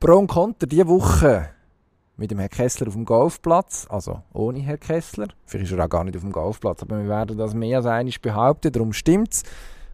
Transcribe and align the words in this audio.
Pro 0.00 0.16
und 0.16 0.28
Contra 0.28 0.66
diese 0.66 0.88
Woche 0.88 1.50
mit 2.16 2.30
dem 2.30 2.38
Herrn 2.38 2.48
Kessler 2.48 2.88
auf 2.88 2.94
dem 2.94 3.04
Golfplatz, 3.04 3.86
also 3.90 4.22
ohne 4.32 4.60
Herrn 4.60 4.80
Kessler. 4.80 5.28
Vielleicht 5.44 5.70
ist 5.70 5.78
er 5.78 5.84
auch 5.84 5.90
gar 5.90 6.04
nicht 6.04 6.16
auf 6.16 6.22
dem 6.22 6.32
Golfplatz, 6.32 6.82
aber 6.82 7.02
wir 7.02 7.08
werden 7.08 7.36
das 7.36 7.52
mehr 7.52 7.76
als 7.76 7.86
einmal 7.86 8.14
behaupten, 8.22 8.72
darum 8.72 8.94
stimmt 8.94 9.34
es. 9.34 9.42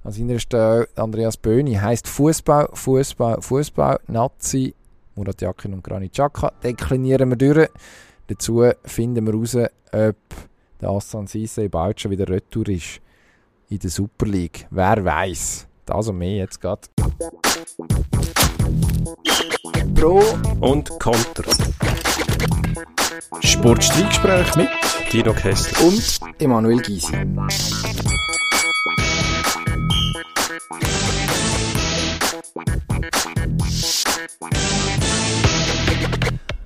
An 0.04 0.12
seiner 0.12 0.38
Stelle 0.38 0.86
Andreas 0.94 1.36
Böhni 1.36 1.74
heisst 1.74 2.06
Fußball, 2.06 2.68
Fußball, 2.72 3.42
Fußball, 3.42 3.98
Nazi, 4.06 4.76
Murat 5.16 5.42
Yakin 5.42 5.74
und 5.74 5.82
Granit 5.82 6.12
Xhaka. 6.12 6.52
Deklinieren 6.62 7.28
wir 7.30 7.36
durch. 7.36 7.68
Dazu 8.28 8.62
finden 8.84 9.26
wir 9.26 9.32
heraus, 9.32 9.56
ob 9.92 10.16
der 10.80 10.88
Assan 10.88 11.26
Sisse 11.26 11.68
bald 11.68 12.00
schon 12.00 12.12
wieder 12.12 12.28
retour 12.28 12.68
ist 12.68 13.00
in 13.70 13.80
der 13.80 13.90
Super 13.90 14.26
League. 14.26 14.68
Wer 14.70 15.04
weiß? 15.04 15.66
Das 15.86 16.08
und 16.08 16.18
mehr 16.18 16.38
jetzt 16.38 16.60
gerade. 16.60 16.80
Pro 19.94 20.20
und 20.60 20.90
Contra. 20.98 21.52
Sportstreitgespräch 23.40 24.56
mit 24.56 24.68
Dino 25.12 25.32
Kessler 25.32 25.86
und 25.86 26.18
Emanuel 26.40 26.82
Gysi. 26.82 27.12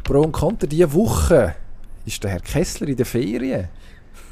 Pro 0.02 0.22
und 0.22 0.32
Contra 0.32 0.66
diese 0.66 0.94
Woche 0.94 1.56
ist 2.06 2.24
der 2.24 2.30
Herr 2.30 2.40
Kessler 2.40 2.88
in 2.88 2.96
der 2.96 3.04
Ferien. 3.04 3.68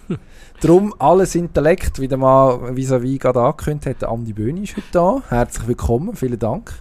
Darum 0.61 0.93
alles 0.99 1.37
Intellekt, 1.37 2.01
wie 2.01 2.09
der 2.09 2.19
mal 2.19 2.75
vis-à-vis 2.75 3.21
gerade 3.21 3.41
angekündigt 3.41 4.03
hat. 4.03 4.09
Andi 4.09 4.33
Böhni 4.33 4.65
ist 4.65 4.77
heute 4.77 4.87
da. 4.91 5.23
Herzlich 5.29 5.69
willkommen, 5.69 6.17
vielen 6.17 6.39
Dank. 6.39 6.73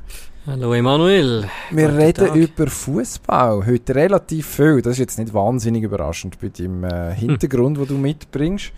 Hallo 0.48 0.74
Emanuel. 0.74 1.48
Wir 1.70 1.90
Guten 1.90 2.02
reden 2.02 2.26
Tag. 2.26 2.36
über 2.36 2.66
Fußball 2.66 3.68
heute 3.68 3.94
relativ 3.94 4.48
viel. 4.48 4.82
Das 4.82 4.94
ist 4.94 5.00
jetzt 5.00 5.20
nicht 5.20 5.32
wahnsinnig 5.32 5.84
überraschend 5.84 6.40
bei 6.42 6.50
dem 6.50 6.86
äh, 6.86 7.14
Hintergrund, 7.14 7.78
hm. 7.78 7.86
den 7.86 7.96
du 7.96 8.02
mitbringst. 8.02 8.72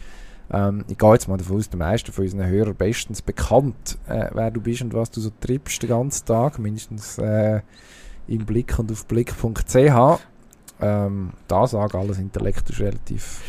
Ähm, 0.52 0.84
ich 0.90 0.98
gehe 0.98 1.14
jetzt 1.14 1.30
mal 1.30 1.38
davon 1.38 1.56
aus, 1.56 1.70
der 1.70 1.80
meisten 1.80 2.12
von 2.12 2.26
unseren 2.26 2.48
Hörern 2.48 2.76
bestens 2.76 3.22
bekannt, 3.22 3.98
äh, 4.10 4.30
wer 4.34 4.52
du 4.52 4.60
bist 4.60 4.82
und 4.82 4.94
was 4.94 5.12
du 5.12 5.22
so 5.22 5.32
triebst 5.40 5.82
den 5.82 5.92
ganzen 5.92 6.26
Tag, 6.26 6.60
mindestens 6.60 7.18
äh, 7.20 7.62
im 8.28 8.46
Blick 8.46 8.78
und 8.78 8.92
auf 8.92 9.06
blick.ch. 9.06 10.20
Ähm, 10.82 11.30
da 11.48 11.68
sagen 11.68 11.98
alles 11.98 12.20
Intellekt 12.20 12.70
ist 12.70 12.80
relativ 12.82 13.42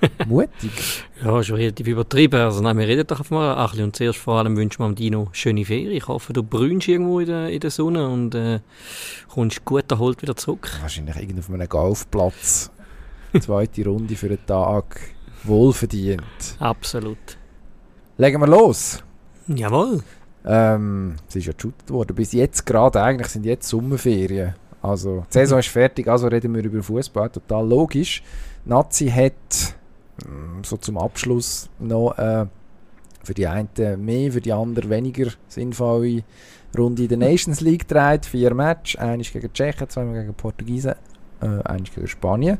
mutig. 0.26 1.04
ja, 1.24 1.42
schon 1.42 1.56
relativ 1.56 1.86
übertrieben. 1.86 2.40
Also 2.40 2.62
nein, 2.62 2.78
wir 2.78 2.86
reden 2.86 3.06
doch 3.06 3.28
mal 3.30 3.54
ein 3.54 3.66
bisschen. 3.70 3.84
Und 3.84 3.96
zuerst 3.96 4.18
vor 4.18 4.38
allem 4.38 4.56
wünschen 4.56 4.82
wir 4.82 4.94
Dino 4.94 5.28
schöne 5.32 5.64
Ferien. 5.64 5.92
Ich 5.92 6.08
hoffe, 6.08 6.32
du 6.32 6.42
brünnst 6.42 6.88
irgendwo 6.88 7.20
in 7.20 7.26
der, 7.26 7.48
in 7.48 7.60
der 7.60 7.70
Sonne 7.70 8.08
und 8.08 8.34
äh, 8.34 8.60
kommst 9.28 9.64
gut 9.64 9.90
erholt 9.90 10.22
wieder 10.22 10.36
zurück. 10.36 10.68
Wahrscheinlich 10.80 11.16
irgendwo 11.16 11.40
auf 11.40 11.50
einem 11.50 11.68
Golfplatz. 11.68 12.70
Zweite 13.40 13.84
Runde 13.84 14.16
für 14.16 14.28
den 14.28 14.44
Tag. 14.46 15.00
Wohlverdient. 15.44 16.22
Absolut. 16.58 17.18
Legen 18.18 18.40
wir 18.40 18.46
los. 18.46 19.02
Jawohl. 19.46 20.02
Ähm, 20.44 21.16
es 21.28 21.36
ist 21.36 21.46
ja 21.46 21.52
geshootet 21.52 21.90
worden. 21.90 22.14
Bis 22.14 22.32
jetzt 22.32 22.64
gerade, 22.64 23.02
eigentlich 23.02 23.28
sind 23.28 23.44
jetzt 23.44 23.68
Sommerferien. 23.68 24.54
Also, 24.80 25.26
die 25.28 25.32
Saison 25.32 25.58
ist 25.60 25.68
fertig, 25.68 26.08
also 26.08 26.28
reden 26.28 26.54
wir 26.54 26.64
über 26.64 26.82
Fußball. 26.82 27.30
Total 27.30 27.66
logisch. 27.66 28.22
Nazi 28.64 29.08
hat 29.08 29.76
so 30.62 30.76
zum 30.76 30.98
Abschluss 30.98 31.68
noch 31.78 32.16
äh, 32.18 32.46
für 33.22 33.34
die 33.34 33.46
einen 33.46 33.68
mehr, 33.98 34.32
für 34.32 34.40
die 34.40 34.52
anderen 34.52 34.90
weniger 34.90 35.30
sinnvolle 35.48 36.22
Runde 36.76 37.02
in 37.02 37.08
der 37.08 37.18
Nations 37.18 37.60
League 37.60 37.88
gedreht. 37.88 38.26
Vier 38.26 38.54
Matches, 38.54 39.00
eines 39.00 39.32
gegen 39.32 39.52
Tschechien, 39.52 39.88
zweimal 39.88 40.20
gegen 40.20 40.34
Portugiesen, 40.34 40.94
äh, 41.40 41.62
eines 41.64 41.92
gegen 41.92 42.06
Spanien. 42.06 42.58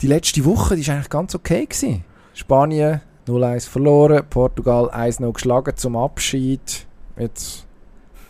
Die 0.00 0.06
letzte 0.06 0.44
Woche 0.44 0.76
die 0.76 0.86
war 0.86 0.96
eigentlich 0.96 1.10
ganz 1.10 1.34
okay. 1.34 1.66
Gewesen. 1.66 2.04
Spanien 2.34 3.00
0-1 3.26 3.68
verloren, 3.68 4.24
Portugal 4.28 4.90
1-0 4.90 5.32
geschlagen 5.32 5.76
zum 5.76 5.96
Abschied. 5.96 6.86
Jetzt 7.16 7.66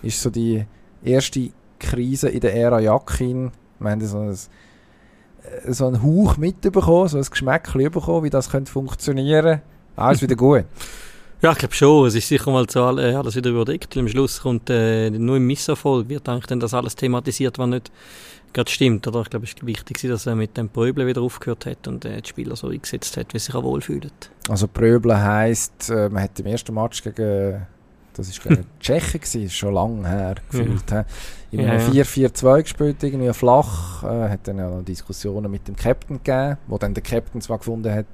ist 0.02 0.20
so 0.20 0.30
die 0.30 0.64
erste 1.02 1.50
Krise 1.78 2.28
in 2.28 2.40
der 2.40 2.54
Ära 2.54 2.80
Jakin. 2.80 3.52
Wir 3.78 3.90
haben 3.90 4.06
so 4.06 4.18
ein, 4.18 4.36
so 5.68 5.86
einen 5.86 6.02
Hauch 6.02 6.36
mitbekommen, 6.36 7.08
so 7.08 7.18
ein 7.18 7.24
Geschmäckchen 7.24 7.90
bekommen, 7.90 8.24
wie 8.24 8.30
das 8.30 8.50
könnte 8.50 8.70
funktionieren. 8.70 9.60
Alles 9.96 10.22
wieder 10.22 10.36
gut. 10.36 10.64
Ja, 11.42 11.50
ich 11.50 11.58
glaube 11.58 11.74
schon. 11.74 12.06
Es 12.06 12.14
ist 12.14 12.28
sicher 12.28 12.50
mal 12.52 12.66
zu 12.68 12.78
äh, 12.78 13.14
alles 13.14 13.34
wieder 13.34 13.50
überdeckt. 13.50 13.96
Am 13.96 14.08
Schluss 14.08 14.40
kommt 14.40 14.70
äh, 14.70 15.10
nur 15.10 15.38
im 15.38 15.46
Misserfolg 15.46 16.08
wird 16.08 16.28
eigentlich 16.28 16.46
dann 16.46 16.60
das 16.60 16.72
alles 16.72 16.94
thematisiert, 16.94 17.58
was 17.58 17.68
nicht 17.68 17.90
gerade 18.52 18.70
stimmt. 18.70 19.08
Oder? 19.08 19.22
Ich 19.22 19.30
glaube, 19.30 19.44
es 19.46 19.52
ist 19.52 19.66
wichtig, 19.66 20.00
dass 20.02 20.26
er 20.26 20.36
mit 20.36 20.56
dem 20.56 20.68
Pröbeln 20.68 21.06
wieder 21.06 21.20
aufgehört 21.20 21.66
hat 21.66 21.88
und 21.88 22.04
äh, 22.04 22.22
die 22.22 22.28
Spieler 22.28 22.54
so 22.54 22.68
eingesetzt 22.68 23.16
hat, 23.16 23.34
wie 23.34 23.40
sie 23.40 23.46
sich 23.46 23.54
auch 23.56 23.64
wohlfühlen. 23.64 24.12
Also 24.48 24.68
Pröbeln 24.68 25.20
heisst, 25.20 25.90
äh, 25.90 26.08
man 26.08 26.22
hat 26.22 26.38
im 26.38 26.46
ersten 26.46 26.74
Match 26.74 27.02
gegen 27.02 27.66
das 28.14 28.44
war 28.44 28.56
gegen 28.56 28.66
Tschechen, 28.80 29.20
gewesen, 29.20 29.42
ist 29.44 29.54
schon 29.54 29.74
lange 29.74 30.08
her 30.08 30.34
gefühlt. 30.50 30.90
Ja. 30.90 31.04
In 31.50 31.60
einem 31.60 31.92
ja, 31.92 32.04
4-4-2 32.04 32.62
gespielt, 32.62 33.02
irgendwie 33.02 33.32
flach. 33.32 34.02
Äh, 34.02 34.30
hat 34.30 34.48
dann 34.48 34.58
ja 34.58 34.70
noch 34.70 34.82
Diskussionen 34.82 35.50
mit 35.50 35.68
dem 35.68 35.76
Captain 35.76 36.22
gegeben, 36.22 36.58
wo 36.66 36.78
dann 36.78 36.94
der 36.94 37.02
Captain 37.02 37.40
zwar 37.40 37.58
gefunden 37.58 37.92
hat, 37.92 38.06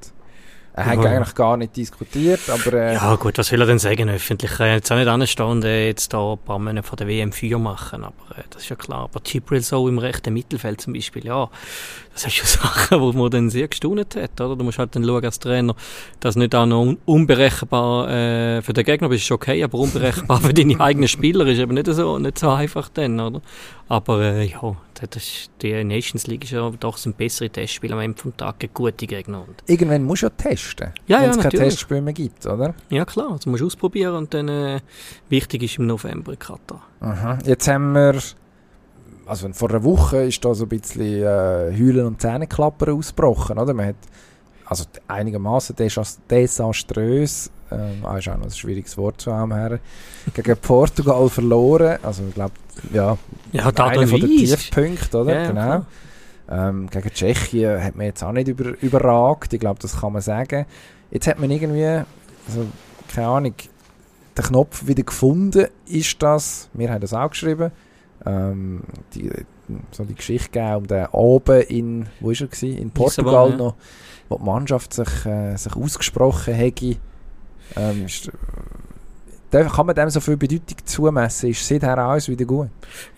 er 0.78 0.87
hat 0.87 1.03
ja. 1.03 1.10
eigentlich 1.10 1.34
gar 1.34 1.56
nicht 1.56 1.76
diskutiert, 1.76 2.38
aber... 2.48 2.72
Äh, 2.72 2.94
ja 2.94 3.16
gut, 3.16 3.37
was 3.37 3.50
will 3.50 3.60
er 3.60 3.66
denn 3.66 3.81
sagen 3.81 4.08
öffentlich? 4.08 4.53
Er 4.53 4.56
kann 4.56 4.69
jetzt 4.69 4.92
auch 4.92 4.97
nicht 4.97 5.08
anstehen 5.08 5.47
und 5.47 5.64
äh, 5.64 5.88
jetzt 5.88 6.12
da 6.14 6.34
ein 6.34 6.38
paar 6.38 6.60
Monate 6.60 6.87
von 6.87 6.97
der 6.97 7.08
WM 7.08 7.32
4 7.32 7.58
machen, 7.58 8.04
aber 8.04 8.38
äh, 8.38 8.44
das 8.50 8.62
ist 8.62 8.69
ja 8.69 8.76
klar. 8.76 9.04
Aber 9.04 9.20
Chipril 9.20 9.60
so 9.60 9.88
im 9.88 9.98
rechten 9.98 10.32
Mittelfeld 10.32 10.81
zum 10.81 10.92
Beispiel, 10.92 11.26
ja, 11.26 11.50
das 12.18 12.34
sind 12.34 12.46
schon 12.46 12.46
Sachen, 12.62 13.00
wo 13.00 13.12
man 13.12 13.30
dann 13.30 13.50
sehr 13.50 13.68
gestaunet 13.68 14.16
hat, 14.16 14.40
oder? 14.40 14.56
Du 14.56 14.64
musst 14.64 14.78
halt 14.78 14.94
dann 14.96 15.04
schauen 15.04 15.24
als 15.24 15.38
Trainer, 15.38 15.74
dass 16.20 16.36
nicht 16.36 16.54
auch 16.54 16.66
noch 16.66 16.96
unberechenbar 17.04 18.10
äh, 18.10 18.62
für 18.62 18.72
den 18.72 18.84
Gegner 18.84 19.08
bist, 19.08 19.24
ist 19.24 19.30
okay, 19.30 19.62
aber 19.62 19.78
unberechenbar 19.78 20.40
für 20.42 20.52
deine 20.52 20.80
eigenen 20.80 21.08
Spieler 21.08 21.46
ist 21.46 21.58
eben 21.58 21.74
nicht 21.74 21.86
so, 21.86 22.18
nicht 22.18 22.38
so 22.38 22.50
einfach 22.50 22.88
dann, 22.88 23.20
oder? 23.20 23.40
Aber 23.88 24.20
äh, 24.20 24.44
ja, 24.46 24.76
das, 25.10 25.50
die 25.62 25.84
Nations 25.84 26.26
League 26.26 26.44
ist 26.44 26.50
ja 26.50 26.68
doch 26.78 27.04
ein 27.06 27.14
bessere 27.14 27.48
Testspiel 27.48 27.92
am 27.92 28.00
Ende 28.00 28.20
des 28.20 28.36
Tages 28.36 28.70
gute 28.74 29.06
Gegner. 29.06 29.44
Und 29.46 29.62
Irgendwann 29.66 30.02
musst 30.02 30.22
du 30.22 30.26
ja 30.26 30.30
testen, 30.30 30.92
ja, 31.06 31.22
wenn 31.22 31.30
es 31.30 31.36
ja, 31.36 31.42
kein 31.42 31.50
Testspiel 31.52 32.00
mehr 32.00 32.12
gibt, 32.12 32.44
oder? 32.46 32.74
Ja 32.90 33.04
klar, 33.04 33.34
das 33.36 33.46
musst 33.46 33.62
du 33.62 33.66
ausprobieren 33.66 34.16
und 34.16 34.34
dann 34.34 34.48
äh, 34.48 34.80
wichtig 35.28 35.62
ist 35.62 35.78
im 35.78 35.86
November 35.86 36.32
in 36.32 36.38
Katar. 36.38 36.82
Aha. 37.00 37.38
Jetzt 37.44 37.68
haben 37.68 37.92
wir, 37.92 38.20
also 39.28 39.48
vor 39.52 39.70
einer 39.70 39.84
Woche 39.84 40.24
ist 40.24 40.44
da 40.44 40.54
so 40.54 40.64
ein 40.64 40.68
bisschen 40.68 41.22
äh, 41.22 41.72
Heulen 41.78 42.06
und 42.06 42.20
Zähneklappern 42.20 42.96
ausgebrochen, 42.96 43.58
oder? 43.58 43.74
Man 43.74 43.88
hat 43.88 43.96
also 44.66 44.84
einigermaßen 45.06 45.76
desaströs 46.30 47.50
ähm, 47.70 48.04
ah, 48.04 48.16
ist 48.18 48.28
auch 48.28 48.36
noch 48.36 48.44
ein 48.44 48.50
schwieriges 48.50 48.96
Wort 48.96 49.20
zu 49.20 49.32
haben 49.32 49.52
her, 49.54 49.78
gegen 50.34 50.56
Portugal 50.60 51.28
verloren. 51.28 51.98
Also 52.02 52.22
ich 52.28 52.34
glaube, 52.34 52.52
ja, 52.92 53.18
ja 53.52 53.66
einer 53.66 54.06
von 54.06 54.20
den 54.20 54.30
Tiefpunkten, 54.30 55.20
oder? 55.20 55.42
Ja, 55.42 55.48
genau. 55.48 55.86
Ähm, 56.50 56.88
gegen 56.88 57.10
Tschechien 57.10 57.82
hat 57.82 57.94
man 57.94 58.06
jetzt 58.06 58.22
auch 58.22 58.32
nicht 58.32 58.48
über, 58.48 58.80
überragt. 58.80 59.52
Ich 59.52 59.60
glaube, 59.60 59.80
das 59.80 60.00
kann 60.00 60.14
man 60.14 60.22
sagen. 60.22 60.64
Jetzt 61.10 61.26
hat 61.26 61.38
man 61.38 61.50
irgendwie, 61.50 61.84
also, 61.84 62.66
keine 63.14 63.28
Ahnung, 63.28 63.54
den 64.36 64.44
Knopf 64.44 64.86
wieder 64.86 65.02
gefunden. 65.02 65.66
Ist 65.86 66.22
das, 66.22 66.70
wir 66.72 66.90
haben 66.90 67.00
das 67.00 67.12
auch 67.12 67.30
geschrieben, 67.30 67.70
ähm, 68.28 68.82
die, 69.14 69.30
so 69.90 70.04
die 70.04 70.14
Geschichte 70.14 70.50
gegeben 70.50 70.76
um 70.76 70.86
den 70.86 71.06
oben 71.06 71.62
in, 71.62 72.06
wo 72.20 72.30
ist 72.30 72.40
er 72.40 72.48
gewesen? 72.48 72.78
In 72.78 72.90
Portugal 72.90 73.56
noch, 73.56 73.74
wo 74.28 74.36
die 74.36 74.44
Mannschaft 74.44 74.92
sich, 74.92 75.26
äh, 75.26 75.56
sich 75.56 75.74
ausgesprochen 75.74 76.54
hätte 76.54 76.96
ähm, 77.76 78.06
ist, 78.06 78.30
kann 79.50 79.86
man 79.86 79.94
dem 79.94 80.10
so 80.10 80.20
viel 80.20 80.36
Bedeutung 80.36 80.76
zumessen? 80.84 81.50
Ist 81.50 81.66
seither 81.66 81.97
alles 81.97 82.28
wieder 82.28 82.44
gut? 82.44 82.69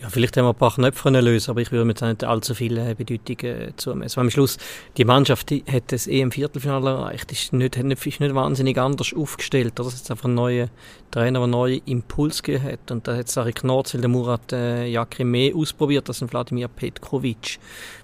Ja, 0.01 0.09
vielleicht 0.09 0.37
haben 0.37 0.45
wir 0.45 0.51
ein 0.51 0.57
paar 0.57 0.75
Knöpfe 0.75 1.11
lösen, 1.11 1.51
aber 1.51 1.61
ich 1.61 1.73
würde 1.73 1.85
mir 1.85 1.93
jetzt 1.93 2.03
nicht 2.03 2.25
allzu 2.25 2.55
viele 2.55 2.95
Bedeutungen 2.95 3.73
zumessen. 3.77 4.21
Am 4.21 4.31
Schluss, 4.31 4.57
die 4.97 5.05
Mannschaft 5.05 5.51
die 5.51 5.65
hat 5.71 5.91
das 5.93 6.07
EM-Viertelfinale 6.07 6.91
erreicht, 6.91 7.33
ist 7.33 7.53
nicht, 7.53 7.77
ist 7.77 8.21
nicht 8.21 8.35
wahnsinnig 8.35 8.79
anders 8.79 9.13
aufgestellt. 9.13 9.73
Das 9.77 9.93
ist 9.93 10.11
einfach 10.11 10.27
ein 10.27 10.35
neuer 10.35 10.69
Trainer, 11.11 11.41
der 11.41 11.49
neue 11.49 11.79
Impuls 11.87 12.43
gegeben 12.43 12.65
hat. 12.65 12.91
Und 12.91 13.09
da 13.09 13.17
hat 13.17 13.29
Sari 13.29 13.53
Knorzel, 13.53 14.01
der 14.01 14.11
Murat 14.11 14.53
äh, 14.53 14.87
Jakim 14.87 15.31
mehr 15.33 15.55
ausprobiert 15.57 16.09
als 16.09 16.23
Wladimir 16.31 16.69
Petkovic 16.69 17.59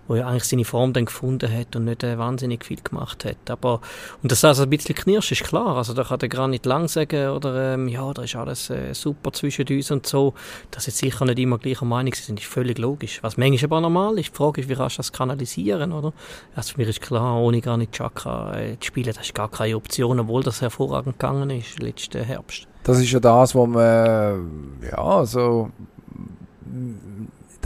wo 0.08 0.14
er 0.14 0.26
eigentlich 0.26 0.44
seine 0.44 0.64
Form 0.64 0.92
dann 0.92 1.06
gefunden 1.06 1.52
hat 1.52 1.76
und 1.76 1.84
nicht 1.84 2.02
äh, 2.02 2.18
wahnsinnig 2.18 2.64
viel 2.64 2.80
gemacht 2.82 3.24
hat. 3.24 3.50
Aber, 3.50 3.80
und 4.22 4.32
dass 4.32 4.40
das 4.40 4.50
also 4.50 4.62
ein 4.64 4.70
bisschen 4.70 4.94
knirscht, 4.94 5.32
ist 5.32 5.44
klar. 5.44 5.76
Also 5.76 5.94
da 5.94 6.04
kann 6.04 6.18
der 6.18 6.28
gar 6.28 6.48
nicht 6.48 6.66
lang 6.66 6.88
sagen, 6.88 7.30
oder 7.30 7.74
ähm, 7.74 7.88
ja, 7.88 8.12
da 8.12 8.22
ist 8.22 8.36
alles 8.36 8.70
äh, 8.70 8.94
super 8.94 9.32
zwischen 9.32 9.66
uns 9.68 9.90
und 9.90 10.06
so. 10.06 10.34
Dass 10.70 10.86
jetzt 10.86 10.98
sicher 10.98 11.24
nicht 11.24 11.38
immer 11.38 11.58
gleicher 11.58 11.84
Meinung 11.84 12.14
sind, 12.14 12.40
ist 12.40 12.48
völlig 12.48 12.78
logisch. 12.78 13.22
Was 13.22 13.36
manchmal 13.36 13.64
aber 13.64 13.80
normal 13.80 14.18
ist. 14.18 14.30
Die 14.32 14.36
Frage 14.36 14.60
ist, 14.60 14.68
wie 14.68 14.74
kannst 14.74 14.96
du 14.96 15.00
das 15.00 15.12
kanalisieren, 15.12 15.92
oder? 15.92 16.12
Also 16.54 16.74
für 16.74 16.80
mich 16.80 16.88
ist 16.88 17.00
klar, 17.00 17.40
ohne 17.40 17.60
gar 17.60 17.76
nicht 17.76 17.92
Chakra 17.92 18.58
äh, 18.58 18.78
zu 18.80 18.86
spielen, 18.86 19.12
das 19.14 19.26
ist 19.26 19.34
gar 19.34 19.50
keine 19.50 19.76
Option, 19.76 20.20
obwohl 20.20 20.42
das 20.42 20.60
hervorragend 20.60 21.18
gegangen 21.18 21.50
ist 21.50 21.80
letzten 21.80 22.22
Herbst. 22.22 22.66
Das 22.84 23.00
ist 23.00 23.10
ja 23.10 23.18
das, 23.18 23.54
was 23.54 23.68
man, 23.68 24.78
ja, 24.90 25.26
so 25.26 25.70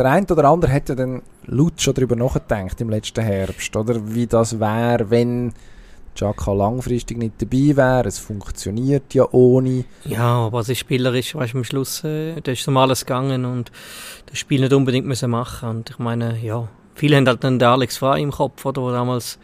der 0.00 0.11
eine 0.12 0.26
oder 0.26 0.44
andere 0.44 0.73
hat 0.73 0.88
ja 0.88 0.94
dann 0.94 1.20
laut 1.44 1.81
schon 1.81 1.93
darüber 1.93 2.17
nachgedacht 2.17 2.81
im 2.81 2.88
letzten 2.88 3.23
Herbst, 3.23 3.76
oder? 3.76 4.14
Wie 4.14 4.26
das 4.26 4.58
wäre, 4.58 5.11
wenn 5.11 5.52
Chaka 6.14 6.52
langfristig 6.52 7.19
nicht 7.19 7.35
dabei 7.38 7.76
wäre. 7.76 8.08
Es 8.08 8.19
funktioniert 8.19 9.12
ja 9.12 9.26
ohne. 9.31 9.85
Ja, 10.06 10.47
aber 10.47 10.61
es 10.61 10.70
ist 10.70 10.79
spielerisch, 10.79 11.35
weißt 11.35 11.52
du, 11.52 11.58
am 11.58 11.64
Schluss, 11.64 12.02
äh, 12.05 12.41
da 12.41 12.52
ist 12.52 12.67
um 12.67 12.79
alles 12.79 13.05
gegangen 13.05 13.44
und 13.44 13.70
das 14.26 14.38
Spiel 14.38 14.61
nicht 14.61 14.73
unbedingt 14.73 15.06
müssen 15.06 15.31
machen. 15.31 15.69
Und 15.69 15.91
ich 15.91 15.99
meine, 15.99 16.38
ja, 16.38 16.67
viele 16.94 17.17
haben 17.17 17.26
halt 17.26 17.44
dann 17.44 17.58
den 17.58 17.69
Alex 17.69 17.99
Frei 17.99 18.20
im 18.20 18.31
Kopf, 18.31 18.64
oder, 18.64 18.81
wo 18.81 18.91
damals 18.91 19.38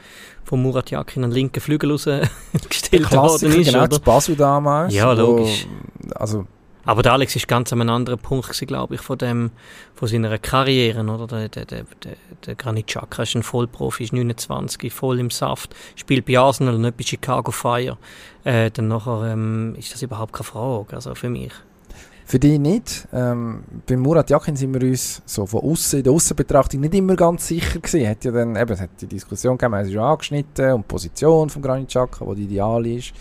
von 0.45 0.63
Murat 0.63 0.91
Yakin 0.91 1.25
einen 1.25 1.33
linken 1.33 1.61
Flügel 1.61 1.91
rausgestellt 1.91 3.13
worden 3.13 3.53
ist. 3.53 3.67
Genau, 3.67 3.79
oder? 3.81 3.89
das 3.89 4.01
Basel 4.01 4.37
damals. 4.37 4.95
Ja, 4.95 5.13
logisch. 5.13 5.67
Wo, 5.99 6.15
also 6.15 6.47
aber 6.87 7.03
der 7.03 7.13
Alex 7.13 7.35
ist 7.35 7.49
ganz 7.49 7.73
an 7.73 7.81
einem 7.81 7.91
anderen 7.91 8.21
Punkt, 8.21 8.49
glaube 8.67 8.95
ich, 8.95 9.01
von, 9.01 9.19
dem, 9.19 9.51
von 9.95 10.07
seiner 10.07 10.39
Karriere. 10.39 11.03
Oder? 11.05 11.27
Der, 11.27 11.49
der, 11.49 11.65
der, 11.65 11.85
der, 12.47 12.55
Granit 12.55 12.87
Xhaka 12.87 13.25
ist 13.25 13.35
ein 13.35 13.43
Vollprofi, 13.43 14.05
ist 14.05 14.13
29, 14.13 14.93
voll 14.93 15.19
im 15.19 15.31
Saft, 15.31 15.75
spielt 15.97 16.25
bei 16.25 16.39
Arsenal 16.39 16.77
und 16.77 16.83
nicht 16.83 16.97
bei 16.97 17.03
Chicago 17.05 17.51
Fire. 17.51 17.99
Äh, 18.45 18.71
dann 18.71 18.87
nachher 18.87 19.33
ähm, 19.33 19.75
ist 19.77 19.93
das 19.93 20.03
überhaupt 20.03 20.33
keine 20.33 20.45
Frage, 20.45 20.95
also 20.95 21.17
für 21.17 21.29
mich. 21.29 21.53
Für 22.25 22.39
dich 22.39 22.59
nicht. 22.59 23.07
Ähm, 23.13 23.65
bei 23.87 23.97
Murat 23.97 24.31
Yakin 24.31 24.55
sind 24.55 24.73
wir 24.75 24.89
uns 24.89 25.23
so 25.27 25.47
von 25.47 25.63
außen 25.63 25.99
in 26.01 26.05
der 26.05 26.13
Aussenbetrachtung 26.13 26.81
nicht 26.81 26.95
immer 26.95 27.17
ganz 27.17 27.49
sicher 27.49 27.81
gewesen. 27.81 28.09
Hat 28.09 28.25
ja 28.25 28.31
dann, 28.31 28.55
eben, 28.55 28.73
es 28.73 28.81
hat 28.81 28.91
die 29.01 29.07
Diskussion 29.07 29.59
gegeben, 29.59 29.75
es 29.81 29.89
ist 29.89 29.97
angeschnitten 29.97 30.73
und 30.73 30.83
die 30.83 30.89
Position 30.89 31.51
von 31.51 31.63
Granit 31.63 31.89
Xhaka, 31.89 32.25
die 32.35 32.43
ideal 32.43 32.87
ist. 32.87 33.13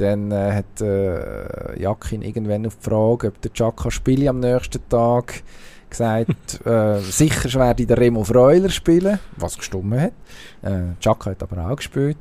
Dann 0.00 0.32
äh, 0.32 0.52
hat 0.52 0.80
äh, 0.80 1.78
Jakin 1.78 2.22
irgendwann 2.22 2.66
auf 2.66 2.76
die 2.76 2.88
Frage, 2.88 3.28
ob 3.28 3.40
der 3.42 3.52
Chaka 3.52 3.90
spiele 3.90 4.30
am 4.30 4.40
nächsten 4.40 4.80
Tag, 4.88 5.42
gesagt, 5.90 6.64
äh, 6.66 7.00
sicher 7.00 7.60
werde 7.60 7.84
der 7.84 7.98
Remo 7.98 8.24
Freuler 8.24 8.70
spielen, 8.70 9.18
was 9.36 9.58
gestummt 9.58 10.00
hat. 10.00 10.12
Äh, 10.62 10.94
Chaka 11.00 11.30
hat 11.30 11.42
aber 11.42 11.70
auch 11.70 11.76
gespielt. 11.76 12.16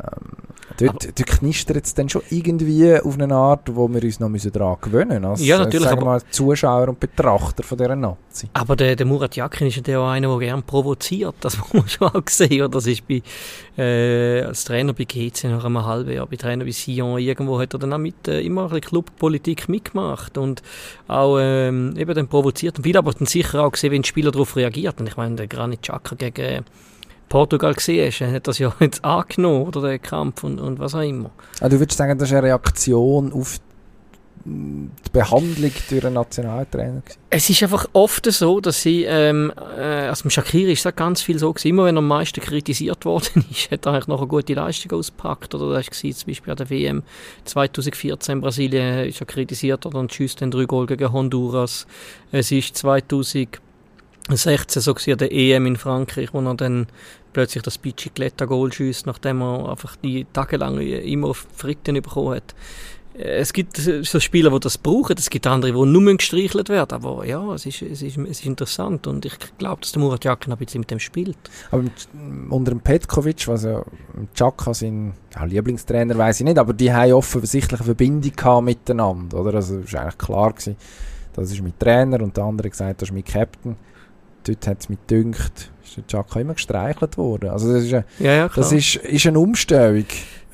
Ähm, 0.00 0.38
dort, 0.78 1.06
dort 1.06 1.26
knistert 1.26 1.84
es 1.84 1.94
dann 1.94 2.08
schon 2.08 2.22
irgendwie 2.30 3.00
auf 3.00 3.18
eine 3.18 3.34
Art, 3.34 3.74
wo 3.74 3.88
wir 3.88 4.02
uns 4.02 4.20
noch 4.20 4.28
müssen 4.28 4.52
daran 4.52 4.76
gewöhnen 4.80 5.22
müssen. 5.22 5.44
ja, 5.44 5.58
natürlich, 5.58 5.88
sagen 5.88 6.04
mal, 6.04 6.22
Zuschauer 6.30 6.88
und 6.88 7.00
Betrachter 7.00 7.62
von 7.62 7.78
dieser 7.78 7.96
Nazi. 7.96 8.48
Aber 8.52 8.76
der, 8.76 8.94
der 8.94 9.06
Murat 9.06 9.34
Yakin 9.34 9.66
ist 9.66 9.86
ja 9.86 9.98
auch 9.98 10.08
einer, 10.08 10.28
der 10.28 10.38
gerne 10.38 10.62
provoziert. 10.62 11.34
Das 11.40 11.58
muss 11.58 11.72
man 11.72 11.88
schon 11.88 12.08
auch 12.08 12.28
sehen. 12.28 12.70
Das 12.70 12.86
ist 12.86 13.02
bei, 13.08 13.22
äh, 13.76 14.42
als 14.42 14.64
Trainer 14.64 14.92
bei 14.92 15.04
GC 15.04 15.44
nach 15.44 15.64
einem 15.64 15.84
halben 15.84 16.12
Jahr, 16.12 16.26
bei 16.26 16.36
Trainer 16.36 16.64
bei 16.64 16.70
Sion, 16.70 17.18
irgendwo 17.18 17.60
hat 17.60 17.74
er 17.74 17.80
dann 17.80 17.92
auch 17.92 17.98
mit, 17.98 18.28
äh, 18.28 18.40
immer 18.40 18.62
ein 18.62 18.68
bisschen 18.68 18.82
Clubpolitik 18.82 19.68
mitgemacht 19.68 20.38
und 20.38 20.62
auch 21.08 21.38
ähm, 21.40 21.94
eben 21.96 22.14
dann 22.14 22.28
provoziert. 22.28 22.78
Und 22.78 22.84
viele 22.84 22.98
aber 22.98 23.12
dann 23.12 23.26
sicher 23.26 23.64
auch 23.64 23.72
gesehen, 23.72 23.90
wenn 23.90 24.02
die 24.02 24.08
Spieler 24.08 24.30
darauf 24.30 24.54
reagiert. 24.54 25.00
Und 25.00 25.08
ich 25.08 25.16
meine, 25.16 25.34
der 25.34 25.48
Granit 25.48 25.82
Xhaka 25.82 26.14
gegen 26.14 26.64
Portugal 27.28 27.74
gesehen 27.74 28.06
hast, 28.06 28.20
hat 28.20 28.48
das 28.48 28.58
ja 28.58 28.72
jetzt 28.80 29.04
angenommen, 29.04 29.66
oder 29.66 29.82
der 29.82 29.98
Kampf 29.98 30.44
und, 30.44 30.58
und 30.58 30.78
was 30.78 30.94
auch 30.94 31.00
immer. 31.00 31.30
Also 31.60 31.76
du 31.76 31.80
würdest 31.80 31.98
sagen, 31.98 32.18
das 32.18 32.28
ist 32.28 32.34
eine 32.34 32.48
Reaktion 32.48 33.32
auf 33.32 33.60
die 34.44 35.10
Behandlung 35.12 35.72
durch 35.90 36.04
einen 36.04 36.14
Nationaltrainer? 36.14 37.02
Es 37.30 37.50
ist 37.50 37.62
einfach 37.62 37.86
oft 37.92 38.30
so, 38.30 38.60
dass 38.60 38.82
sie, 38.82 39.04
ähm, 39.04 39.52
äh, 39.76 39.82
also 39.82 40.24
im 40.24 40.30
Shakiri 40.30 40.72
ist 40.72 40.84
das 40.84 40.96
ganz 40.96 41.22
viel 41.22 41.38
so 41.38 41.52
gewesen, 41.52 41.68
immer 41.68 41.84
wenn 41.84 41.96
er 41.96 41.98
am 41.98 42.08
meisten 42.08 42.40
kritisiert 42.40 43.04
worden 43.04 43.44
ist, 43.50 43.70
hat 43.70 43.86
er 43.86 43.92
eigentlich 43.92 44.06
noch 44.06 44.20
eine 44.20 44.28
gute 44.28 44.54
Leistung 44.54 44.98
ausgepackt, 44.98 45.54
oder 45.54 45.74
das 45.74 45.86
war 45.86 46.12
zum 46.12 46.26
Beispiel 46.26 46.50
an 46.50 46.56
der 46.56 46.70
WM 46.70 47.02
2014 47.44 48.32
in 48.32 48.40
Brasilien, 48.40 49.06
ist 49.06 49.20
er 49.20 49.26
kritisiert 49.26 49.84
oder 49.86 49.98
und 49.98 50.12
schießt 50.12 50.40
den 50.40 50.50
drei 50.50 50.64
Goal 50.64 50.86
gegen 50.86 51.12
Honduras. 51.12 51.86
Es 52.32 52.50
ist 52.50 52.76
2000 52.76 53.60
16 54.36 54.82
so 54.82 54.92
an 54.92 55.18
der 55.18 55.32
EM 55.32 55.66
in 55.66 55.76
Frankreich, 55.76 56.32
wo 56.32 56.40
er 56.40 56.54
dann 56.54 56.86
plötzlich 57.32 57.62
das 57.62 57.78
Bicicletta-Goal 57.78 58.72
schießt, 58.72 59.06
nachdem 59.06 59.42
er 59.42 59.70
einfach 59.70 59.96
die 59.96 60.26
tagelang 60.32 60.78
immer 60.80 61.28
auf 61.28 61.46
Fritten 61.54 61.94
bekommen 61.94 62.36
hat. 62.36 62.54
Es 63.20 63.52
gibt 63.52 63.76
so 63.76 64.20
Spieler, 64.20 64.50
die 64.50 64.60
das 64.60 64.78
brauchen, 64.78 65.16
es 65.18 65.28
gibt 65.28 65.44
andere, 65.48 65.72
die 65.72 65.90
nur 65.90 66.16
gestreichelt 66.16 66.68
werden, 66.68 66.94
aber 66.94 67.26
ja, 67.26 67.52
es 67.52 67.66
ist, 67.66 67.82
es 67.82 68.00
ist, 68.00 68.16
es 68.16 68.40
ist 68.40 68.46
interessant 68.46 69.08
und 69.08 69.24
ich 69.24 69.34
glaube, 69.58 69.80
dass 69.80 69.90
der 69.90 70.00
Murat 70.00 70.24
Jakin 70.24 70.52
ein 70.52 70.58
bisschen 70.58 70.80
mit 70.80 70.90
dem 70.92 71.00
spielt. 71.00 71.36
Aber 71.72 71.82
unter 72.48 72.70
dem 72.70 72.80
Petkovic, 72.80 73.48
was 73.48 73.64
ja 73.64 73.82
Chaka 74.34 74.72
sein 74.72 75.14
ja, 75.34 75.44
Lieblingstrainer, 75.44 76.16
weiß 76.16 76.40
ich 76.40 76.44
nicht, 76.44 76.58
aber 76.58 76.72
die 76.72 76.92
haben 76.92 77.12
offensichtlich 77.12 77.80
eine 77.80 77.86
Verbindung 77.86 78.64
miteinander, 78.64 79.40
oder? 79.40 79.54
Also 79.54 79.78
es 79.78 79.92
war 79.92 80.02
eigentlich 80.02 80.18
klar 80.18 80.52
gewesen, 80.52 80.76
das 81.34 81.50
ist 81.50 81.60
mein 81.60 81.76
Trainer 81.76 82.22
und 82.22 82.36
der 82.36 82.44
andere 82.44 82.70
gesagt, 82.70 83.02
das 83.02 83.08
ist 83.08 83.14
mein 83.14 83.24
Captain 83.24 83.76
dort 84.48 84.66
hat 84.66 84.80
es 84.80 84.88
mich 84.88 84.98
gedünkt, 85.06 85.70
ist 85.84 85.96
der 85.96 86.06
Chaka 86.06 86.40
immer 86.40 86.54
gestreichelt 86.54 87.16
worden. 87.16 87.50
Also 87.50 87.72
das 87.72 87.84
ist, 87.84 87.94
eine, 87.94 88.04
ja, 88.18 88.32
ja, 88.32 88.48
das 88.48 88.72
ist, 88.72 88.96
ist 88.96 89.26
eine 89.26 89.38
Umstellung. 89.38 90.04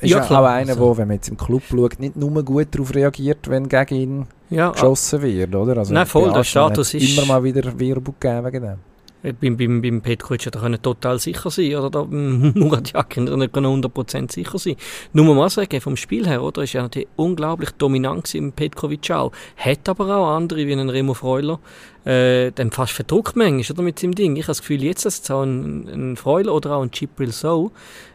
Ist 0.00 0.10
ja, 0.10 0.22
auch 0.22 0.30
einer, 0.30 0.70
also. 0.70 0.80
wo, 0.80 0.96
wenn 0.96 1.08
man 1.08 1.16
jetzt 1.16 1.28
im 1.28 1.36
Club 1.36 1.62
schaut, 1.68 1.98
nicht 1.98 2.16
nur 2.16 2.42
gut 2.42 2.68
darauf 2.72 2.94
reagiert, 2.94 3.48
wenn 3.48 3.68
gegen 3.68 3.94
ihn 3.94 4.26
ja, 4.50 4.70
geschossen 4.70 5.22
wird, 5.22 5.54
oder? 5.54 5.78
Also 5.78 5.94
Nein, 5.94 6.06
voll, 6.06 6.32
der 6.32 6.44
Status 6.44 6.92
ist... 6.94 7.16
immer 7.16 7.26
mal 7.26 7.44
wieder 7.44 7.78
Wirbel 7.78 8.14
gegeben 8.20 8.44
wegen 8.46 8.62
dem. 8.62 8.78
Beim, 9.40 9.56
beim, 9.56 9.80
beim 9.80 10.02
Petkovic 10.02 10.44
hätte 10.44 10.58
er 10.58 10.82
total 10.82 11.18
sicher 11.18 11.50
sein 11.50 11.74
oder? 11.74 11.88
Da 11.88 12.04
Murat 12.10 12.92
Yakin 12.92 13.24
nicht 13.24 13.54
100% 13.54 14.30
sicher 14.30 14.58
sein. 14.58 14.76
Nur 15.14 15.34
mal 15.34 15.48
sagen, 15.48 15.80
vom 15.80 15.96
Spiel 15.96 16.28
her, 16.28 16.42
oder, 16.42 16.62
ist 16.62 16.74
er 16.74 16.82
natürlich 16.82 17.08
unglaublich 17.16 17.70
dominant 17.70 18.34
im 18.34 18.52
Petkovic 18.52 19.10
auch. 19.10 19.32
Hat 19.56 19.88
aber 19.88 20.14
auch 20.14 20.36
andere, 20.36 20.66
wie 20.66 20.72
einen 20.72 20.90
Remo 20.90 21.14
Freuler, 21.14 21.58
äh, 22.04 22.52
dann 22.52 22.70
fast 22.70 22.92
verdruckt 22.92 23.34
manchmal, 23.34 23.64
oder, 23.70 23.82
mit 23.82 23.98
seinem 23.98 24.14
Ding. 24.14 24.36
Ich 24.36 24.42
habe 24.42 24.48
das 24.48 24.60
Gefühl, 24.60 24.82
jetzt, 24.82 25.06
dass 25.06 25.22
es 25.22 25.30
auch 25.30 25.42
ein, 25.42 25.88
ein 25.88 26.16
Freuler 26.16 26.54
oder 26.54 26.76
auch 26.76 26.82
ein 26.82 26.90
Chipril 26.90 27.32
So 27.32 27.72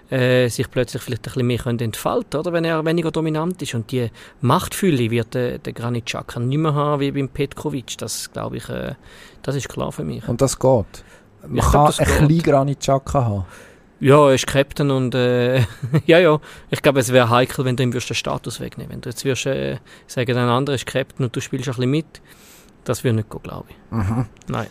äh, 0.09 0.47
sich 0.49 0.69
plötzlich 0.69 1.01
vielleicht 1.03 1.21
ein 1.21 1.33
bisschen 1.33 1.47
mehr 1.47 1.57
können 1.57 1.79
entfalten 1.79 2.39
oder 2.39 2.51
wenn 2.53 2.65
er 2.65 2.83
weniger 2.85 3.11
dominant 3.11 3.61
ist. 3.61 3.75
Und 3.75 3.91
die 3.91 4.09
Machtfülle 4.41 5.11
wird 5.11 5.33
der, 5.33 5.59
der 5.59 5.73
Granit 5.73 6.05
Xhaka 6.07 6.39
nicht 6.39 6.57
mehr 6.57 6.73
haben 6.73 6.99
wie 6.99 7.11
beim 7.11 7.29
Petkovic. 7.29 7.97
Das 7.97 8.31
glaube 8.31 8.57
ich, 8.57 8.69
äh, 8.69 8.95
das 9.41 9.55
ist 9.55 9.69
klar 9.69 9.91
für 9.91 10.03
mich. 10.03 10.27
Und 10.27 10.41
das 10.41 10.57
geht? 10.57 11.03
Man 11.43 11.57
ich 11.57 11.61
kann 11.61 11.71
glaub, 11.71 11.99
ein 11.99 12.27
bisschen 12.27 12.43
Granit 12.43 12.79
Xhaka 12.79 13.23
haben? 13.23 13.45
Ja, 14.01 14.29
er 14.29 14.35
ist 14.35 14.47
Captain 14.47 14.91
und 14.91 15.13
äh, 15.13 15.59
ja, 16.05 16.19
ja. 16.19 16.39
Ich 16.69 16.81
glaube, 16.81 17.01
es 17.01 17.11
wäre 17.11 17.29
heikel, 17.29 17.65
wenn 17.65 17.75
du 17.75 17.83
ihm 17.83 17.91
den 17.91 18.01
Status 18.01 18.59
wegnehmen 18.59 18.93
Wenn 18.93 19.01
du 19.01 19.09
jetzt 19.09 19.25
wirst 19.25 19.45
äh, 19.45 19.77
sagen, 20.07 20.37
ein 20.37 20.49
anderer 20.49 20.75
ist 20.75 20.85
Captain 20.85 21.25
und 21.25 21.35
du 21.35 21.41
spielst 21.41 21.67
ein 21.67 21.75
bisschen 21.75 21.91
mit, 21.91 22.21
das 22.85 23.03
würde 23.03 23.17
nicht 23.17 23.29
gehen, 23.29 23.43
glaube 23.43 23.65
ich. 23.69 23.91
Mhm. 23.91 24.25
Nein. 24.47 24.67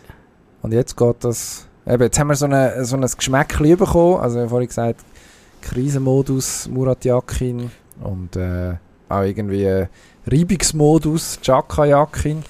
Und 0.63 0.73
jetzt 0.73 0.97
geht 0.97 1.17
das... 1.21 1.67
Eben, 1.87 2.03
jetzt 2.03 2.19
haben 2.19 2.29
wir 2.29 2.37
so, 2.37 2.47
eine, 2.47 2.85
so 2.85 2.97
ein 2.97 3.03
Geschmäckchen 3.03 3.77
bekommen. 3.77 4.21
Also, 4.21 4.37
ich 4.37 4.41
habe 4.41 4.51
vorhin 4.51 4.69
gesagt, 4.69 5.01
Krisenmodus 5.63 6.69
Murat 6.69 7.05
Yakin 7.05 7.71
und 8.01 8.37
äh, 8.37 8.75
auch 9.09 9.23
irgendwie 9.23 9.87
Reibungsmodus 10.27 11.41
Chaka 11.41 11.85
Yakin. 11.87 12.43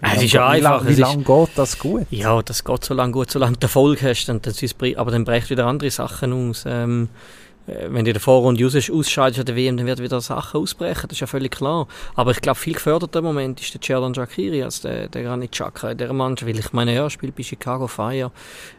Es 0.00 0.22
ist 0.22 0.32
ja 0.32 0.48
einfach. 0.48 0.86
Wie 0.86 0.94
lange 0.94 1.22
geht 1.22 1.48
das 1.56 1.78
gut? 1.78 2.06
Ja, 2.10 2.42
das 2.42 2.64
geht 2.64 2.84
so 2.84 2.94
lange 2.94 3.12
gut, 3.12 3.30
solange 3.30 3.56
du 3.56 3.64
Erfolg 3.64 4.02
hast. 4.02 4.28
Und 4.28 4.46
das 4.46 4.62
ist, 4.62 4.76
aber 4.96 5.10
dann 5.10 5.24
brecht 5.24 5.50
wieder 5.50 5.66
andere 5.66 5.90
Sachen 5.90 6.32
aus. 6.32 6.64
Ähm, 6.66 7.04
äh, 7.04 7.43
wenn 7.66 8.04
du 8.04 8.10
in 8.10 8.14
der 8.14 8.20
Vorrunde 8.20 8.64
ausscheidest 8.66 9.40
an 9.40 9.46
der 9.46 9.56
WM, 9.56 9.76
dann 9.76 9.86
werden 9.86 10.04
wieder 10.04 10.20
Sachen 10.20 10.60
ausbrechen, 10.60 11.08
das 11.08 11.16
ist 11.16 11.20
ja 11.20 11.26
völlig 11.26 11.52
klar. 11.52 11.86
Aber 12.14 12.30
ich 12.32 12.40
glaube, 12.40 12.58
viel 12.58 12.74
geförderter 12.74 13.20
im 13.20 13.24
Moment 13.24 13.60
ist 13.60 13.72
der 13.72 13.80
Chandler 13.80 14.12
Jakiri 14.12 14.62
als 14.62 14.82
der, 14.82 15.08
der 15.08 15.22
Granit 15.22 15.52
Xhaka 15.52 15.90
in 15.90 15.98
dieser 15.98 16.12
Mannschaft, 16.12 16.48
weil 16.48 16.58
ich 16.58 16.72
meine, 16.72 16.94
ja, 16.94 17.04
er 17.04 17.10
spielt 17.10 17.34
bei 17.34 17.42
Chicago 17.42 17.86
Fire, 17.86 18.30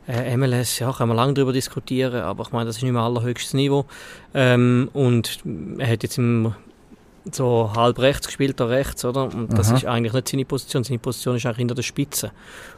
äh, 0.07 0.37
MLS, 0.37 0.79
ja, 0.79 0.91
kann 0.91 1.07
man 1.07 1.17
lange 1.17 1.33
darüber 1.33 1.53
diskutieren, 1.53 2.21
aber 2.21 2.43
ich 2.43 2.51
meine, 2.51 2.65
das 2.65 2.77
ist 2.77 2.83
nicht 2.83 2.91
mehr 2.91 3.01
allerhöchstes 3.01 3.53
Niveau. 3.53 3.85
Ähm, 4.33 4.89
und 4.93 5.39
er 5.79 5.87
hat 5.87 6.03
jetzt 6.03 6.17
im 6.17 6.53
so 7.31 7.71
halb 7.75 7.99
rechts 7.99 8.27
gespielt, 8.27 8.59
da 8.59 8.65
rechts, 8.65 9.03
oder? 9.03 9.23
Und 9.23 9.57
das 9.57 9.69
Aha. 9.69 9.77
ist 9.77 9.85
eigentlich 9.85 10.13
nicht 10.13 10.27
seine 10.27 10.45
Position. 10.45 10.83
Seine 10.83 10.99
Position 10.99 11.35
ist 11.35 11.45
eigentlich 11.45 11.57
hinter 11.57 11.75
der 11.75 11.81
Spitze. 11.81 12.31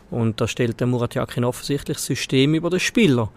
Und 0.10 0.40
da 0.40 0.48
stellt 0.48 0.80
der 0.80 0.88
Murat 0.88 1.16
Yakin 1.16 1.44
offensichtlich 1.44 1.98
das 1.98 2.06
System 2.06 2.54
über 2.54 2.70
den 2.70 2.80
Spieler. 2.80 3.30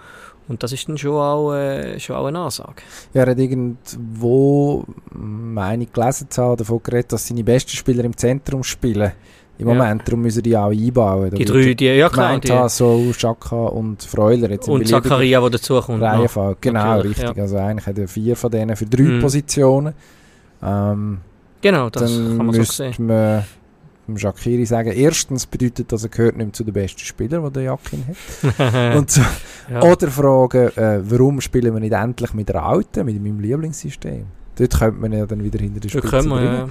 Und 0.51 0.65
das 0.65 0.73
ist 0.73 0.89
dann 0.89 0.99
schon 0.99 1.13
auch, 1.13 1.55
äh, 1.55 2.01
schon 2.01 2.17
auch 2.17 2.27
eine 2.27 2.41
Ansage. 2.41 2.83
Ja, 3.15 3.23
er 3.23 3.31
hat 3.31 3.39
irgendwo, 3.39 4.85
meine 5.13 5.85
ich 5.85 5.93
gelesen 5.93 6.29
zu 6.29 6.43
haben, 6.43 6.57
davon 6.57 6.81
geredet, 6.83 7.13
dass 7.13 7.29
seine 7.29 7.45
besten 7.45 7.71
Spieler 7.71 8.03
im 8.03 8.17
Zentrum 8.17 8.65
spielen. 8.65 9.13
Im 9.59 9.69
ja. 9.69 9.75
Moment, 9.75 10.09
darum 10.09 10.23
müssen 10.23 10.43
die 10.43 10.57
auch 10.57 10.73
einbauen. 10.73 11.31
Die 11.31 11.45
drei, 11.45 11.75
die, 11.75 11.85
ja 11.85 12.09
klar. 12.09 12.41
Die. 12.41 12.69
so 12.69 13.13
Schaka 13.17 13.67
und 13.67 14.03
Freuler. 14.03 14.51
Jetzt 14.51 14.69
und 14.69 14.89
Zakaria, 14.89 15.41
der 15.41 15.51
dazukommt. 15.51 16.03
Reihenfolge, 16.03 16.57
genau, 16.63 16.99
okay, 16.99 17.09
richtig. 17.09 17.37
Ja. 17.37 17.43
Also 17.43 17.57
eigentlich 17.57 17.87
hat 17.87 17.99
er 17.99 18.09
vier 18.09 18.35
von 18.35 18.51
denen 18.51 18.75
für 18.75 18.87
drei 18.87 19.03
mhm. 19.05 19.21
Positionen. 19.21 19.95
Ähm, 20.65 21.19
genau, 21.61 21.91
das 21.91 22.11
kann 22.11 22.45
man 22.45 22.55
so 22.55 22.65
sehen 22.65 23.45
dem 24.11 24.19
Shakiri 24.19 24.67
sagen, 24.67 24.93
erstens 24.93 25.47
bedeutet 25.47 25.91
das, 25.93 26.05
er 26.05 26.11
gehört 26.11 26.37
nicht 26.37 26.57
zu 26.57 26.65
den 26.65 26.75
besten 26.75 27.01
Spielern, 27.01 27.45
die 27.45 27.53
der 27.53 27.63
Jakin 27.65 28.05
hat. 28.07 28.97
Und 28.97 29.11
so, 29.11 29.23
ja. 29.71 29.83
Oder 29.83 30.09
fragen, 30.09 30.69
äh, 30.77 31.01
warum 31.03 31.41
spielen 31.41 31.73
wir 31.73 31.81
nicht 31.81 31.93
endlich 31.93 32.35
mit 32.35 32.49
der 32.49 32.63
alten, 32.63 33.05
mit 33.07 33.23
meinem 33.23 33.41
Lieblingssystem? 33.41 34.27
Dort 34.57 34.79
könnte 34.79 35.01
man 35.01 35.13
ja 35.13 35.27
dann 35.27 35.43
wieder 35.43 35.59
hinter 35.59 35.81
der 35.81 35.89
Spitze 35.89 36.11
bringen. 36.11 36.45
Ja. 36.45 36.69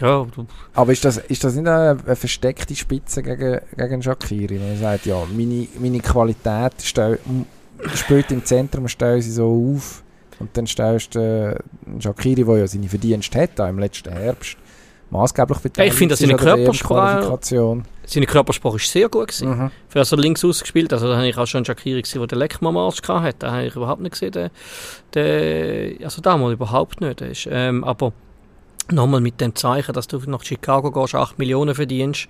Ja, 0.00 0.26
Aber 0.74 0.92
ist 0.92 1.04
das, 1.04 1.16
ist 1.16 1.42
das 1.42 1.54
nicht 1.54 1.66
eine, 1.66 1.98
eine 2.04 2.16
versteckte 2.16 2.76
Spitze 2.76 3.22
gegen, 3.22 3.60
gegen 3.76 4.02
Shakiri? 4.02 4.60
Wenn 4.60 4.72
er 4.72 4.76
sagt, 4.76 5.06
ja, 5.06 5.22
meine, 5.34 5.68
meine 5.78 6.00
Qualität 6.00 6.74
stell, 6.82 7.18
spielt 7.94 8.30
im 8.30 8.44
Zentrum, 8.44 8.88
stellen 8.88 9.22
sie 9.22 9.32
so 9.32 9.74
auf 9.74 10.02
und 10.38 10.54
dann 10.54 10.66
stellst 10.66 11.14
du 11.14 11.56
äh, 11.98 12.00
Shakiri, 12.02 12.44
der 12.44 12.58
ja 12.58 12.66
seine 12.66 12.88
Verdienste 12.88 13.40
hat, 13.40 13.58
im 13.58 13.78
letzten 13.78 14.12
Herbst, 14.12 14.58
maßgeblich 15.10 15.58
beteiligt 15.58 15.92
Ich 15.92 15.98
finde, 15.98 16.12
dass 16.12 16.20
seine 16.20 16.36
Körpersprache, 16.36 17.38
seine 18.04 18.26
Körpersprache 18.26 18.76
ist 18.76 18.90
sehr 18.90 19.08
gut 19.08 19.28
gewesen. 19.28 19.48
Mhm. 19.48 19.70
Für 19.88 20.00
also 20.00 20.16
links 20.16 20.44
ausgespielt, 20.44 20.92
also 20.92 21.08
da 21.08 21.16
habe 21.16 21.28
ich 21.28 21.36
auch 21.36 21.46
schon 21.46 21.64
Shakiri 21.64 22.02
gesehen, 22.02 22.20
der 22.20 22.28
den 22.28 22.38
Leckmann-Marsch 22.38 23.02
hatte, 23.08 23.36
da 23.38 23.52
habe 23.52 23.66
ich 23.66 23.76
überhaupt 23.76 24.00
nicht 24.00 24.12
gesehen, 24.12 24.32
der, 24.32 24.50
der, 25.14 26.04
also 26.04 26.20
damals 26.22 26.54
überhaupt 26.54 27.00
nicht. 27.00 27.20
Ist, 27.20 27.48
ähm, 27.50 27.84
aber 27.84 28.12
nochmal 28.90 29.20
mit 29.20 29.40
dem 29.40 29.54
Zeichen, 29.54 29.92
dass 29.92 30.06
du 30.06 30.18
nach 30.26 30.44
Chicago 30.44 30.90
gehst, 30.92 31.14
8 31.14 31.38
Millionen 31.38 31.74
verdienst, 31.74 32.28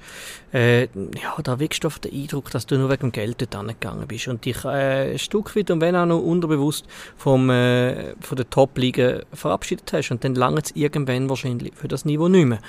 äh, 0.53 0.83
ja, 0.85 1.37
da 1.43 1.59
wirkst 1.59 1.85
du 1.85 1.89
auf 1.89 1.99
den 1.99 2.13
Eindruck, 2.13 2.51
dass 2.51 2.67
du 2.67 2.79
nur 2.79 2.89
wegen 2.89 3.09
dem 3.09 3.13
Geld 3.13 3.41
dort 3.41 3.55
angegangen 3.55 4.07
bist 4.07 4.29
und 4.29 4.45
dich 4.45 4.65
äh, 4.65 5.13
ein 5.13 5.19
Stück 5.19 5.55
weit 5.57 5.71
und 5.71 5.81
wenn 5.81 5.97
auch 5.97 6.07
noch 6.07 6.21
unterbewusst 6.21 6.87
vom, 7.17 7.51
äh, 7.51 8.15
von 8.21 8.37
der 8.37 8.49
Top-Liga 8.49 9.21
verabschiedet 9.33 9.93
hast 9.93 10.11
und 10.11 10.25
dann 10.25 10.35
lange 10.35 10.61
es 10.63 10.75
irgendwann 10.75 11.29
wahrscheinlich 11.29 11.75
für 11.75 11.89
das 11.89 12.05
Niveau 12.05 12.29
nicht 12.29 12.47
mehr. 12.47 12.61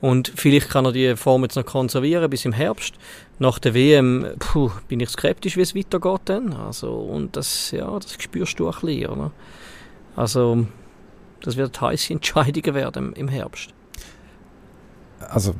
Und 0.00 0.32
vielleicht 0.34 0.70
kann 0.70 0.84
er 0.84 0.92
die 0.92 1.16
Form 1.16 1.42
jetzt 1.42 1.56
noch 1.56 1.66
konservieren 1.66 2.28
bis 2.28 2.44
im 2.44 2.52
Herbst. 2.52 2.94
Nach 3.38 3.58
der 3.58 3.74
WM 3.74 4.26
puh, 4.38 4.70
bin 4.88 5.00
ich 5.00 5.10
skeptisch, 5.10 5.56
wie 5.56 5.62
es 5.62 5.74
weitergeht 5.74 6.22
dann. 6.24 6.52
Also, 6.54 6.92
und 6.92 7.36
das, 7.36 7.70
ja, 7.70 7.90
das 7.98 8.16
spürst 8.18 8.58
du 8.58 8.68
ein 8.68 8.74
bisschen, 8.80 9.06
oder? 9.06 9.30
Also, 10.16 10.66
das 11.42 11.56
wird 11.56 11.80
heiße 11.80 12.12
Entscheidungen 12.12 12.74
werden 12.74 13.12
im 13.14 13.28
Herbst. 13.28 13.70
Also, 15.28 15.54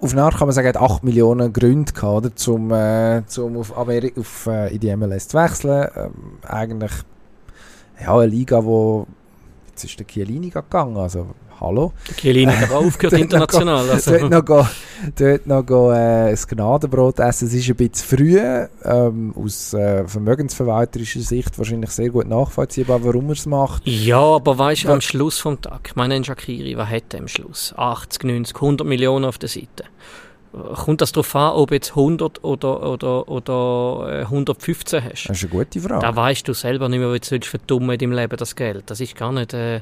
auf 0.00 0.12
eine 0.12 0.22
Art 0.22 0.36
kann 0.36 0.48
man 0.48 0.54
sagen, 0.54 0.68
hat 0.68 0.76
8 0.76 1.04
Millionen 1.04 1.52
Gründe 1.52 1.92
gehabt, 1.92 2.16
oder, 2.16 2.36
zum, 2.36 2.70
äh, 2.70 3.22
zum 3.26 3.56
auf, 3.56 3.76
Amerika, 3.76 4.20
auf 4.20 4.46
äh, 4.46 4.74
in 4.74 4.80
die 4.80 4.94
MLS 4.94 5.28
zu 5.28 5.38
wechseln. 5.38 5.88
Ähm, 5.96 6.38
eigentlich 6.42 6.92
ja, 8.00 8.14
eine 8.14 8.26
Liga, 8.26 8.64
wo 8.64 9.06
jetzt 9.68 9.84
ist 9.84 9.98
der 9.98 10.06
Chiellini 10.06 10.50
gegangen, 10.50 10.96
also 10.96 11.28
hallo. 11.60 11.92
Der 12.08 12.16
Chiellini 12.16 12.52
hat 12.52 12.70
aufgehört 12.70 13.20
international. 13.20 13.88
Also. 13.90 14.10
Dort 14.10 14.30
noch, 14.30 14.44
go, 14.44 14.66
dort 15.18 15.46
noch 15.46 15.64
go, 15.64 15.90
äh, 15.90 16.30
ein 16.30 16.36
Gnadenbrot 16.36 17.18
essen. 17.20 17.48
Es 17.48 17.54
ist 17.54 17.68
ein 17.68 17.76
bisschen 17.76 18.18
früh, 18.18 18.38
ähm, 18.84 19.34
aus 19.36 19.74
äh, 19.74 20.06
vermögensverwalterischer 20.06 21.20
Sicht 21.20 21.58
wahrscheinlich 21.58 21.90
sehr 21.90 22.10
gut 22.10 22.26
nachvollziehbar, 22.28 23.04
warum 23.04 23.26
er 23.26 23.32
es 23.32 23.46
macht. 23.46 23.86
Ja, 23.86 24.20
aber 24.20 24.58
weißt 24.58 24.84
du, 24.84 24.88
am 24.90 25.00
Schluss 25.00 25.38
vom 25.38 25.60
Tag, 25.60 25.80
ich 25.88 25.96
meine, 25.96 26.22
Shakiri, 26.24 26.76
was 26.76 26.88
hat 26.88 27.14
er 27.14 27.20
am 27.20 27.28
Schluss? 27.28 27.74
80, 27.76 28.24
90, 28.24 28.56
100 28.56 28.86
Millionen 28.86 29.24
auf 29.24 29.38
der 29.38 29.48
Seite 29.48 29.84
kommt 30.74 31.00
das 31.00 31.12
darauf 31.12 31.34
an, 31.36 31.52
ob 31.52 31.70
jetzt 31.70 31.90
100 31.90 32.42
oder, 32.44 32.82
oder, 32.82 33.28
oder 33.28 34.22
115 34.22 34.98
äh, 34.98 35.02
hast? 35.02 35.28
Das 35.28 35.36
ist 35.36 35.44
eine 35.44 35.50
gute 35.50 35.80
Frage. 35.80 36.00
Da 36.00 36.14
weißt 36.14 36.46
du 36.48 36.54
selber 36.54 36.88
nicht 36.88 36.98
mehr, 36.98 37.12
wie 37.12 37.20
du 37.20 37.40
verdummen 37.46 37.90
in 37.90 37.98
deinem 37.98 38.12
Leben 38.12 38.36
das 38.36 38.56
Geld. 38.56 38.84
Das 38.86 39.00
ist 39.00 39.16
gar 39.16 39.32
nicht, 39.32 39.52
äh, 39.54 39.76
äh, 39.76 39.80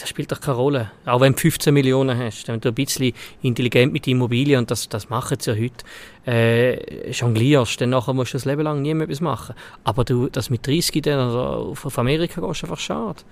das 0.00 0.08
spielt 0.08 0.32
doch 0.32 0.40
keine 0.40 0.56
Rolle. 0.56 0.90
Auch 1.04 1.20
wenn 1.20 1.32
du 1.32 1.38
15 1.38 1.72
Millionen 1.74 2.18
hast, 2.18 2.48
wenn 2.48 2.60
du 2.60 2.68
ein 2.68 2.74
bisschen 2.74 3.12
intelligent 3.42 3.92
mit 3.92 4.06
Immobilien, 4.06 4.60
und 4.60 4.70
das, 4.70 4.88
das 4.88 5.10
machen 5.10 5.38
sie 5.40 5.50
ja 5.50 5.56
heute, 5.56 5.84
äh, 6.26 7.10
jonglierst, 7.10 7.80
dann 7.80 7.90
nachher 7.90 8.14
musst 8.14 8.32
du 8.32 8.36
das 8.36 8.44
Leben 8.44 8.62
lang 8.62 8.82
nie 8.82 8.94
mehr 8.94 9.04
etwas 9.04 9.20
machen. 9.20 9.54
Aber 9.84 10.04
du, 10.04 10.28
das 10.28 10.50
mit 10.50 10.66
30 10.66 11.02
dann 11.02 11.30
auf, 11.30 11.84
auf 11.84 11.98
Amerika 11.98 12.40
gehst, 12.40 12.62
ist 12.62 12.64
einfach 12.64 12.78
schade. 12.78 13.22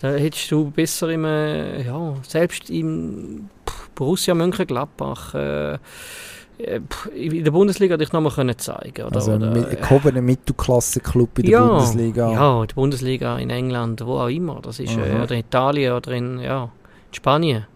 Da 0.00 0.12
hättest 0.12 0.50
du 0.50 0.70
besser 0.70 1.08
im, 1.08 1.24
äh, 1.24 1.82
ja, 1.82 2.14
selbst 2.22 2.68
im 2.70 3.48
Borussia 3.94 4.34
Mönchengladbach, 4.34 5.34
äh, 5.34 5.74
äh 6.58 6.80
in 7.14 7.44
der 7.44 7.50
Bundesliga 7.50 7.94
hätte 7.94 8.04
ich 8.04 8.12
nochmal 8.12 8.32
können 8.32 8.58
zeigen 8.58 9.06
oder, 9.06 9.16
Also 9.16 9.32
ein 9.32 9.56
äh, 9.56 9.76
gehobener 9.76 10.20
Mittelklasse-Club 10.20 11.38
in 11.38 11.44
der 11.44 11.52
ja, 11.52 11.66
Bundesliga. 11.66 12.32
Ja, 12.32 12.60
in 12.60 12.68
der 12.68 12.74
Bundesliga 12.74 13.38
in 13.38 13.50
England, 13.50 14.04
wo 14.04 14.18
auch 14.18 14.28
immer. 14.28 14.60
Das 14.62 14.78
ist, 14.80 14.96
äh, 14.96 15.20
oder 15.22 15.32
in 15.32 15.40
Italien 15.40 15.92
oder 15.92 16.12
in, 16.12 16.40
ja, 16.40 16.64
in 16.64 17.14
Spanien. 17.14 17.66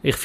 Ich, 0.00 0.16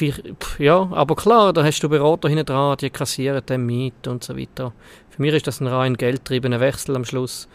ja, 0.58 0.88
aber 0.92 1.16
klar, 1.16 1.52
da 1.52 1.64
hast 1.64 1.80
du 1.80 1.88
Berater 1.88 2.28
hinten 2.28 2.46
dran, 2.46 2.76
die 2.80 2.90
kassieren 2.90 3.42
dann 3.44 3.66
mit 3.66 4.06
und 4.06 4.22
so 4.22 4.36
weiter. 4.36 4.72
Für 5.10 5.20
mich 5.20 5.34
ist 5.34 5.46
das 5.46 5.60
ein 5.60 5.66
rein 5.66 5.96
geldtriebener 5.96 6.60
Wechsel 6.60 6.96
am 6.96 7.04
Schluss 7.04 7.48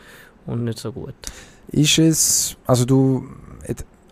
und 0.46 0.66
nicht 0.66 0.80
so 0.80 0.92
gut 0.92 1.16
ist 1.72 2.00
es, 2.00 2.58
also 2.66 2.86
du, 2.86 3.26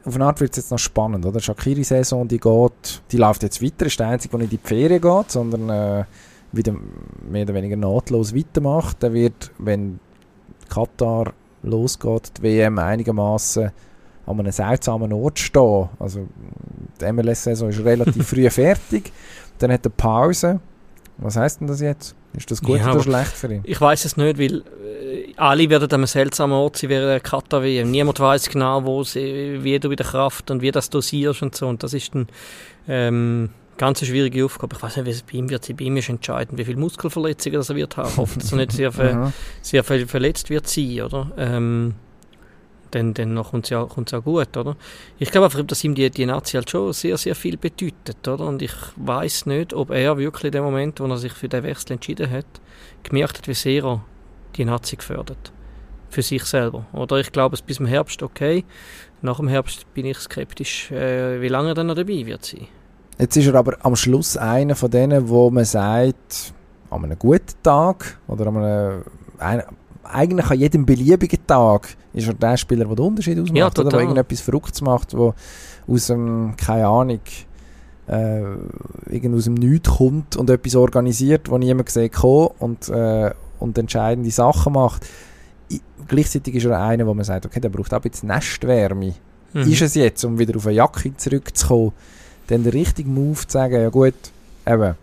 auf 0.08 0.16
eine 0.16 0.26
Art 0.26 0.40
wird 0.40 0.52
es 0.52 0.58
jetzt 0.58 0.72
noch 0.72 0.80
spannend, 0.80 1.26
oder? 1.26 1.40
Shakiri-Saison, 1.40 2.28
die 2.28 2.40
geht, 2.40 3.02
die 3.12 3.18
läuft 3.18 3.44
jetzt 3.44 3.62
weiter, 3.62 3.86
ist 3.86 4.00
der 4.00 4.08
einzige, 4.08 4.32
der 4.32 4.40
nicht 4.40 4.54
in 4.54 4.60
die 4.64 4.68
Ferien 4.68 5.02
geht, 5.02 5.32
sondern 5.32 5.70
äh, 5.70 6.06
wieder 6.54 6.74
mehr 7.30 7.44
oder 7.44 7.54
weniger 7.54 7.76
nahtlos 7.76 8.34
weitermacht. 8.34 9.04
Der 9.04 9.14
wird, 9.14 9.52
wenn 9.58 10.00
Katar 10.70 11.34
losgeht, 11.62 12.32
die 12.38 12.44
WM 12.44 12.80
einigermaßen 12.80 13.72
an 14.26 14.40
einem 14.40 14.52
seltsamen 14.52 15.12
Ort 15.12 15.40
stehen. 15.40 15.90
Also 16.00 16.28
die 17.02 17.12
MLS-Saison 17.12 17.70
ist 17.70 17.84
relativ 17.84 18.28
früh 18.30 18.50
fertig, 18.50 19.12
dann 19.60 19.72
hat 19.72 19.86
er 19.86 19.90
Pause. 19.90 20.60
Was 21.18 21.36
heißt 21.36 21.62
denn 21.62 21.68
das 21.68 21.82
jetzt? 21.82 22.16
Ist 22.34 22.52
das 22.52 22.62
gut 22.62 22.80
ja, 22.80 22.92
oder 22.92 23.02
schlecht 23.02 23.32
für 23.32 23.52
ihn? 23.52 23.62
Ich 23.64 23.82
weiß 23.82 24.06
es 24.06 24.18
nicht, 24.18 24.38
weil 24.38 24.64
äh, 24.84 25.07
alle 25.38 25.70
werden 25.70 25.84
an 25.86 25.94
einem 25.94 26.08
seltsamen 26.08 26.56
Ort 26.56 26.78
sein 26.78 26.90
während 26.90 27.10
der 27.10 27.20
Katar 27.20 27.62
WM. 27.64 27.92
Niemand 27.92 28.20
weiß 28.20 28.50
genau, 28.50 28.84
wo 28.84 29.04
sie, 29.04 29.64
wie 29.64 29.80
du 29.80 29.90
wieder 29.90 30.04
Kraft 30.04 30.50
und 30.52 30.62
wie 30.62 30.72
das 30.72 30.90
dosierst 30.90 31.44
und 31.44 31.56
so. 31.56 31.68
Und 31.68 31.84
das 31.84 31.94
ist 31.94 32.14
ein 32.16 32.28
ähm, 32.88 33.50
ganz 33.78 34.04
schwierige 34.04 34.44
Aufgabe. 34.44 34.76
Ich 34.76 34.82
weiß 34.82 34.98
nicht, 34.98 35.06
wie 35.06 35.12
es 35.12 35.22
bei 35.22 35.34
ihm 35.34 35.50
wird. 35.50 35.78
Bei 35.78 35.84
ihm 35.84 35.98
ist 35.98 36.10
entscheidend, 36.10 36.58
wie 36.58 36.66
viele 36.66 36.80
Muskelverletzungen 36.80 37.62
er 37.62 37.76
wird 37.76 37.98
haben. 37.98 38.10
Ich 38.10 38.18
hoffe, 38.18 38.40
dass 38.40 38.52
er 38.52 38.58
nicht 38.58 38.72
sehr, 38.72 38.92
ver 38.92 39.32
sehr 39.62 39.84
verletzt 39.84 40.50
wird 40.50 40.68
sein, 40.68 41.02
oder? 41.02 41.32
Ähm, 41.38 41.94
dann, 42.92 43.14
dann 43.14 43.36
kommt 43.44 43.66
es 43.66 43.70
ja, 43.70 43.84
kommt's 43.84 44.14
ja 44.14 44.20
gut, 44.20 44.56
oder? 44.56 44.76
Ich 45.20 45.30
glaube 45.30 45.46
einfach, 45.46 45.62
dass 45.62 45.84
ihm 45.84 45.94
die, 45.94 46.10
die 46.10 46.26
Nazi 46.26 46.54
halt 46.54 46.70
schon 46.70 46.94
sehr, 46.94 47.18
sehr 47.18 47.36
viel 47.36 47.58
bedeutet, 47.58 48.28
oder? 48.28 48.46
Und 48.46 48.62
ich 48.62 48.74
weiß 48.96 49.46
nicht, 49.46 49.74
ob 49.74 49.92
er 49.92 50.18
wirklich 50.18 50.46
in 50.46 50.52
dem 50.54 50.64
Moment, 50.64 51.00
wo 51.00 51.06
er 51.06 51.18
sich 51.18 51.34
für 51.34 51.50
den 51.50 51.64
Wechsel 51.64 51.94
entschieden 51.94 52.30
hat, 52.30 52.46
gemerkt 53.04 53.40
hat, 53.40 53.48
wie 53.48 53.54
sehr 53.54 53.84
er 53.84 54.06
die 54.58 54.66
Nazi 54.66 54.96
gefördert. 54.96 55.52
Für 56.10 56.22
sich 56.22 56.44
selber, 56.44 56.86
oder? 56.94 57.18
Ich 57.18 57.32
glaube, 57.32 57.56
es 57.56 57.62
bis 57.62 57.78
zum 57.78 57.86
Herbst 57.86 58.24
okay. 58.24 58.64
Nach 59.22 59.38
dem 59.38 59.48
Herbst 59.48 59.92
bin 59.94 60.06
ich 60.06 60.18
skeptisch, 60.18 60.92
äh, 60.92 61.42
wie 61.42 61.50
lange 61.50 61.70
er 61.70 61.74
dann 61.74 61.88
noch 61.88 61.96
dabei 61.96 62.26
wird 62.26 62.46
sein. 62.46 62.68
Jetzt 63.20 63.36
ist 63.36 63.48
er 63.48 63.56
aber 63.56 63.78
am 63.82 63.96
Schluss 63.96 64.38
einer 64.38 64.76
von 64.76 64.92
denen, 64.92 65.28
wo 65.28 65.50
man 65.50 65.66
sagt, 65.66 66.54
an 66.90 67.04
einem 67.04 67.18
guten 67.18 67.54
Tag 67.64 68.20
oder 68.28 68.48
an 68.48 69.04
einem, 69.40 69.64
eigentlich 70.04 70.50
an 70.50 70.60
jedem 70.60 70.86
beliebigen 70.86 71.46
Tag 71.46 71.90
ist 72.14 72.28
er 72.28 72.34
der 72.34 72.58
Spieler, 72.58 72.86
der 72.86 72.96
den 72.96 73.06
Unterschied 73.06 73.40
ausmacht, 73.40 73.58
ja, 73.58 73.68
oder 73.68 73.90
der 73.90 74.00
irgendetwas 74.00 74.42
Verrücktes 74.42 74.82
macht, 74.82 75.18
wo 75.18 75.34
aus 75.88 76.08
dem, 76.08 76.56
keine 76.58 76.88
Ahnung, 76.88 77.20
äh, 78.08 78.44
aus 79.34 79.44
dem 79.44 79.56
Nichts 79.56 79.90
kommt 79.90 80.36
und 80.38 80.50
etwas 80.50 80.76
organisiert, 80.76 81.50
wo 81.50 81.58
niemand 81.58 81.88
gesehen 81.88 82.12
kommt 82.12 82.54
und, 82.60 82.90
äh, 82.90 83.32
und 83.60 83.78
entscheidende 83.78 84.32
Sachen 84.32 84.74
macht. 84.74 85.06
Gleichzeitig 86.08 86.56
ist 86.56 86.66
er 86.66 86.82
einer, 86.82 87.06
wo 87.06 87.14
man 87.14 87.26
sagt, 87.26 87.46
okay, 87.46 87.60
der 87.60 87.70
braucht 87.70 87.94
auch 87.94 88.04
ein 88.04 88.10
bisschen 88.10 88.30
Nestwärme. 88.30 89.14
Mhm. 89.54 89.62
Ist 89.62 89.82
es 89.82 89.96
jetzt, 89.96 90.24
um 90.24 90.40
wieder 90.40 90.56
auf 90.56 90.68
eine 90.68 90.76
Jacke 90.76 91.16
zurückzukommen, 91.16 91.92
dann 92.48 92.64
der 92.64 92.74
richtige 92.74 93.10
Move 93.10 93.46
zu 93.46 93.54
sagen, 93.54 93.82
ja 93.82 93.90
gut, 93.90 94.14
eben, 94.66 94.96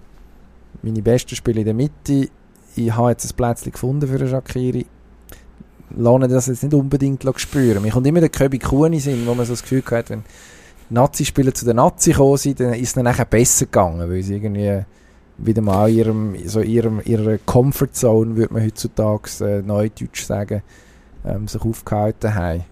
meine 0.83 1.03
besten 1.03 1.37
Spiele 1.37 1.61
in 1.61 1.67
der 1.67 1.75
Mitte, 1.75 2.29
ich 2.77 2.93
habe 2.95 3.11
jetzt 3.11 3.31
ein 3.31 3.37
Plätzchen 3.37 3.73
gefunden 3.73 4.09
für 4.09 4.17
einen 4.17 4.29
Shakiri, 4.29 4.87
lasse 5.97 6.29
das 6.29 6.47
jetzt 6.47 6.63
nicht 6.63 6.75
unbedingt 6.75 7.25
spüren. 7.37 7.83
Mir 7.83 7.93
kommt 7.93 8.07
immer 8.07 8.21
der 8.21 8.29
Köbi 8.29 8.59
Kuhn 8.59 8.99
Sinn, 8.99 9.27
wo 9.27 9.35
man 9.35 9.47
so 9.47 9.53
das 9.53 9.63
Gefühl 9.63 9.83
hat, 9.91 10.11
wenn 10.11 10.25
Nazi-Spieler 10.91 11.55
zu 11.55 11.65
den 11.65 11.77
Nazi 11.77 12.11
gekommen 12.11 12.37
sind, 12.37 12.61
dann 12.61 12.75
ist 12.75 12.89
es 12.89 12.93
dann 12.95 13.05
nachher 13.05 13.25
besser 13.25 13.67
gegangen, 13.67 14.09
weil 14.11 14.23
sie 14.23 14.37
irgendwie 14.37 14.85
wieder 15.39 15.63
mal 15.63 15.91
in 15.91 15.97
ihrem, 15.97 16.49
so 16.49 16.61
ihrem, 16.61 17.01
ihrer 17.05 17.39
Comfortzone, 17.39 18.37
würde 18.37 18.55
man 18.55 18.65
heutzutage 18.65 19.31
äh, 19.41 19.63
neudeutsch 19.63 20.25
sagen, 20.25 20.63
ähm, 21.25 21.49
sich 21.49 21.63
aufgehalten 21.63 22.35
haben. 22.35 22.65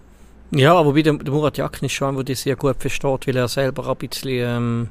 Ja, 0.51 0.75
aber 0.75 0.93
der, 0.93 1.13
der 1.13 1.33
Murat 1.33 1.57
Yakin 1.57 1.87
ist 1.87 1.93
schon, 1.93 2.15
der 2.15 2.23
das 2.23 2.41
sehr 2.41 2.55
gut 2.55 2.75
versteht, 2.77 3.27
weil 3.27 3.37
er 3.37 3.47
selber 3.47 3.89
ein 3.89 3.95
bisschen, 3.97 4.29
ähm, 4.29 4.87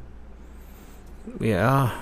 ja, 1.41 1.93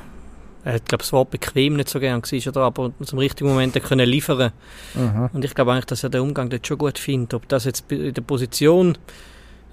er 0.65 0.75
hat, 0.75 0.87
glaube 0.87 1.03
das 1.03 1.13
Wort 1.13 1.31
bequem 1.31 1.77
nicht 1.77 1.89
so 1.89 2.01
gern 2.01 2.23
war, 2.23 2.47
oder? 2.49 2.63
aber 2.63 2.93
zum 3.03 3.19
richtigen 3.19 3.49
Moment 3.49 3.83
können 3.83 4.09
liefern. 4.09 4.53
Mhm. 4.95 5.31
Und 5.33 5.45
ich 5.45 5.55
glaube 5.55 5.73
eigentlich, 5.73 5.87
dass 5.87 6.03
er 6.05 6.11
den 6.11 6.21
Umgang 6.21 6.51
dort 6.51 6.67
schon 6.67 6.79
gut 6.79 6.99
findet. 6.99 7.35
Ob 7.35 7.49
das 7.49 7.65
jetzt 7.65 7.91
in 7.91 8.13
der 8.13 8.23
Position, 8.23 8.99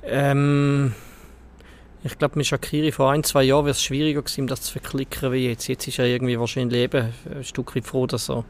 ähm, 0.03 0.93
ich 2.07 2.17
glaube, 2.17 2.37
mit 2.37 2.47
Shakiri 2.47 2.91
vor 2.91 3.11
ein, 3.11 3.23
zwei 3.23 3.43
Jahren 3.43 3.65
wäre 3.65 3.71
es 3.71 3.83
schwieriger 3.83 4.21
gewesen, 4.21 4.47
das 4.47 4.61
zu 4.61 4.71
verklicken 4.71 5.31
wie 5.31 5.47
jetzt. 5.49 5.67
Jetzt 5.67 5.87
ist 5.87 5.99
er 5.99 6.05
irgendwie 6.05 6.39
wahrscheinlich 6.39 6.79
eben 6.79 7.13
ein 7.33 7.43
Stück 7.43 7.75
weit 7.75 7.85
froh, 7.85 8.07
dass 8.07 8.29
er, 8.29 8.45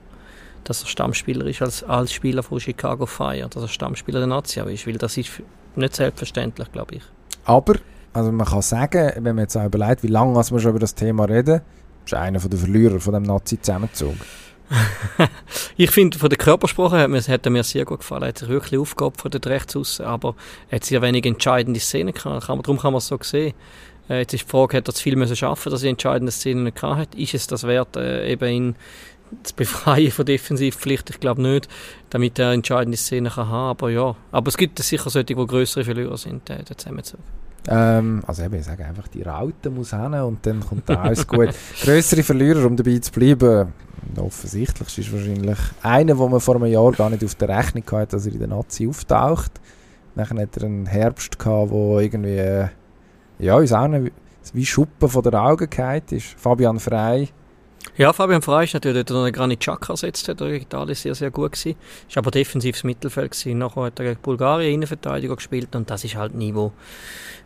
dass 0.64 0.84
er 0.84 0.88
Stammspieler 0.88 1.46
ist 1.46 1.62
als, 1.62 1.84
als 1.84 2.14
Spieler 2.14 2.44
von 2.44 2.60
Chicago 2.60 3.06
Fire, 3.06 3.48
dass 3.50 3.64
er 3.64 3.68
Stammspieler 3.68 4.20
der 4.20 4.28
Nazi 4.28 4.60
ist, 4.60 4.88
weil 4.88 4.98
das 4.98 5.18
ist 5.18 5.42
nicht 5.76 5.96
selbstverständlich, 5.96 6.72
glaube 6.72 6.96
ich. 6.96 7.04
Aber 7.46 7.76
also 8.14 8.32
man 8.32 8.48
kann 8.48 8.62
sagen, 8.62 9.12
wenn 9.16 9.36
man 9.36 9.44
jetzt 9.44 9.56
auch 9.58 9.66
überlegt, 9.66 10.04
wie 10.04 10.08
lange 10.08 10.36
wir 10.36 10.60
schon 10.60 10.70
über 10.70 10.80
das 10.80 10.96
Thema 10.96 11.26
reden, 11.26 11.62
ist 12.06 12.14
einer 12.14 12.40
der 12.40 12.60
Verlierer 12.60 13.00
von 13.00 13.14
dem 13.14 13.24
Nazi-Zusammenzug. 13.24 14.16
ich 15.78 15.92
finde, 15.92 16.18
von 16.20 16.30
der 16.30 16.38
Körpersprache 16.38 16.98
hat, 16.98 17.28
hat 17.28 17.50
mir 17.50 17.64
sehr 17.64 17.86
gut 17.86 18.00
gefallen. 18.00 18.24
Er 18.24 18.30
hat 18.30 18.40
sich 18.40 18.50
wirklich 18.50 18.80
aufgeopfert, 18.80 19.34
dort 19.34 19.48
rechts 19.48 19.76
raus, 19.76 20.02
aber 20.02 20.36
er 20.70 20.78
hat 20.78 20.86
sehr 20.86 21.02
wenig 21.02 21.26
entscheidende 21.26 21.80
Szenen 21.80 22.14
gehabt. 22.14 22.50
Darum 22.50 22.78
kann 22.78 22.94
man 22.94 22.98
es 22.98 23.08
so 23.08 23.18
sehen. 23.22 23.54
Äh, 24.10 24.20
jetzt 24.20 24.34
ist 24.34 24.46
die 24.46 24.50
Frage, 24.50 24.78
hat 24.78 24.88
er 24.88 24.94
zu 24.94 25.04
viel 25.04 25.16
müssen 25.16 25.36
schaffen, 25.36 25.72
dass 25.72 25.84
er 25.84 25.90
entscheidende 25.90 26.32
Szenen 26.32 26.74
gehabt 26.74 26.98
hat? 26.98 27.16
Ist 27.16 27.34
es 27.34 27.48
das 27.48 27.64
wert, 27.64 27.96
äh, 27.96 28.30
eben 28.30 28.50
ihn 28.50 28.76
zu 29.44 29.56
befreien 29.56 30.12
von 30.12 30.26
Defensivpflicht? 30.26 31.10
Ich 31.10 31.20
glaube 31.20 31.42
nicht, 31.42 31.68
damit 32.10 32.38
er 32.40 32.52
entscheidende 32.52 32.98
Szenen 32.98 33.32
kann 33.32 33.48
haben. 33.48 33.70
Aber 33.70 33.90
ja, 33.90 34.16
aber 34.32 34.48
es 34.50 34.58
gibt 34.58 34.80
sicher 34.80 35.10
solche, 35.10 35.26
die 35.26 35.36
größere 35.36 35.86
Verlierer 35.86 36.18
sind, 36.18 36.50
äh, 36.50 36.64
der 36.64 36.78
Zusammenzug. 36.78 37.20
Ähm, 37.68 38.24
also 38.26 38.44
eben, 38.44 38.56
ich 38.56 38.66
sage 38.66 38.86
einfach, 38.86 39.08
die 39.10 39.24
Raute 39.24 39.70
muss 39.70 39.92
hin 39.92 40.14
und 40.14 40.46
dann 40.46 40.62
kommt 40.62 40.90
da 40.90 41.02
alles 41.02 41.28
gut. 41.28 41.50
Größere 41.82 42.24
Verlierer, 42.24 42.66
um 42.66 42.78
dabei 42.78 42.98
zu 43.00 43.12
bleiben, 43.12 43.74
offensichtlich 44.18 44.98
ist 44.98 45.12
wahrscheinlich 45.12 45.58
einer, 45.82 46.16
den 46.16 46.32
man 46.32 46.40
vor 46.40 46.56
einem 46.56 46.68
Jahr 46.68 46.92
gar 46.92 47.10
nicht 47.10 47.24
auf 47.26 47.36
der 47.36 47.50
Rechnung 47.50 47.84
hatte, 47.92 48.16
dass 48.16 48.26
er 48.26 48.34
in 48.34 48.40
der 48.40 48.48
Nazi 48.48 48.88
auftaucht. 48.88 49.52
Dann 50.16 50.40
hat 50.40 50.58
er 50.58 50.64
einen 50.64 50.86
Herbst 50.86 51.38
gehabt, 51.38 51.72
wo 51.72 52.00
irgendwie, 52.00 52.38
äh, 52.38 52.68
ja, 53.40 53.60
ich 53.60 53.74
auch 53.74 53.88
nicht, 53.88 54.14
wie 54.54 54.66
Schuppen 54.66 55.10
von 55.10 55.24
der 55.24 55.42
Augen 55.42 55.70
gefallen 55.70 56.02
ist. 56.10 56.36
Fabian 56.38 56.80
Frey. 56.80 57.30
Ja, 57.98 58.14
Fabian 58.14 58.42
Frey 58.42 58.66
ist 58.66 58.74
natürlich 58.74 59.10
noch 59.10 59.32
Granit 59.32 59.60
Xhaka 59.60 59.94
ersetzt, 59.94 60.28
hat 60.28 60.40
er 60.42 60.50
gegen 60.50 60.64
Italien 60.64 60.96
sehr, 60.96 61.16
sehr 61.16 61.32
gut 61.32 61.54
gewesen. 61.54 61.76
Ist 62.08 62.18
aber 62.18 62.32
defensives 62.32 62.84
Mittelfeld 62.84 63.32
gewesen. 63.32 63.58
Nachher 63.58 63.84
hat 63.84 64.00
er 64.00 64.06
gegen 64.06 64.22
Bulgarien 64.22 64.76
Innenverteidiger 64.76 65.36
gespielt 65.36 65.76
und 65.76 65.90
das 65.90 66.04
ist 66.04 66.16
halt 66.16 66.36
Niveau 66.36 66.72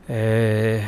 äh, 0.10 0.80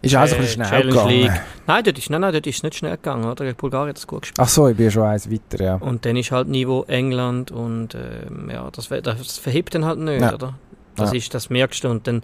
ist 0.00 0.14
also 0.14 0.36
ein 0.36 0.42
bisschen 0.42 0.64
schnell 0.64 0.88
gegangen? 0.88 1.08
League. 1.08 1.40
Nein, 1.66 1.84
dort 1.84 1.98
ist, 1.98 2.10
nein, 2.10 2.20
nein, 2.20 2.32
dort 2.32 2.46
ist 2.46 2.56
es 2.56 2.62
nicht 2.62 2.76
schnell 2.76 2.96
gegangen. 2.96 3.24
Oder? 3.24 3.44
Gegen 3.44 3.56
Bulgarien 3.56 3.88
hat 3.90 3.98
es 3.98 4.06
gut 4.06 4.22
gespielt. 4.22 4.38
Ach 4.40 4.48
so, 4.48 4.68
ich 4.68 4.76
bin 4.76 4.90
schon 4.90 5.02
eins 5.02 5.30
weiter, 5.30 5.62
ja. 5.62 5.74
Und 5.74 6.04
dann 6.04 6.16
ist 6.16 6.30
halt 6.30 6.48
Niveau 6.48 6.84
England 6.84 7.50
und 7.50 7.94
ähm, 7.94 8.48
ja, 8.50 8.70
das, 8.70 8.88
das 8.88 9.38
verhebt 9.38 9.74
dann 9.74 9.84
halt 9.84 9.98
nicht, 9.98 10.20
ja. 10.20 10.34
oder? 10.34 10.54
Das, 10.94 11.12
ja. 11.12 11.18
ist, 11.18 11.34
das 11.34 11.50
merkst 11.50 11.82
du. 11.82 11.88
Und 11.88 12.06
dann, 12.06 12.22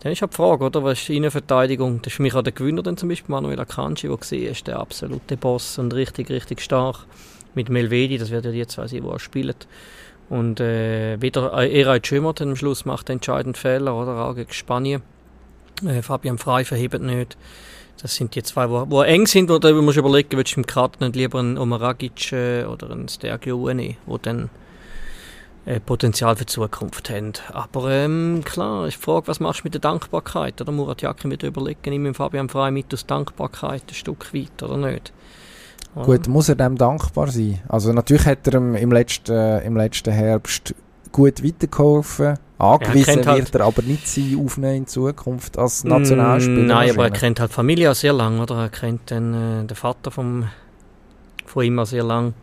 dann 0.00 0.12
ist 0.12 0.20
halt 0.20 0.32
die 0.32 0.36
Frage, 0.36 0.64
oder? 0.64 0.84
Was 0.84 1.00
ist 1.00 1.08
die 1.08 1.16
Innenverteidigung? 1.16 2.00
Das 2.02 2.12
ist 2.12 2.16
für 2.16 2.22
mich 2.22 2.34
auch 2.34 2.42
der 2.42 2.52
Gewinner 2.52 2.82
dann 2.82 2.96
zum 2.96 3.08
Beispiel 3.08 3.32
Manuel 3.32 3.58
Akanji, 3.58 4.08
der 4.08 4.16
gesehen 4.16 4.52
ist, 4.52 4.66
der 4.66 4.78
absolute 4.78 5.36
Boss 5.36 5.78
und 5.78 5.94
richtig, 5.94 6.30
richtig 6.30 6.60
stark. 6.60 7.06
Mit 7.54 7.70
Melvedi, 7.70 8.18
das 8.18 8.30
wird 8.30 8.44
ja 8.44 8.50
die 8.50 8.66
zwei 8.66 8.86
sein, 8.86 9.02
die 9.02 9.08
auch 9.08 9.18
spielen. 9.18 9.54
Und 10.28 10.60
äh, 10.60 11.20
wieder 11.20 11.52
äh, 11.54 12.00
Schömer 12.04 12.34
am 12.38 12.56
Schluss 12.56 12.84
macht 12.84 13.08
den 13.08 13.14
entscheidenden 13.14 13.54
Fehler, 13.54 13.94
oder? 13.94 14.26
Auch 14.26 14.34
gegen 14.34 14.52
Spanien. 14.52 15.02
Äh, 15.86 16.02
Fabian 16.02 16.38
Frey 16.38 16.64
verhebt 16.64 17.00
nicht. 17.00 17.36
Das 18.02 18.14
sind 18.14 18.34
die 18.34 18.42
zwei, 18.42 18.66
die, 18.66 18.90
die 18.90 19.02
eng 19.06 19.26
sind, 19.26 19.50
oder 19.50 19.72
du 19.72 19.80
musst 19.80 19.96
überlegen, 19.96 20.36
willst 20.36 20.56
du 20.56 20.60
im 20.60 20.66
Kader 20.66 21.06
nicht 21.06 21.16
lieber 21.16 21.38
einen 21.38 21.56
Omaragic 21.56 22.32
äh, 22.32 22.64
oder 22.64 22.90
einen 22.90 23.08
Stergio 23.08 23.72
nehmen, 23.72 23.96
die 24.06 24.18
dann 24.22 24.50
Potenzial 25.84 26.36
für 26.36 26.44
die 26.44 26.52
Zukunft 26.52 27.10
haben. 27.10 27.32
Aber 27.52 27.90
ähm, 27.90 28.42
klar, 28.44 28.86
die 28.86 28.92
Frage, 28.92 29.26
was 29.26 29.40
machst 29.40 29.60
du 29.60 29.64
mit 29.64 29.74
der 29.74 29.80
Dankbarkeit? 29.80 30.60
Oder 30.60 30.70
Murat 30.70 31.02
Yakin 31.02 31.30
wird 31.30 31.42
überlegen, 31.42 31.90
nimm 31.90 32.14
Fabian 32.14 32.48
Frey 32.48 32.70
mit 32.70 32.94
aus 32.94 33.04
Dankbarkeit 33.04 33.82
ein 33.88 33.94
Stück 33.94 34.32
weit, 34.32 34.62
oder 34.62 34.76
nicht? 34.76 35.12
Gut, 35.96 36.28
muss 36.28 36.48
er 36.48 36.54
dem 36.54 36.76
dankbar 36.76 37.28
sein? 37.28 37.60
Also 37.68 37.92
natürlich 37.92 38.26
hat 38.26 38.46
er 38.46 38.54
im 38.54 38.92
letzten, 38.92 39.32
äh, 39.32 39.64
im 39.64 39.76
letzten 39.76 40.12
Herbst 40.12 40.74
gut 41.10 41.42
weitergeholfen. 41.42 42.38
Angewiesen 42.58 43.22
ja, 43.22 43.36
wird 43.36 43.54
er 43.54 43.62
aber 43.62 43.82
nicht 43.82 44.06
sein 44.06 44.38
aufnehmen 44.42 44.76
in 44.76 44.86
Zukunft 44.86 45.58
als 45.58 45.84
mm, 45.84 45.88
Nationalspieler. 45.88 46.62
Nein, 46.62 46.90
aber 46.90 47.04
er 47.04 47.10
kennt 47.10 47.40
halt 47.40 47.52
Familie 47.52 47.94
sehr 47.94 48.12
lange, 48.12 48.40
oder? 48.42 48.56
Er 48.56 48.68
kennt 48.68 49.10
den, 49.10 49.34
äh, 49.34 49.64
den 49.64 49.76
Vater 49.76 50.10
vom, 50.10 50.48
von 51.44 51.64
ihm 51.64 51.84
sehr 51.84 52.04
lange 52.04 52.34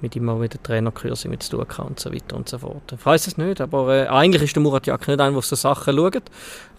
mit 0.00 0.16
auch 0.28 0.40
wieder 0.40 0.62
Trainerkurse 0.62 1.28
mit 1.28 1.48
kann 1.68 1.86
und 1.86 2.00
so 2.00 2.12
weiter 2.12 2.36
und 2.36 2.48
so 2.48 2.58
fort. 2.58 2.92
Ich 2.92 3.04
weiß 3.04 3.26
es 3.26 3.38
nicht, 3.38 3.60
aber 3.60 3.94
äh, 3.94 4.06
eigentlich 4.08 4.42
ist 4.42 4.54
der 4.54 4.62
Murat 4.62 4.86
Jack 4.86 5.08
nicht 5.08 5.20
einer, 5.20 5.32
der 5.32 5.42
so 5.42 5.56
Sachen 5.56 5.96
schaut, 5.96 6.22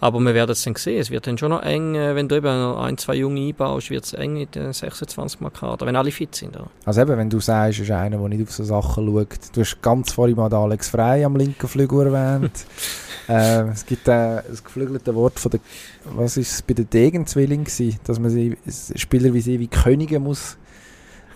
aber 0.00 0.20
wir 0.20 0.34
werden 0.34 0.52
es 0.52 0.62
dann 0.62 0.76
sehen. 0.76 1.00
Es 1.00 1.10
wird 1.10 1.26
dann 1.26 1.36
schon 1.36 1.50
noch 1.50 1.62
eng, 1.62 1.94
äh, 1.94 2.14
wenn 2.14 2.28
du 2.28 2.36
eben 2.36 2.46
ein, 2.46 2.96
zwei 2.96 3.16
Junge 3.16 3.40
einbaust, 3.40 3.90
wird 3.90 4.04
es 4.04 4.12
eng 4.12 4.34
mit 4.34 4.54
den 4.54 4.72
26 4.72 5.40
Markader, 5.40 5.86
wenn 5.86 5.96
alle 5.96 6.12
fit 6.12 6.34
sind. 6.34 6.56
Oder? 6.56 6.70
Also 6.84 7.00
eben, 7.00 7.16
wenn 7.16 7.30
du 7.30 7.40
sagst, 7.40 7.80
ist 7.80 7.90
einer, 7.90 8.18
der 8.18 8.28
nicht 8.28 8.42
auf 8.42 8.52
so 8.52 8.64
Sachen 8.64 9.06
schaut, 9.06 9.28
du 9.52 9.60
hast 9.60 9.82
ganz 9.82 10.12
vorhin 10.12 10.36
mal 10.36 10.52
Alex 10.52 10.88
Frey 10.88 11.24
am 11.24 11.36
linken 11.36 11.66
Flügel 11.66 12.06
erwähnt. 12.06 12.52
äh, 13.28 13.62
es 13.68 13.84
gibt 13.84 14.06
äh, 14.06 14.42
das 14.48 14.62
geflügelte 14.62 15.14
Wort 15.14 15.40
von 15.40 15.50
der, 15.50 15.60
was 16.04 16.36
ist 16.36 16.52
es 16.52 16.62
bei 16.62 16.74
den 16.74 16.88
Degenzwillingen 16.88 17.66
dass 18.04 18.18
man 18.18 18.30
sie, 18.30 18.56
Spieler 18.94 19.34
wie 19.34 19.40
sie 19.40 19.58
wie 19.58 19.68
Könige 19.68 20.20
muss 20.20 20.56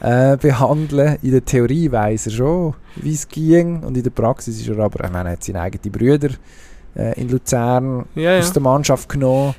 äh, 0.02 0.36
behandeln. 0.36 1.16
In 1.22 1.30
der 1.30 1.44
Theorie 1.44 1.90
weiß 1.90 2.26
er 2.26 2.32
schon, 2.32 2.74
wie 2.96 3.14
es 3.14 3.28
ging 3.28 3.82
und 3.82 3.96
in 3.96 4.02
der 4.02 4.10
Praxis 4.10 4.60
ist 4.60 4.68
er 4.68 4.78
aber, 4.78 5.04
ich 5.04 5.10
meine, 5.10 5.30
er 5.30 5.32
hat 5.32 5.44
seine 5.44 5.60
eigenen 5.60 5.92
Brüder 5.92 6.30
äh, 6.96 7.20
in 7.20 7.28
Luzern 7.28 8.06
ja, 8.14 8.38
aus 8.38 8.52
der 8.52 8.62
Mannschaft 8.62 9.08
genommen. 9.08 9.54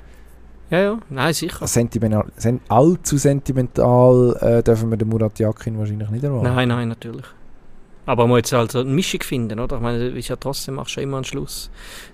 Ja, 0.69 0.79
ja, 0.79 0.99
nein, 1.09 1.33
sicher. 1.33 1.65
Sentimental, 1.67 2.25
sen 2.35 2.59
allzu 2.67 3.17
sentimental 3.17 4.35
äh, 4.41 4.63
dürfen 4.63 4.89
wir 4.89 4.97
den 4.97 5.09
Murat 5.09 5.37
Yakin 5.39 5.77
wahrscheinlich 5.77 6.09
nicht 6.09 6.23
erwarten. 6.23 6.55
Nein, 6.55 6.67
nein, 6.67 6.87
natürlich. 6.87 7.25
Aber 8.05 8.27
man 8.27 8.41
muss 8.41 8.51
also 8.51 8.79
eine 8.79 8.89
Mischung 8.89 9.21
finden, 9.21 9.59
oder? 9.59 9.77
Ich 9.77 9.81
meine, 9.81 10.07
ist 10.07 10.27
ja 10.27 10.35
trotzdem 10.35 10.75
machst 10.75 10.97
du 10.97 11.01
immer 11.01 11.17
einen 11.17 11.23
Schluss 11.23 11.69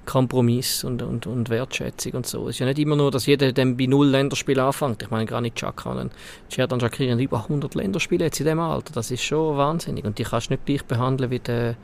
Kompromiss 0.05 0.83
und, 0.83 1.01
und, 1.01 1.25
und 1.25 1.49
Wertschätzung 1.49 2.13
und 2.13 2.27
so. 2.27 2.47
Es 2.47 2.55
ist 2.55 2.59
ja 2.59 2.67
nicht 2.67 2.77
immer 2.77 2.95
nur, 2.95 3.09
dass 3.09 3.25
jeder 3.25 3.51
dann 3.51 3.75
bei 3.75 3.87
null 3.87 4.07
Länderspielen 4.07 4.63
anfängt. 4.63 5.01
Ich 5.01 5.09
meine, 5.09 5.25
gar 5.25 5.41
nicht 5.41 5.55
Chaka 5.55 5.91
und 5.93 6.11
Cerdan 6.51 6.79
Shakiri 6.79 7.09
haben 7.09 7.19
über 7.19 7.37
100 7.37 7.73
Länderspiele 7.73 8.25
jetzt 8.25 8.39
in 8.39 8.45
dem 8.45 8.59
Alter. 8.59 8.93
Das 8.93 9.09
ist 9.09 9.23
schon 9.23 9.57
wahnsinnig. 9.57 10.05
Und 10.05 10.19
die 10.19 10.23
kannst 10.23 10.49
du 10.49 10.53
nicht 10.53 10.65
gleich 10.65 10.85
behandeln 10.85 11.31
wie 11.31 11.39
der, 11.39 11.75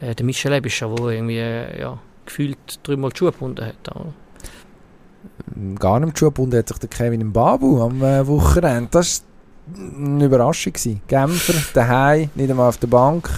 äh, 0.00 0.14
der 0.14 0.26
Michel 0.26 0.52
Ebischer, 0.52 0.94
der 0.94 1.06
irgendwie, 1.06 1.38
äh, 1.38 1.80
ja, 1.80 1.98
gefühlt 2.26 2.58
dreimal 2.82 3.10
die 3.10 3.18
Schuhe 3.18 3.32
gebunden 3.32 3.64
hat. 3.64 3.96
Oder? 3.96 4.12
Gar 5.78 6.00
nicht 6.00 6.16
die 6.16 6.18
Schuhe 6.18 6.28
gebunden 6.28 6.58
hat 6.58 6.68
sich 6.68 6.78
der 6.78 6.90
Kevin 6.90 7.32
Babu 7.32 7.82
am 7.82 8.02
äh, 8.02 8.26
Wochenende. 8.26 8.88
Das 8.90 9.24
eine 9.76 10.24
Überraschung 10.24 10.72
gewesen. 10.72 11.00
Genfer, 11.08 11.54
daheim, 11.74 12.30
nicht 12.34 12.50
einmal 12.50 12.68
auf 12.68 12.78
der 12.78 12.88
Bank. 12.88 13.28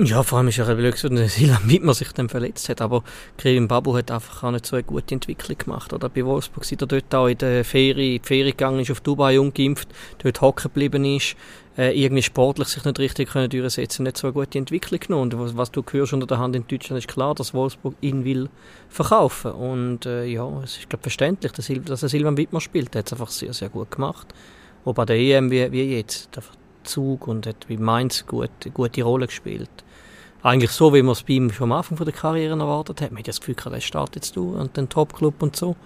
Ja, 0.00 0.22
vor 0.22 0.38
allem 0.38 0.46
ist 0.46 0.58
ja 0.58 0.64
ein 0.64 0.80
dass 0.80 1.34
Silan 1.34 1.58
Wittmer 1.64 1.92
sich 1.92 2.12
dann 2.12 2.28
verletzt 2.28 2.68
hat, 2.68 2.80
aber 2.80 3.02
Kevin 3.36 3.66
Babu 3.66 3.96
hat 3.96 4.12
einfach 4.12 4.44
auch 4.44 4.52
nicht 4.52 4.64
so 4.64 4.76
eine 4.76 4.84
gute 4.84 5.12
Entwicklung 5.12 5.58
gemacht. 5.58 5.92
Oder 5.92 6.08
bei 6.08 6.24
Wolfsburg 6.24 6.64
seit 6.64 6.82
er 6.82 6.86
dort 6.86 7.12
auch 7.16 7.26
in 7.26 7.36
der 7.36 7.64
Ferie, 7.64 8.20
die 8.20 8.24
Ferie 8.24 8.52
gegangen 8.52 8.78
ist, 8.78 8.92
auf 8.92 9.00
Dubai 9.00 9.40
ungeimpft, 9.40 9.88
dort 10.22 10.40
hocken 10.40 10.62
geblieben 10.72 11.04
ist, 11.04 11.34
äh, 11.76 12.00
irgendwie 12.00 12.22
sportlich 12.22 12.68
sich 12.68 12.84
nicht 12.84 13.00
richtig 13.00 13.30
können 13.30 13.50
durchsetzen, 13.50 14.04
nicht 14.04 14.18
so 14.18 14.28
eine 14.28 14.34
gute 14.34 14.56
Entwicklung 14.56 15.00
genommen. 15.00 15.32
Und 15.32 15.40
was, 15.40 15.56
was, 15.56 15.72
du 15.72 15.82
hörst 15.90 16.12
unter 16.12 16.28
der 16.28 16.38
Hand 16.38 16.54
in 16.54 16.64
Deutschland 16.68 16.98
ist 17.04 17.08
klar, 17.08 17.34
dass 17.34 17.52
Wolfsburg 17.52 17.96
ihn 18.00 18.24
will 18.24 18.50
verkaufen. 18.88 19.50
Und 19.50 20.06
äh, 20.06 20.26
ja, 20.26 20.48
es 20.62 20.78
ist 20.78 20.88
glaube 20.88 21.02
verständlich, 21.02 21.50
dass, 21.50 21.68
dass 21.86 22.04
er 22.04 22.08
Silvan 22.08 22.36
Wittmer 22.36 22.60
spielt. 22.60 22.94
Er 22.94 23.00
hat 23.00 23.06
es 23.06 23.12
einfach 23.14 23.30
sehr, 23.30 23.52
sehr 23.52 23.68
gut 23.68 23.90
gemacht 23.90 24.28
wo 24.88 24.94
bei 24.94 25.04
der 25.04 25.16
EM 25.16 25.50
wie, 25.50 25.70
wie 25.70 25.96
jetzt, 25.96 26.34
der 26.34 26.42
Zug 26.82 27.28
und 27.28 27.46
hat 27.46 27.68
wie 27.68 27.76
Mainz 27.76 28.24
gut, 28.26 28.48
eine 28.64 28.72
gute 28.72 29.02
Rolle 29.02 29.26
gespielt. 29.26 29.68
Eigentlich 30.42 30.70
so, 30.70 30.94
wie 30.94 31.02
man 31.02 31.12
es 31.12 31.24
bei 31.24 31.34
ihm 31.34 31.50
schon 31.52 31.70
am 31.70 31.76
Anfang 31.76 31.98
von 31.98 32.06
der 32.06 32.14
Karriere 32.14 32.58
erwartet 32.58 33.02
hat. 33.02 33.10
Man 33.10 33.18
hat 33.18 33.28
das 33.28 33.40
Gefühl, 33.40 33.56
er 33.70 33.80
startet 33.82 34.16
jetzt 34.16 34.36
durch 34.36 34.58
und 34.58 34.74
den 34.78 34.88
Top-Club 34.88 35.42
und 35.42 35.56
so. 35.56 35.76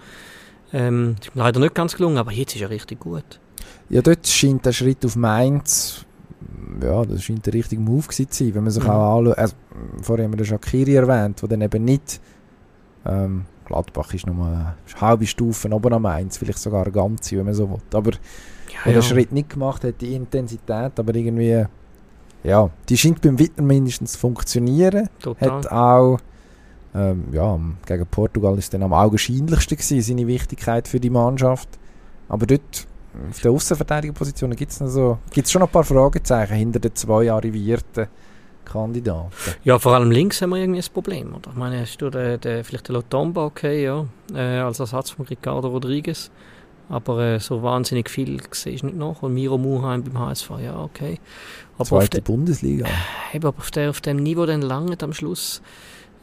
Ähm, 0.71 1.17
ist 1.19 1.31
leider 1.33 1.59
nicht 1.59 1.75
ganz 1.75 1.97
gelungen, 1.97 2.17
aber 2.17 2.31
jetzt 2.31 2.55
ist 2.55 2.61
er 2.61 2.69
richtig 2.69 3.01
gut. 3.01 3.41
Ja, 3.89 4.01
dort 4.01 4.25
scheint 4.25 4.65
der 4.65 4.71
Schritt 4.71 5.05
auf 5.05 5.17
Mainz, 5.17 6.05
ja, 6.81 7.03
das 7.03 7.23
scheint 7.23 7.45
der 7.45 7.53
richtige 7.53 7.81
Move 7.81 8.07
zu 8.07 8.25
sein, 8.29 8.55
wenn 8.55 8.63
man 8.63 8.71
sich 8.71 8.83
mhm. 8.83 8.89
auch 8.89 9.17
anschaut, 9.17 9.37
also, 9.37 9.55
vorher 10.01 10.25
haben 10.25 10.31
wir 10.31 10.37
den 10.37 10.45
Shakiri 10.45 10.95
erwähnt, 10.95 11.41
der 11.41 11.49
dann 11.49 11.61
eben 11.61 11.83
nicht, 11.83 12.21
ähm, 13.05 13.45
Gladbach 13.65 14.13
ist 14.13 14.27
nochmal 14.27 14.53
eine 14.53 15.01
halbe 15.01 15.25
Stufe 15.25 15.69
oben 15.69 15.93
am 15.93 16.03
Mainz, 16.03 16.37
vielleicht 16.37 16.59
sogar 16.59 16.83
eine 16.83 16.91
ganze, 16.91 17.37
wenn 17.37 17.45
man 17.45 17.53
so 17.53 17.69
will, 17.69 17.79
aber 17.91 18.11
ja, 18.73 18.91
ja. 18.91 18.93
den 18.93 19.01
Schritt 19.01 19.31
nicht 19.31 19.49
gemacht 19.49 19.83
hat, 19.83 20.01
die 20.01 20.15
Intensität, 20.15 20.97
aber 20.97 21.15
irgendwie, 21.15 21.65
ja, 22.43 22.69
die 22.89 22.97
scheint 22.97 23.21
beim 23.21 23.39
Wittner 23.39 23.63
mindestens 23.63 24.13
zu 24.13 24.19
funktionieren. 24.19 25.09
Total. 25.19 25.51
Hat 25.51 25.71
auch, 25.71 26.19
ähm, 26.95 27.25
ja, 27.31 27.59
gegen 27.85 28.05
Portugal 28.07 28.57
ist 28.57 28.73
dann 28.73 28.83
am 28.83 28.93
augenscheinlichsten 28.93 29.77
gewesen, 29.77 30.01
seine 30.01 30.27
Wichtigkeit 30.27 30.87
für 30.87 30.99
die 30.99 31.09
Mannschaft. 31.09 31.69
Aber 32.29 32.45
dort, 32.45 32.87
auf 33.29 33.41
der 33.41 33.51
Außenverteidigerposition 33.51 34.55
gibt 34.55 34.71
es 34.71 34.77
so, 34.77 35.17
schon 35.45 35.61
ein 35.61 35.67
paar 35.67 35.83
Fragezeichen 35.83 36.55
hinter 36.55 36.79
den 36.79 36.95
zwei 36.95 37.31
arrivierten 37.31 38.07
Kandidaten. 38.65 39.29
Ja, 39.63 39.77
vor 39.77 39.93
allem 39.93 40.11
links 40.11 40.41
haben 40.41 40.51
wir 40.51 40.57
irgendwie 40.57 40.81
ein 40.81 40.93
Problem, 40.93 41.35
oder? 41.35 41.51
Ich 41.51 41.57
meine, 41.57 41.81
hast 41.81 41.97
du 41.97 42.09
den, 42.09 42.39
den, 42.39 42.63
vielleicht 42.63 42.87
den 42.87 42.95
Lotomba, 42.95 43.45
okay, 43.45 43.83
ja, 43.83 44.05
äh, 44.33 44.59
als 44.59 44.79
Ersatz 44.79 45.11
von 45.11 45.25
Ricardo 45.25 45.67
Rodriguez. 45.67 46.31
Aber 46.89 47.23
äh, 47.23 47.39
so 47.39 47.63
wahnsinnig 47.63 48.09
viel 48.09 48.41
sehe 48.51 48.73
ich 48.73 48.83
nicht 48.83 48.97
noch. 48.97 49.23
Und 49.23 49.33
Miro 49.33 49.57
Muheim 49.57 50.03
beim 50.03 50.19
HSV, 50.19 50.51
ja, 50.63 50.79
okay. 50.79 51.19
Aber 51.77 51.85
Zweite 51.85 52.21
Bundesliga. 52.21 52.85
Eben, 53.33 53.45
aber 53.45 53.57
auf, 53.57 53.71
der, 53.71 53.89
auf 53.89 54.01
dem 54.01 54.17
Niveau 54.17 54.45
dann 54.45 54.61
lange 54.61 54.95
am 55.01 55.13
Schluss 55.13 55.61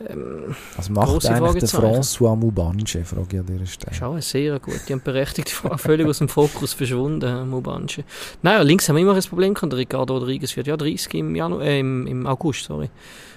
Ähm, 0.09 0.55
Was 0.77 0.89
macht 0.89 1.27
eigentlich 1.27 1.71
der 1.71 1.81
François 1.81 2.35
Mubanche, 2.35 3.05
frage 3.05 3.27
ich 3.33 3.41
an 3.41 3.47
dieser 3.47 3.67
Stelle. 3.67 3.95
Schau, 3.95 4.13
eine 4.13 4.23
sehr 4.23 4.59
gute 4.59 4.95
und 4.95 5.05
berechtigte 5.05 5.53
Frage, 5.53 5.79
völlig 5.79 6.07
aus 6.07 6.19
dem 6.19 6.29
Fokus 6.29 6.73
verschwunden, 6.73 7.51
Mubanche. 7.51 8.05
Naja, 8.43 8.63
links 8.63 8.89
haben 8.89 8.97
wir 8.97 9.03
immer 9.03 9.15
ein 9.15 9.23
Problem 9.23 9.53
gehabt, 9.53 9.75
Ricardo 9.75 10.17
Rodriguez 10.17 10.57
wird 10.57 10.69
ja 10.69 10.77
30 10.77 11.15
im, 11.15 11.37
Januar, 11.37 11.63
äh, 11.63 11.81
im, 11.81 12.07
im 12.07 12.27
August, 12.27 12.65
sorry. 12.65 12.89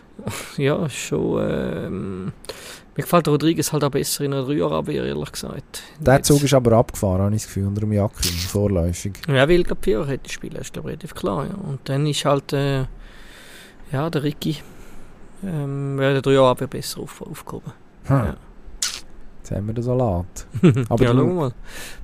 ja, 0.58 0.88
schon... 0.90 1.42
Ähm, 1.50 2.32
mir 2.96 3.04
gefällt 3.04 3.28
Rodriguez 3.28 3.74
halt 3.74 3.84
auch 3.84 3.90
besser 3.90 4.24
in 4.24 4.34
einer 4.34 4.46
Dreierabwehr, 4.46 5.04
ehrlich 5.04 5.32
gesagt. 5.32 5.84
Der 6.00 6.16
Jetzt. 6.16 6.28
Zug 6.28 6.44
ist 6.44 6.54
aber 6.54 6.74
abgefahren, 6.74 7.22
habe 7.22 7.36
ich 7.36 7.42
das 7.42 7.48
Gefühl, 7.48 7.68
unter 7.68 7.82
dem 7.82 7.92
Jakin, 7.92 8.32
vorläufig. 8.32 9.14
Ja, 9.28 9.50
weil 9.50 9.64
gerade 9.64 9.82
Piero 9.82 10.06
hätte 10.06 10.30
spielen, 10.30 10.56
ist 10.58 10.74
glaube 10.74 10.90
relativ 10.90 11.16
klar. 11.16 11.48
Ja. 11.48 11.56
Und 11.56 11.80
dann 11.86 12.06
ist 12.06 12.24
halt, 12.26 12.54
äh, 12.54 12.86
ja, 13.92 14.10
der 14.10 14.24
Ricky 14.24 14.58
ähm, 15.44 15.98
wäre 15.98 16.14
der 16.14 16.22
Dreierabwehr 16.22 16.68
besser 16.68 17.02
auf, 17.02 17.22
aufgehoben. 17.22 17.72
Hm. 18.06 18.16
Ja. 18.16 18.36
Jetzt 19.40 19.52
haben 19.52 19.68
wir 19.68 19.74
den 19.74 19.84
Salat. 19.84 20.48
aber 20.90 21.04
ja, 21.04 21.14
du, 21.14 21.26
mal. 21.26 21.54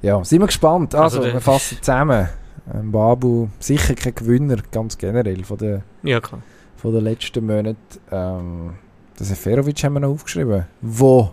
Ja, 0.01 0.23
sind 0.23 0.41
wir 0.41 0.47
gespannt. 0.47 0.95
Also, 0.95 1.19
also 1.19 1.33
wir 1.33 1.41
fassen 1.41 1.77
zusammen. 1.81 2.29
Ähm, 2.73 2.91
Babu, 2.91 3.47
sicher 3.59 3.95
kein 3.95 4.13
Gewinner, 4.13 4.57
ganz 4.71 4.97
generell, 4.97 5.43
von 5.43 5.57
den, 5.57 5.83
ja, 6.03 6.19
klar. 6.19 6.41
Von 6.75 6.93
den 6.93 7.03
letzten 7.03 7.45
Monaten. 7.45 7.77
Ähm, 8.11 8.73
der 9.19 9.27
Seferovic 9.27 9.83
haben 9.83 9.93
wir 9.93 9.99
noch 9.99 10.09
aufgeschrieben, 10.09 10.65
wo 10.81 11.31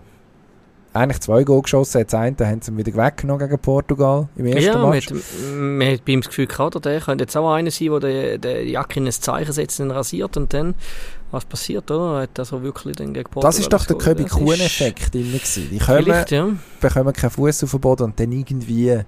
eigentlich 0.97 1.21
zwei 1.21 1.45
Goal 1.45 1.63
geschossen 1.63 2.01
hat. 2.01 2.13
Das 2.13 2.21
eine 2.21 2.37
haben 2.41 2.63
sie 2.63 2.77
wieder 2.77 2.95
weggenommen 2.95 3.47
gegen 3.47 3.59
Portugal 3.61 4.29
im 4.37 4.47
ersten 4.47 4.63
ja, 4.63 4.87
Match. 4.87 5.11
Ja, 5.11 5.17
man 5.53 5.93
hat 5.93 6.05
bei 6.05 6.13
ihm 6.13 6.21
das 6.21 6.29
Gefühl 6.29 6.47
gehabt, 6.47 6.85
der 6.85 7.01
könnte 7.01 7.25
jetzt 7.25 7.37
auch 7.37 7.53
einer 7.53 7.71
sein, 7.71 8.01
der 8.01 8.39
der 8.39 8.65
Jacke 8.65 9.01
ein 9.01 9.11
Zeichen 9.13 9.53
setzt 9.53 9.79
und 9.81 9.91
rasiert 9.91 10.37
und 10.37 10.53
dann, 10.53 10.75
was 11.31 11.45
passiert, 11.45 11.91
oder? 11.91 12.23
Hat 12.23 12.39
er 12.39 12.45
so 12.45 12.63
wirklich 12.63 12.97
dann 12.97 13.13
gegen 13.13 13.31
Portugal 13.31 13.49
Das 13.49 13.59
ist 13.59 13.73
doch 13.73 13.85
der 13.85 13.97
Köbi 13.97 14.25
Kuhn-Effekt 14.25 15.15
immer 15.15 15.39
gewesen. 15.39 15.69
Die 15.71 15.79
kommen, 15.79 16.25
ja. 16.29 16.49
bekommen 16.81 17.13
keinen 17.13 17.31
Fuß 17.31 17.65
auf 17.65 17.71
den 17.71 17.81
Boden 17.81 18.03
und 18.05 18.19
dann 18.19 18.33
irgendwie 18.33 19.01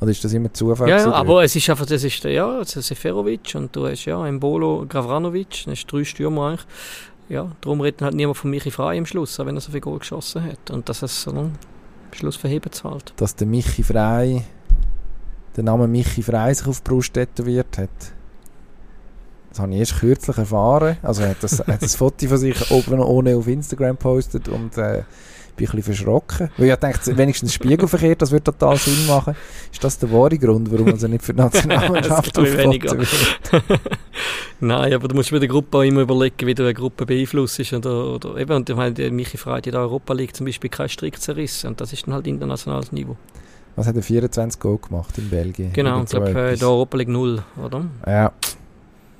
oder 0.00 0.10
ist 0.10 0.22
das 0.22 0.32
immer 0.34 0.52
Zufall? 0.52 0.88
Ja, 0.88 0.98
ja 0.98 1.12
aber 1.12 1.44
es 1.44 1.56
ist 1.56 1.70
einfach, 1.70 1.86
das 1.86 2.04
ist 2.04 2.24
der, 2.24 2.32
ja, 2.32 2.62
Seferovic 2.64 3.54
und 3.54 3.74
du 3.74 3.86
hast 3.86 4.04
ja 4.04 4.26
Embolo 4.26 4.84
Gavranovic, 4.86 5.64
das 5.64 5.78
ist 5.78 5.90
drei 5.90 6.04
Stürmer 6.04 6.48
eigentlich 6.48 6.66
ja, 7.28 7.50
darum 7.60 7.80
redet 7.80 8.02
halt 8.02 8.14
niemand 8.14 8.36
von 8.36 8.50
Michi 8.50 8.70
Frei 8.70 8.96
im 8.96 9.06
Schluss, 9.06 9.38
auch 9.40 9.46
wenn 9.46 9.56
er 9.56 9.60
so 9.60 9.72
viel 9.72 9.80
Goal 9.80 9.98
geschossen 9.98 10.44
hat. 10.44 10.70
Und 10.70 10.88
dass 10.88 11.02
es 11.02 11.26
am 11.26 11.52
Schluss 12.12 12.36
verhebt 12.36 12.74
es 12.74 12.84
halt. 12.84 13.12
Dass 13.16 13.34
der 13.34 13.46
Michi 13.46 13.82
Frei, 13.82 14.44
der 15.56 15.64
Name 15.64 15.88
Michi 15.88 16.22
Frei 16.22 16.52
sich 16.52 16.66
auf 16.66 16.80
die 16.80 16.90
Brust 16.90 17.14
tätowiert 17.14 17.78
hat. 17.78 17.90
Das 19.50 19.60
habe 19.60 19.72
ich 19.72 19.78
erst 19.78 20.00
kürzlich 20.00 20.36
erfahren. 20.36 20.96
Also 21.02 21.22
er 21.22 21.30
hat 21.30 21.42
das, 21.42 21.60
hat 21.60 21.82
das 21.82 21.94
Foto 21.96 22.26
von 22.26 22.38
sich 22.38 22.70
oben 22.70 23.00
ohne 23.00 23.36
auf 23.36 23.46
Instagram 23.46 23.96
gepostet 23.96 24.48
und 24.48 24.76
äh, 24.76 25.04
bin 25.56 25.66
ein 25.66 25.76
bisschen 25.76 25.94
verschrocken. 25.94 26.50
Weil 26.56 26.68
ich 26.68 26.74
dachte, 26.76 27.16
wenigstens 27.16 27.54
Spiegelverkehr, 27.54 28.16
das 28.16 28.30
würde 28.30 28.44
total 28.44 28.76
Sinn 28.76 29.06
machen. 29.06 29.34
Ist 29.72 29.82
das 29.82 29.98
der 29.98 30.10
wahre 30.12 30.38
Grund, 30.38 30.70
warum 30.70 30.88
er 30.88 31.08
nicht 31.08 31.24
für 31.24 31.32
die 31.32 31.40
Nationalmannschaft 31.40 32.36
wird? 32.36 32.96
Nein, 34.60 34.94
aber 34.94 35.08
du 35.08 35.14
musst 35.14 35.30
bei 35.30 35.38
der 35.38 35.48
Gruppe 35.48 35.78
auch 35.78 35.82
immer 35.82 36.02
überlegen, 36.02 36.46
wie 36.46 36.54
du 36.54 36.62
eine 36.62 36.74
Gruppe 36.74 37.06
beeinflusst. 37.06 37.72
Oder, 37.72 38.14
oder 38.14 38.36
eben, 38.36 38.52
und 38.52 38.70
ich 38.70 38.76
meine, 38.76 39.10
Michi 39.10 39.36
Freude 39.36 39.70
in 39.70 39.72
der 39.72 39.82
Europa 39.82 40.12
League 40.14 40.34
zum 40.34 40.46
Beispiel 40.46 40.70
kein 40.70 40.88
Strick 40.88 41.20
zerrissen. 41.20 41.68
Und 41.68 41.80
das 41.80 41.92
ist 41.92 42.06
dann 42.06 42.14
halt 42.14 42.26
internationales 42.26 42.92
Niveau. 42.92 43.16
Was 43.76 43.86
hat 43.86 43.96
er 43.96 44.02
24 44.02 44.60
Goal 44.60 44.78
gemacht 44.78 45.18
in 45.18 45.28
Belgien? 45.28 45.72
Genau, 45.72 46.02
ich 46.02 46.10
glaube, 46.10 46.28
in 46.28 46.58
der 46.58 46.68
Europa 46.68 46.96
League 46.96 47.08
0, 47.08 47.42
oder? 47.62 47.84
Ja. 48.06 48.32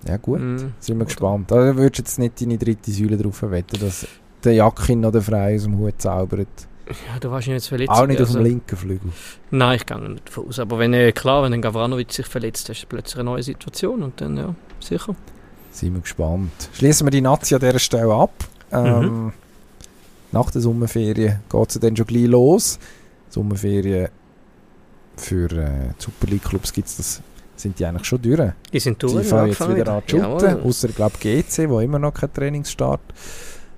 Ja 0.06 0.18
gut, 0.18 0.40
mm, 0.40 0.74
sind 0.80 0.98
wir 0.98 1.06
gespannt. 1.06 1.50
Da 1.50 1.56
also, 1.56 1.78
würdest 1.78 1.98
du 1.98 2.02
jetzt 2.02 2.18
nicht 2.18 2.40
deine 2.40 2.58
dritte 2.58 2.90
Säule 2.90 3.16
drauf 3.16 3.42
wetten, 3.42 3.80
dass 3.80 4.06
der 4.44 4.54
Jakin 4.54 5.00
noch 5.00 5.14
frei 5.22 5.56
aus 5.56 5.62
dem 5.64 5.78
Hut 5.78 6.00
zaubert. 6.00 6.48
Ja, 6.86 7.18
du 7.18 7.30
warst 7.30 7.46
jetzt 7.46 7.68
verletzt. 7.68 7.90
Auch 7.90 8.06
nicht 8.06 8.20
also, 8.20 8.38
auf 8.38 8.42
dem 8.42 8.44
linken 8.44 8.76
Flügel. 8.76 9.10
Nein, 9.50 9.76
ich 9.76 9.86
gehe 9.86 9.98
nicht 9.98 10.28
davon 10.28 10.48
aus. 10.48 10.58
Aber 10.58 10.78
wenn, 10.78 10.92
äh, 10.92 11.12
klar, 11.12 11.42
wenn 11.42 11.54
ein 11.54 11.62
Gavranovic 11.62 12.12
sich 12.12 12.26
verletzt, 12.26 12.68
hast 12.68 12.82
du 12.82 12.86
plötzlich 12.86 13.16
eine 13.16 13.24
neue 13.24 13.42
Situation 13.42 14.02
und 14.02 14.20
dann, 14.20 14.36
ja, 14.36 14.54
sicher. 14.80 15.14
Sind 15.70 15.94
wir 15.94 16.02
gespannt. 16.02 16.52
Schließen 16.74 17.06
wir 17.06 17.10
die 17.10 17.22
Nazi 17.22 17.54
an 17.54 17.60
dieser 17.60 17.78
Stelle 17.78 18.12
ab. 18.12 18.32
Ähm, 18.70 19.00
mhm. 19.00 19.32
Nach 20.32 20.50
der 20.50 20.60
Sommerferien 20.60 21.40
geht 21.50 21.68
es 21.70 21.80
dann 21.80 21.96
schon 21.96 22.06
gleich 22.06 22.26
los. 22.26 22.78
Sommerferien 23.30 24.08
für 25.16 25.50
äh, 25.52 25.92
Super 25.96 26.26
League 26.26 26.44
Clubs 26.44 26.72
gibt's 26.72 26.96
das, 26.96 27.22
sind 27.56 27.78
die 27.78 27.86
eigentlich 27.86 28.04
schon 28.06 28.20
durch. 28.20 28.52
Die 28.72 28.80
sind 28.80 29.02
durch. 29.02 29.22
Die 29.22 29.24
fangen 29.24 29.48
jetzt 29.48 29.68
wieder 29.68 29.92
an 29.92 30.02
zu 30.06 30.18
shooten, 30.18 30.62
außer 30.62 30.88
ich 30.88 30.96
glaube 30.96 31.16
GC, 31.18 31.68
wo 31.68 31.80
immer 31.80 31.98
noch 31.98 32.12
kein 32.12 32.32
Trainingsstart 32.32 33.00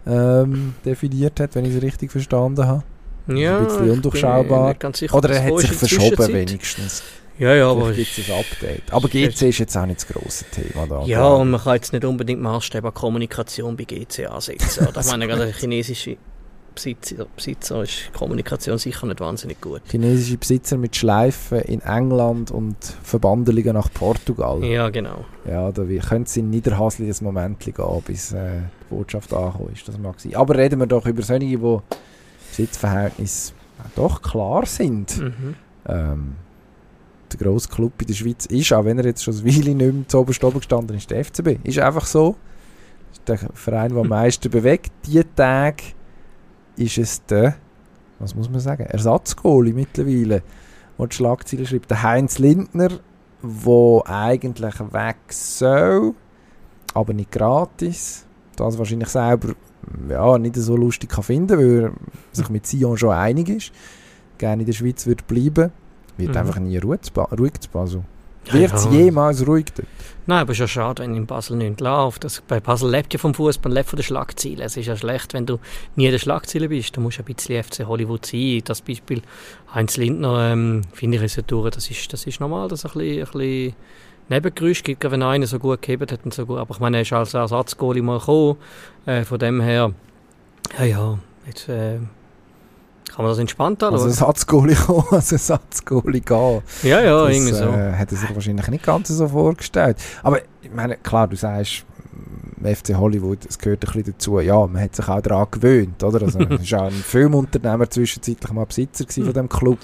ähm, 0.07 0.75
definiert 0.85 1.41
hat, 1.41 1.55
wenn 1.55 1.65
ich 1.65 1.75
es 1.75 1.83
richtig 1.83 2.13
verstanden 2.13 2.67
habe. 2.67 2.83
Ja, 3.29 3.59
ein 3.59 3.65
bisschen 3.65 3.91
undurchschaubar. 3.91 4.77
Oder 5.13 5.31
er 5.31 5.45
hat 5.45 5.61
sich 5.61 5.73
verschoben 5.73 6.33
wenigstens. 6.33 7.03
Ja, 7.39 7.55
ja, 7.55 7.71
aber... 7.71 7.93
gibt 7.93 8.17
es 8.17 8.31
ein 8.31 8.39
Update. 8.39 8.93
Aber 8.93 9.09
GC 9.09 9.43
ist 9.43 9.59
jetzt 9.59 9.77
auch 9.77 9.85
nicht 9.85 10.01
das 10.01 10.09
grosse 10.09 10.45
Thema 10.47 10.87
da. 10.87 11.03
Ja, 11.05 11.27
und 11.29 11.51
man 11.51 11.61
kann 11.61 11.75
jetzt 11.75 11.93
nicht 11.93 12.05
unbedingt 12.05 12.41
Maßstäbe 12.41 12.93
Kommunikation 12.93 13.77
bei 13.77 13.85
GC 13.85 14.27
ansetzen. 14.31 14.87
Oder? 14.89 15.01
ich 15.01 15.07
meine, 15.07 15.27
gerade 15.27 15.53
chinesische 15.53 16.17
Besitzer, 16.77 17.27
Besitzer 17.35 17.83
ist 17.83 18.13
Kommunikation 18.13 18.79
sicher 18.79 19.07
nicht 19.07 19.19
wahnsinnig 19.19 19.61
gut. 19.61 19.81
Chinesische 19.91 20.37
Besitzer 20.37 20.77
mit 20.77 20.95
Schleifen 20.95 21.61
in 21.63 21.81
England 21.81 22.51
und 22.53 22.77
Verbandelungen 23.03 23.73
nach 23.73 23.93
Portugal. 23.93 24.63
Ja, 24.63 24.91
genau. 24.91 25.25
Ja, 25.49 25.73
da 25.73 25.83
könnte 25.83 26.29
es 26.29 26.37
in 26.37 26.51
Niederhasli 26.51 27.11
ein 27.11 27.25
Moment 27.25 27.59
gehen, 27.59 27.75
bis 28.07 28.33
äh, 28.33 28.61
die 28.83 28.95
Botschaft 28.95 29.33
angekommen 29.33 29.73
ist. 29.73 29.89
Das 29.89 29.99
mag 29.99 30.21
sein. 30.21 30.37
Aber 30.37 30.57
reden 30.57 30.79
wir 30.79 30.87
doch 30.87 31.07
über 31.07 31.23
solche, 31.23 31.47
die 31.47 31.79
Besitzverhältnisse 32.51 33.55
doch 33.95 34.23
klar 34.23 34.67
sind. 34.67 35.19
Mhm. 35.19 35.55
Ähm, 35.89 36.35
der 37.33 37.39
grosse 37.41 37.69
Club 37.69 37.93
in 38.01 38.07
der 38.07 38.15
Schweiz 38.15 38.47
ist, 38.47 38.73
auch 38.73 38.85
wenn 38.85 38.99
er 38.99 39.07
jetzt 39.07 39.25
schon 39.25 39.35
ein 39.35 39.45
Weile 39.45 39.75
nicht 39.75 39.95
mehr 39.95 40.09
zu 40.09 40.19
oberst 40.19 40.45
oben 40.45 40.59
gestanden 40.59 40.97
ist, 40.97 41.11
der 41.11 41.25
FCB. 41.25 41.59
Ist 41.65 41.79
einfach 41.79 42.07
so. 42.07 42.37
ist 43.13 43.27
der 43.27 43.39
Verein, 43.55 43.93
der 43.93 44.01
am 44.03 44.09
meisten 44.09 44.51
bewegt. 44.51 44.93
Die 45.07 45.23
Tage 45.35 45.83
ist 46.77 46.99
es 46.99 47.25
der, 47.25 47.57
was 48.19 48.35
muss 48.35 48.51
man 48.51 48.61
sagen, 48.61 48.85
Ersatzgoalie 48.85 49.73
mittlerweile, 49.73 50.43
der 50.99 51.07
die 51.07 51.17
Schlagzeilen 51.17 51.67
schreibt. 51.67 51.91
Der 51.91 52.03
Heinz 52.03 52.39
Lindner, 52.39 52.89
der 53.43 54.03
eigentlich 54.07 54.81
weg 54.93 55.17
soll, 55.31 56.15
aber 56.95 57.13
nicht 57.13 57.33
gratis. 57.33 58.25
Das 58.57 58.79
wahrscheinlich 58.79 59.09
selber 59.09 59.55
ja, 60.09 60.39
nicht 60.39 60.57
so 60.57 60.77
lustig 60.77 61.11
kann 61.11 61.25
finden, 61.25 61.59
weil 61.59 61.85
er 61.85 61.93
sich 62.33 62.49
mit 62.49 62.67
Sion 62.67 62.97
schon 62.97 63.11
einig 63.11 63.49
ist. 63.49 63.73
Gerne 64.39 64.63
in 64.63 64.67
der 64.67 64.73
Schweiz 64.73 65.07
wird 65.07 65.27
bleiben. 65.27 65.71
Wird 66.17 66.31
mhm. 66.31 66.37
einfach 66.37 66.59
nie 66.59 66.79
ruhig 66.79 67.03
zu 67.03 67.13
Basel. 67.13 68.03
Wird 68.51 68.73
es 68.73 68.85
ja. 68.85 68.91
jemals 68.93 69.47
ruhig 69.47 69.67
dort? 69.75 69.89
Nein, 70.29 70.41
aber 70.41 70.53
es 70.53 70.57
ist 70.57 70.61
ja 70.61 70.69
schade, 70.69 71.05
wenn 71.05 71.15
in 71.15 71.27
Basel 71.27 71.57
nicht 71.57 71.81
läuft. 71.81 72.25
Das, 72.25 72.41
bei 72.41 72.59
Basel 72.59 72.91
lebt 72.91 73.13
ja 73.13 73.19
vom 73.19 73.33
Fußball, 73.33 73.73
lebt 73.73 73.91
von 73.91 73.97
den 73.97 74.03
Schlagzeilen. 74.03 74.61
Es 74.61 74.77
ist 74.77 74.87
ja 74.87 74.97
schlecht, 74.97 75.35
wenn 75.35 75.47
du 75.47 75.61
nie 75.95 76.07
in 76.07 76.11
den 76.11 76.19
Schlagzeilen 76.19 76.69
bist. 76.69 76.97
Du 76.97 77.01
musst 77.01 77.21
ein 77.21 77.25
bisschen 77.25 77.63
FC 77.63 77.87
Hollywood 77.87 78.27
sein. 78.27 78.61
Das 78.65 78.83
Beispiel 78.83 79.23
Heinz 79.73 79.97
Lindner, 79.97 80.53
ähm, 80.53 80.83
finde 80.93 81.19
ich, 81.19 81.23
ist 81.23 81.37
ja 81.37 81.43
durch. 81.43 81.71
Das 81.71 81.89
ist, 81.89 82.13
das 82.13 82.27
ist 82.27 82.41
normal, 82.41 82.67
dass 82.67 82.85
es 82.85 82.87
ein 82.87 82.99
bisschen, 82.99 83.19
ein 83.19 83.33
bisschen 83.33 83.75
Nebengeräusche 84.29 84.83
gibt, 84.83 85.09
wenn 85.09 85.23
einer 85.23 85.47
so 85.47 85.61
gut 85.61 85.81
gehebt 85.81 86.11
hat 86.11 86.25
und 86.25 86.35
so 86.35 86.45
gut. 86.45 86.59
Aber 86.59 86.75
ich 86.75 86.81
meine, 86.81 86.97
er 86.97 87.03
ist 87.03 87.13
als 87.13 87.35
Ersatzgoalie 87.35 88.03
mal 88.03 88.19
gekommen. 88.19 88.57
Äh, 89.07 89.23
von 89.23 89.39
dem 89.39 89.61
her, 89.61 89.93
ja, 90.77 90.85
ja, 90.85 91.19
jetzt... 91.47 91.69
Äh, 91.69 91.99
kann 93.17 93.25
man 93.25 93.33
das 93.33 93.39
entspannt 93.39 93.83
anschauen? 93.83 93.95
Also 93.95 94.09
Ersatzgoalie 94.09 94.77
kommen, 94.87 95.07
als 95.11 95.33
Ersatzgoalie 95.33 96.21
gehen. 96.21 96.63
Ja, 96.83 97.01
ja, 97.01 97.25
das, 97.25 97.35
irgendwie 97.35 97.53
so. 97.55 97.65
Äh, 97.65 97.93
hätte 97.93 98.15
er 98.15 98.19
sich 98.19 98.35
wahrscheinlich 98.35 98.69
nicht 98.69 98.85
ganz 98.85 99.09
so 99.09 99.27
vorgestellt. 99.27 99.97
Aber 100.23 100.41
ich 100.61 100.71
meine, 100.71 100.99
klar, 100.99 101.27
du 101.27 101.35
sagst, 101.35 101.87
mm, 102.13 102.67
FC 102.67 102.95
Hollywood, 102.95 103.39
es 103.49 103.59
gehört 103.59 103.85
ein 103.85 103.93
bisschen 103.93 104.13
dazu. 104.13 104.39
Ja, 104.41 104.67
man 104.67 104.83
hat 104.83 104.95
sich 104.95 105.09
auch 105.09 105.23
daran 105.23 105.47
gewöhnt, 105.51 106.05
oder? 106.05 106.21
Also, 106.21 106.39
es 106.51 106.61
ist 106.61 106.75
auch 106.75 106.85
ein 106.85 106.91
Filmunternehmer 106.91 107.89
zwischenzeitlich 107.89 108.53
mal 108.53 108.67
Besitzer 108.67 109.07
von 109.09 109.25
hm. 109.25 109.33
dem 109.33 109.49
Club. 109.49 109.79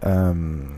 Ähm, 0.00 0.68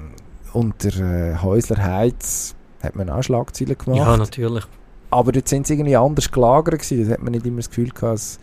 unter 0.55 0.88
äh, 0.88 1.37
Häusler 1.37 1.85
Heiz 1.85 2.55
hat 2.83 2.97
man 2.97 3.11
auch 3.11 3.23
Schlagzeilen 3.23 3.77
gemacht. 3.77 3.99
Ja, 3.99 4.16
natürlich. 4.16 4.64
Aber 5.11 5.33
dort 5.33 5.49
sind 5.49 5.66
sie 5.66 5.75
irgendwie 5.75 5.97
anders 5.97 6.31
gelagert 6.31 6.81
gewesen. 6.81 7.09
Da 7.09 7.12
hat 7.12 7.23
man 7.23 7.33
nicht 7.33 7.44
immer 7.44 7.59
das 7.59 7.68
Gefühl 7.68 7.90
gehabt, 7.90 8.38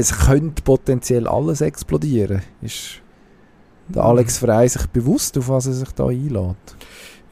es 0.00 0.26
könnte 0.26 0.62
potenziell 0.62 1.28
alles 1.28 1.60
explodieren. 1.60 2.42
Ist 2.62 3.00
der 3.88 4.04
Alex 4.04 4.38
Frey 4.38 4.68
sich 4.68 4.86
bewusst, 4.86 5.36
auf 5.38 5.48
was 5.48 5.66
er 5.66 5.72
sich 5.72 5.90
da 5.92 6.06
einlädt? 6.06 6.56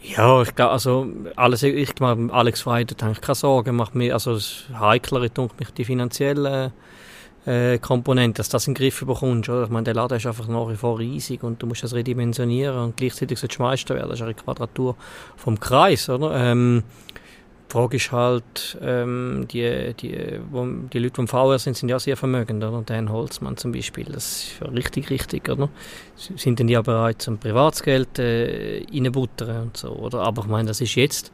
Ja, 0.01 0.43
ich 0.43 0.55
glaube, 0.55 0.73
also 0.73 1.07
alles, 1.37 1.63
ich 1.63 1.99
mache 2.01 2.29
Alex 2.33 2.63
Frey, 2.63 2.85
da 2.85 2.95
habe 3.05 3.13
ich 3.13 3.21
keine 3.21 3.35
Sorgen. 3.35 3.77
Macht 3.77 3.95
mir, 3.95 4.15
also 4.15 4.35
das 4.35 4.65
Heiklere 4.79 5.33
tut 5.33 5.59
mich 5.59 5.71
die 5.71 5.85
finanzielle 5.85 6.73
äh, 7.47 7.79
Komponente, 7.79 8.39
dass 8.39 8.49
das 8.49 8.67
in 8.67 8.75
den 8.75 8.83
Griff 8.83 9.05
bekommst. 9.05 9.49
Oder? 9.49 9.65
Ich 9.65 9.71
meine, 9.71 9.85
der 9.85 9.95
Laden 9.95 10.17
ist 10.17 10.27
einfach 10.27 10.49
nach 10.49 10.69
wie 10.69 10.77
vor 10.77 10.99
riesig 10.99 11.43
und 11.43 11.63
du 11.63 11.67
musst 11.67 11.83
das 11.83 11.95
redimensionieren 11.95 12.77
und 12.77 12.97
gleichzeitig 12.97 13.39
sollst 13.39 13.59
du 13.59 13.63
Meister 13.63 13.95
werden. 13.95 14.11
Das 14.11 14.21
ist 14.21 14.25
eine 14.25 14.35
Quadratur 14.35 14.97
vom 15.37 15.59
Kreis, 15.59 16.09
oder? 16.09 16.33
Ähm, 16.35 16.85
Frage 17.69 17.97
ist 17.97 18.13
halt, 18.13 18.79
ähm, 18.81 19.47
die, 19.51 19.95
die, 19.95 20.41
wo, 20.51 20.67
die 20.93 20.99
Leute, 20.99 21.15
die 21.15 21.21
im 21.21 21.29
VR 21.29 21.59
sind, 21.59 21.77
sind 21.77 21.89
ja 21.89 21.99
sehr 21.99 22.17
vermögend, 22.17 22.65
oder? 22.65 22.83
Dan 22.85 23.11
Holzmann 23.11 23.57
zum 23.57 23.73
Beispiel, 23.73 24.07
das 24.07 24.43
ist 24.43 24.61
ja 24.61 24.69
richtig, 24.69 25.11
richtig, 25.11 25.49
oder? 25.49 25.69
Sind 26.17 26.59
denn 26.59 26.69
ja 26.69 26.81
bereit, 26.81 27.21
zum 27.21 27.39
Privatsgeld 27.39 28.19
äh, 28.19 28.87
reinbuttern 28.91 29.65
und 29.65 29.77
so, 29.77 29.91
oder? 29.91 30.21
Aber 30.23 30.43
ich 30.43 30.49
meine, 30.49 30.69
das 30.69 30.81
ist 30.81 30.95
jetzt, 30.95 31.31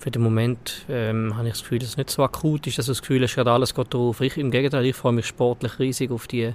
für 0.00 0.10
den 0.10 0.22
Moment 0.22 0.86
ähm, 0.88 1.36
habe 1.36 1.48
ich 1.48 1.54
das 1.54 1.62
Gefühl, 1.62 1.78
dass 1.78 1.90
es 1.90 1.96
nicht 1.96 2.10
so 2.10 2.22
akut 2.22 2.66
ist, 2.66 2.78
dass 2.78 2.86
das 2.86 3.00
Gefühl 3.00 3.22
ist, 3.22 3.34
gerade 3.34 3.50
alles 3.50 3.74
geht 3.74 3.92
drauf. 3.92 4.20
Ich, 4.20 4.36
Im 4.38 4.50
Gegenteil, 4.50 4.86
ich 4.86 4.96
freue 4.96 5.12
mich 5.12 5.26
sportlich 5.26 5.78
riesig 5.78 6.10
auf 6.10 6.26
die, 6.26 6.54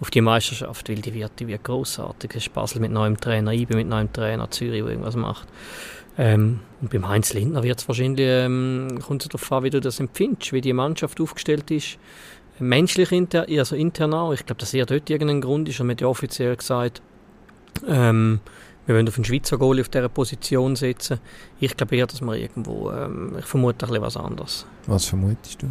auf 0.00 0.10
die 0.10 0.20
Meisterschaft, 0.20 0.88
weil 0.88 0.96
die 0.96 1.12
wird, 1.12 1.32
die 1.40 1.48
wird 1.48 1.64
grossartig. 1.64 2.30
Es 2.30 2.46
ist 2.46 2.54
Basel 2.54 2.80
mit 2.80 2.92
neuem 2.92 3.18
Trainer, 3.18 3.52
IBE 3.52 3.74
mit 3.74 3.88
neuem 3.88 4.12
Trainer, 4.12 4.48
Zürich, 4.50 4.82
der 4.82 4.90
irgendwas 4.90 5.16
macht. 5.16 5.48
Ähm, 6.18 6.60
und 6.80 6.90
beim 6.90 7.08
Heinz 7.08 7.32
Lindner 7.32 7.62
wird 7.62 7.78
es 7.78 7.88
wahrscheinlich, 7.88 8.26
ähm, 8.28 8.98
kommt 9.06 9.22
es 9.22 9.28
darauf 9.28 9.52
an, 9.52 9.62
wie 9.62 9.70
du 9.70 9.80
das 9.80 10.00
empfindest, 10.00 10.52
wie 10.52 10.60
die 10.60 10.72
Mannschaft 10.72 11.20
aufgestellt 11.20 11.70
ist. 11.70 11.98
Menschlich, 12.58 13.12
inter, 13.12 13.46
also 13.48 13.76
intern 13.76 14.12
auch. 14.12 14.32
Ich 14.32 14.44
glaube, 14.44 14.58
dass 14.58 14.74
er 14.74 14.84
dort 14.84 15.08
irgendein 15.08 15.40
Grund 15.40 15.68
ist. 15.68 15.78
Und 15.78 15.86
man 15.86 15.94
hat 15.94 16.00
ja 16.00 16.08
offiziell 16.08 16.56
gesagt, 16.56 17.00
ähm, 17.86 18.40
wir 18.86 18.96
wollen 18.96 19.06
auf 19.06 19.16
einen 19.16 19.24
Schweizer 19.24 19.58
Goalie 19.58 19.82
auf 19.82 19.90
dieser 19.90 20.08
Position 20.08 20.74
setzen. 20.74 21.20
Ich 21.60 21.76
glaube 21.76 21.96
eher, 21.96 22.06
dass 22.06 22.20
man 22.20 22.36
irgendwo, 22.36 22.90
ähm, 22.90 23.36
ich 23.38 23.44
vermute 23.44 23.86
ein 23.86 23.90
bisschen 23.90 24.02
was 24.02 24.16
anderes. 24.16 24.66
Was 24.86 25.04
vermutest 25.04 25.62
du? 25.62 25.68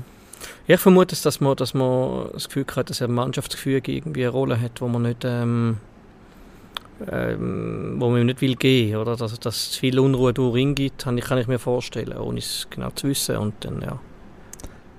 Ich 0.68 0.80
vermute, 0.80 1.16
dass 1.22 1.42
man, 1.42 1.56
dass 1.58 1.74
man 1.74 2.30
das 2.32 2.48
Gefühl 2.48 2.66
hat, 2.76 2.90
dass 2.90 3.02
er 3.02 3.08
Mannschaftsgefühl 3.08 3.82
irgendwie 3.86 4.22
eine 4.22 4.30
Rolle 4.30 4.62
hat, 4.62 4.80
wo 4.82 4.88
man 4.88 5.02
nicht, 5.02 5.24
ähm, 5.26 5.78
ähm, 7.12 7.96
wo 8.00 8.10
man 8.10 8.26
nicht 8.26 8.42
will 8.42 8.56
gehen, 8.56 8.98
oder 8.98 9.16
dass, 9.16 9.40
dass 9.40 9.70
es 9.70 9.76
viel 9.78 10.00
Unruhe 10.00 10.34
durch 10.34 10.56
Ring 10.56 10.76
gibt, 10.76 11.04
kann 11.04 11.18
ich, 11.18 11.26
kann 11.26 11.38
ich 11.38 11.48
mir 11.48 11.60
vorstellen, 11.60 12.18
ohne 12.18 12.40
es 12.40 12.68
genau 12.70 12.90
zu 12.92 13.08
wissen 13.08 13.38
und 13.38 13.54
dann, 13.62 13.82
ja. 13.82 14.00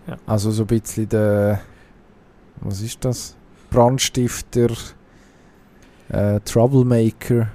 ja. 0.06 0.16
Also 0.26 0.50
so 0.50 0.62
ein 0.62 0.66
bisschen 0.66 1.08
der, 1.08 1.60
was 2.60 2.80
ist 2.80 3.04
das, 3.04 3.36
Brandstifter, 3.70 4.68
äh, 6.08 6.40
Troublemaker, 6.40 7.48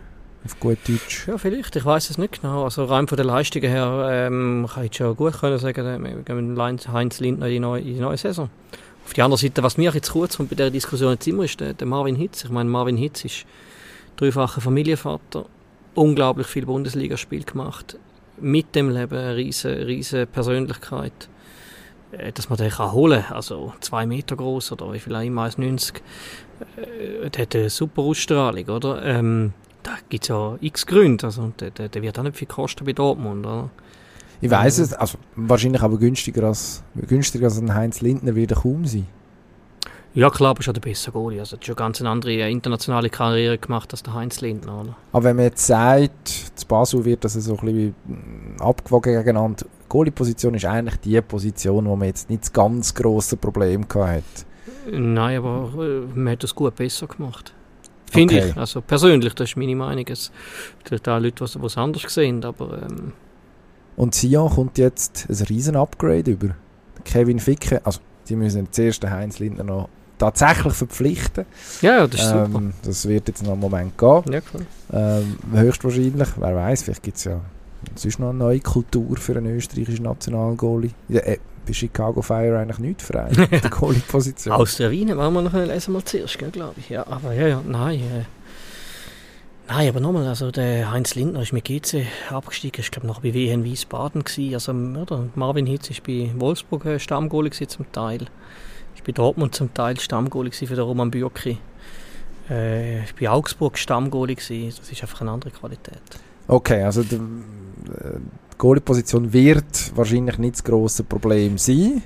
auf 0.45 0.60
gut 0.60 0.77
Deutsch. 0.88 1.27
Ja, 1.27 1.38
vielleicht, 1.38 1.75
ich 1.75 1.86
weiß 1.86 2.10
es 2.10 2.17
nicht 2.17 2.41
genau. 2.41 2.65
Also 2.65 2.84
rein 2.86 3.08
von 3.08 3.15
der 3.15 3.25
Leistungen 3.25 3.69
her 3.69 4.10
ähm, 4.12 4.67
kann 4.71 4.84
ich 4.84 4.95
schon 4.95 5.15
gut 5.15 5.39
können 5.39 5.58
sagen, 5.58 6.03
wir 6.03 6.15
gehen 6.23 6.53
mit 6.53 6.88
Heinz 6.89 7.19
Lindner 7.19 7.47
in 7.47 7.53
die 7.53 7.60
neue, 7.60 7.82
in 7.82 7.95
die 7.95 8.01
neue 8.01 8.17
Saison. 8.17 8.49
Auf 9.06 9.13
die 9.13 9.21
andere 9.21 9.39
Seite, 9.39 9.63
was 9.63 9.77
mir 9.77 9.91
jetzt 9.91 10.12
kurz 10.12 10.38
kommt 10.38 10.49
bei 10.49 10.56
dieser 10.56 10.71
Diskussion 10.71 11.12
jetzt 11.13 11.27
immer 11.27 11.43
ist, 11.43 11.60
der, 11.60 11.73
der 11.73 11.88
Marvin 11.88 12.15
Hitz. 12.15 12.43
Ich 12.43 12.49
meine, 12.49 12.69
Marvin 12.69 12.97
Hitz 12.97 13.25
ist 13.25 13.45
dreifacher 14.23 14.62
Familienvater, 14.62 15.45
unglaublich 15.95 16.47
viel 16.47 16.65
Bundesligaspiel 16.65 17.43
gemacht, 17.43 17.97
mit 18.39 18.75
dem 18.75 18.89
Leben 18.89 19.17
eine 19.17 19.36
riesige, 19.36 19.86
riesige 19.86 20.25
Persönlichkeit, 20.25 21.29
äh, 22.12 22.31
dass 22.31 22.49
man 22.49 22.57
den 22.57 22.71
kann 22.71 22.91
holen 22.91 23.23
kann, 23.23 23.36
also 23.36 23.73
zwei 23.79 24.05
Meter 24.05 24.36
groß 24.36 24.71
oder 24.71 24.91
wie 24.93 24.99
viel 24.99 25.15
auch 25.15 25.21
immer, 25.21 25.45
1,90, 25.45 25.95
äh, 26.77 27.29
der 27.29 27.41
hat 27.41 27.55
eine 27.55 27.69
super 27.69 28.01
Ausstrahlung, 28.01 28.65
oder? 28.65 29.03
Ähm, 29.03 29.53
da 29.83 29.97
gibt 30.09 30.23
es 30.23 30.29
ja 30.29 30.57
x 30.62 30.86
Gründe, 30.86 31.25
also 31.25 31.51
der, 31.59 31.71
der, 31.71 31.89
der, 31.89 32.01
wird 32.01 32.17
auch 32.17 32.23
nicht 32.23 32.38
viel 32.38 32.47
kosten 32.47 32.86
bei 32.86 32.93
Dortmund, 32.93 33.45
oder? 33.45 33.69
Ich 34.41 34.49
weiß 34.49 34.79
es, 34.79 34.93
also 34.93 35.17
wahrscheinlich 35.36 35.81
aber 35.81 35.97
günstiger 35.97 36.43
als, 36.43 36.83
günstiger 36.95 37.45
als 37.45 37.59
ein 37.59 37.73
Heinz 37.73 38.01
Lindner 38.01 38.36
wird 38.36 38.51
er 38.51 38.57
kaum 38.57 38.86
sein. 38.86 39.07
Ja, 40.15 40.30
klar, 40.30 40.52
aber 40.52 40.62
schon 40.62 40.76
der 40.76 40.82
bessere 40.82 41.12
Goalie. 41.12 41.39
Also, 41.39 41.58
hat 41.58 41.65
schon 41.65 41.76
ganz 41.76 41.99
eine 41.99 42.10
andere 42.10 42.34
äh, 42.34 42.52
internationale 42.52 43.10
Karriere 43.10 43.58
gemacht 43.58 43.91
als 43.91 44.04
der 44.04 44.13
Heinz 44.13 44.41
Lindner. 44.41 44.82
Oder? 44.82 44.95
Aber 45.12 45.23
wenn 45.23 45.36
man 45.36 45.45
jetzt 45.45 45.65
sagt, 45.65 46.28
zu 46.28 46.67
Basel 46.67 47.04
wird 47.04 47.23
das 47.23 47.34
so 47.34 47.58
ein 47.58 47.65
bisschen 47.65 47.95
mm, 48.06 48.62
abgewogen 48.62 49.23
genannt, 49.23 49.65
Goalie-Position 49.89 50.54
ist 50.54 50.65
eigentlich 50.65 50.97
die 50.97 51.19
Position, 51.21 51.86
wo 51.88 51.95
man 51.95 52.08
jetzt 52.08 52.30
nicht 52.30 52.43
das 52.43 52.54
ganz 52.54 52.93
grosse 52.93 53.38
Problem 53.38 53.86
hat. 53.95 54.23
Nein, 54.91 55.38
aber 55.38 55.71
äh, 55.84 56.02
man 56.13 56.34
hat 56.34 56.43
das 56.43 56.54
gut 56.54 56.76
besser 56.76 57.08
gemacht. 57.08 57.54
Finde 58.12 58.36
okay. 58.36 58.49
ich. 58.49 58.58
Also 58.58 58.82
persönlich, 58.82 59.34
das 59.34 59.49
ist 59.49 59.58
meine 59.58 59.76
Meinung. 59.76 60.06
Es 60.08 60.32
gibt 60.84 61.10
auch 61.10 61.19
Leute, 61.19 61.43
die 61.45 61.65
es 61.65 61.78
anders 61.78 62.13
sehen, 62.13 62.43
aber... 62.45 62.84
Ähm. 62.84 63.13
Und 63.95 64.13
Sion 64.13 64.49
kommt 64.49 64.78
jetzt 64.78 65.28
ein 65.30 65.45
riesen 65.47 65.76
Upgrade 65.76 66.32
über. 66.32 66.56
Kevin 67.04 67.39
Ficke, 67.39 67.82
also 67.84 67.99
die 68.30 68.36
müssen 68.36 68.67
zuerst 68.71 69.02
den 69.04 69.12
Heinz 69.12 69.39
Lindner 69.39 69.63
noch 69.63 69.89
tatsächlich 70.23 70.73
verpflichten. 70.73 71.45
Ja, 71.81 72.07
das 72.07 72.21
ist 72.21 72.31
ähm, 72.31 72.45
super. 72.45 72.63
Das 72.83 73.07
wird 73.07 73.27
jetzt 73.27 73.43
noch 73.43 73.51
einen 73.51 73.62
Moment 73.62 73.97
gehen. 73.97 74.23
Ja, 74.31 74.41
klar. 74.41 74.63
Ähm, 74.93 75.38
höchstwahrscheinlich, 75.51 76.29
wer 76.38 76.55
weiß, 76.55 76.83
vielleicht 76.83 77.03
gibt 77.03 77.17
es 77.17 77.25
ja 77.25 77.41
sonst 77.95 78.19
noch 78.19 78.29
eine 78.29 78.38
neue 78.38 78.59
Kultur 78.62 79.17
für 79.17 79.36
einen 79.36 79.57
österreichischen 79.57 80.03
Nationalgoalie. 80.03 80.91
Ja, 81.09 81.19
äh, 81.21 81.39
bei 81.65 81.73
Chicago 81.73 82.21
Fire 82.21 82.57
eigentlich 82.59 82.79
nicht 82.79 83.01
frei, 83.01 83.31
die 83.51 83.69
Goalie-Position. 83.69 84.53
Aus 84.53 84.77
der 84.77 84.91
Wien 84.91 85.15
wollen 85.15 85.33
wir 85.33 85.41
noch 85.41 85.53
lesen 85.53 85.93
mal 85.93 86.03
zuerst, 86.03 86.38
glaube 86.38 86.75
ich. 86.77 86.89
Ja, 86.89 87.05
aber 87.07 87.33
ja, 87.33 87.47
ja, 87.47 87.62
nein. 87.65 87.99
Äh, 87.99 88.25
nein, 89.67 89.89
aber 89.89 89.99
nochmal, 90.01 90.27
also 90.27 90.51
der 90.51 90.91
Heinz 90.91 91.15
Lindner 91.15 91.41
ist 91.41 91.53
mit 91.53 91.65
GC 91.65 92.05
abgestiegen, 92.29 92.81
ich 92.81 92.91
glaube 92.91 93.07
noch 93.07 93.21
bei 93.21 93.33
WN 93.33 93.63
Wiesbaden 93.63 94.23
gewesen. 94.23 94.53
Also, 94.53 94.71
oder, 94.73 95.25
Marvin 95.36 95.65
Hitz 95.65 95.89
ist 95.89 96.03
bei 96.03 96.31
Wolfsburg 96.36 96.86
äh, 96.86 96.99
Stammgoalie 96.99 97.51
zum 97.67 97.89
Teil 97.91 98.27
bei 99.05 99.11
Dortmund 99.11 99.55
zum 99.55 99.73
Teil 99.73 99.99
Stammgoalie 99.99 100.51
für 100.51 100.75
den 100.75 100.79
Roman 100.83 101.11
Bürki. 101.11 101.57
Äh, 102.49 103.03
ich 103.03 103.15
bei 103.15 103.29
Augsburg 103.29 103.77
Stammgoalie, 103.77 104.35
das 104.35 104.49
ist 104.49 105.01
einfach 105.01 105.21
eine 105.21 105.31
andere 105.31 105.51
Qualität. 105.51 106.01
Okay, 106.47 106.83
also 106.83 107.03
die, 107.03 107.15
äh, 107.15 107.19
die 107.19 108.57
Goalie-Position 108.57 109.31
wird 109.31 109.95
wahrscheinlich 109.95 110.37
nicht 110.37 110.55
das 110.55 110.63
grosse 110.63 111.03
Problem 111.03 111.57
sein. 111.57 112.03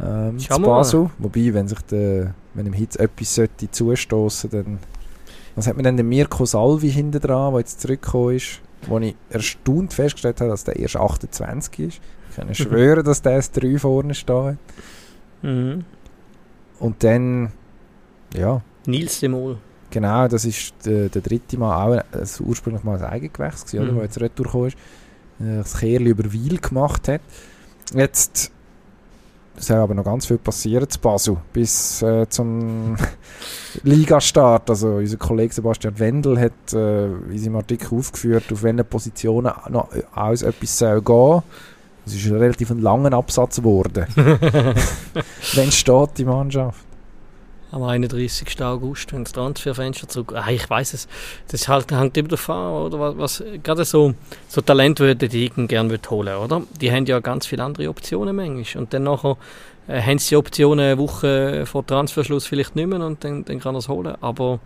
Ähm, 0.00 0.38
Basel. 0.62 1.10
Wobei, 1.18 1.54
wenn 1.54 1.68
sich 1.68 1.80
der, 1.82 2.34
wenn 2.54 2.66
im 2.66 2.72
Hitz 2.72 2.96
etwas 2.96 3.34
sollte 3.34 3.70
zustoßen, 3.70 4.50
dann 4.50 4.78
was 5.54 5.66
hat 5.66 5.76
man 5.76 5.84
denn 5.84 5.96
den 5.96 6.08
Mirko 6.08 6.46
Salvi 6.46 6.90
hinten 6.90 7.20
dran, 7.20 7.52
der 7.52 7.60
jetzt 7.60 7.80
zurückgekommen 7.80 8.36
ist, 8.36 8.60
wo 8.86 8.98
ich 8.98 9.14
erstaunt 9.28 9.92
festgestellt 9.92 10.40
habe, 10.40 10.50
dass 10.50 10.64
der 10.64 10.76
erst 10.76 10.96
28 10.96 11.78
ist. 11.78 12.00
Ich 12.30 12.36
kann 12.36 12.54
schwören, 12.54 13.04
dass 13.04 13.20
der 13.20 13.36
s 13.36 13.50
3 13.50 13.78
vorne 13.78 14.14
steht. 14.14 14.56
Mhm. 15.42 15.84
Und 16.78 17.04
dann, 17.04 17.52
ja. 18.34 18.60
Nils 18.86 19.20
de 19.20 19.28
Mol. 19.28 19.58
Genau, 19.90 20.26
das 20.26 20.44
ist 20.44 20.74
der, 20.86 21.08
der 21.08 21.20
dritte 21.20 21.58
Mal 21.58 21.76
auch 21.76 21.92
ein, 21.92 22.28
ursprünglich 22.40 22.82
mal 22.82 22.96
ein 22.96 23.04
Eigengewächs, 23.04 23.72
mhm. 23.72 23.80
oder, 23.80 24.02
jetzt 24.02 24.20
retour 24.20 24.68
ist, 24.68 24.76
äh, 25.38 25.58
das 25.58 25.78
Kehrli 25.78 26.10
über 26.10 26.32
Wiel 26.32 26.58
gemacht 26.58 27.08
hat. 27.08 27.20
Jetzt 27.94 28.50
soll 29.56 29.76
aber 29.76 29.94
noch 29.94 30.04
ganz 30.04 30.26
viel 30.26 30.38
passieren 30.38 30.88
zu 30.88 30.98
Basel 30.98 31.36
bis 31.52 32.00
äh, 32.02 32.26
zum 32.28 32.96
Ligastart. 33.82 34.70
Also 34.70 34.94
unser 34.96 35.18
Kollege 35.18 35.52
Sebastian 35.52 35.98
Wendel 35.98 36.40
hat 36.40 36.72
äh, 36.72 37.06
in 37.06 37.38
seinem 37.38 37.56
Artikel 37.56 37.98
aufgeführt, 37.98 38.44
auf 38.50 38.62
welchen 38.62 38.84
Positionen 38.86 39.52
noch 39.68 39.88
alles 40.14 40.42
etwas 40.42 40.78
soll 40.78 41.02
gehen 41.02 41.42
es 42.06 42.14
ist 42.14 42.26
ein 42.26 42.36
relativ 42.36 42.70
ein 42.70 42.80
langer 42.80 43.12
Absatz 43.12 43.56
geworden. 43.56 44.06
Wann 45.54 45.72
steht 45.72 46.10
die 46.18 46.24
Mannschaft? 46.24 46.84
Am 47.70 47.82
31. 47.82 48.60
August, 48.62 49.12
wenn 49.14 49.24
das 49.24 49.32
Transferfenster 49.32 50.06
zurück. 50.06 50.34
Ah, 50.36 50.50
ich 50.50 50.68
weiß 50.68 50.92
es. 50.92 51.08
Das 51.48 51.68
halt, 51.68 51.90
hängt 51.90 52.16
immer 52.18 52.28
davon 52.28 52.82
oder 52.82 53.00
was, 53.00 53.40
was 53.40 53.44
gerade 53.62 53.86
so, 53.86 54.12
so 54.46 54.60
Talent 54.60 55.00
würde 55.00 55.26
die 55.26 55.48
gerne 55.48 55.98
holen, 56.10 56.36
oder? 56.36 56.62
Die 56.80 56.92
haben 56.92 57.06
ja 57.06 57.20
ganz 57.20 57.46
viele 57.46 57.64
andere 57.64 57.88
Optionen 57.88 58.36
manchmal. 58.36 58.82
Und 58.82 58.92
dann 58.92 59.04
nachher 59.04 59.38
äh, 59.88 60.02
haben 60.02 60.18
sie 60.18 60.30
die 60.30 60.36
Optionen 60.36 60.84
eine 60.84 60.98
Woche 60.98 61.64
vor 61.64 61.86
Transferschluss 61.86 62.46
vielleicht 62.46 62.76
nicht 62.76 62.88
mehr 62.88 63.00
und 63.00 63.24
dann, 63.24 63.44
dann 63.46 63.58
kann 63.58 63.74
er 63.74 63.78
es 63.78 63.88
holen. 63.88 64.16
Aber 64.20 64.60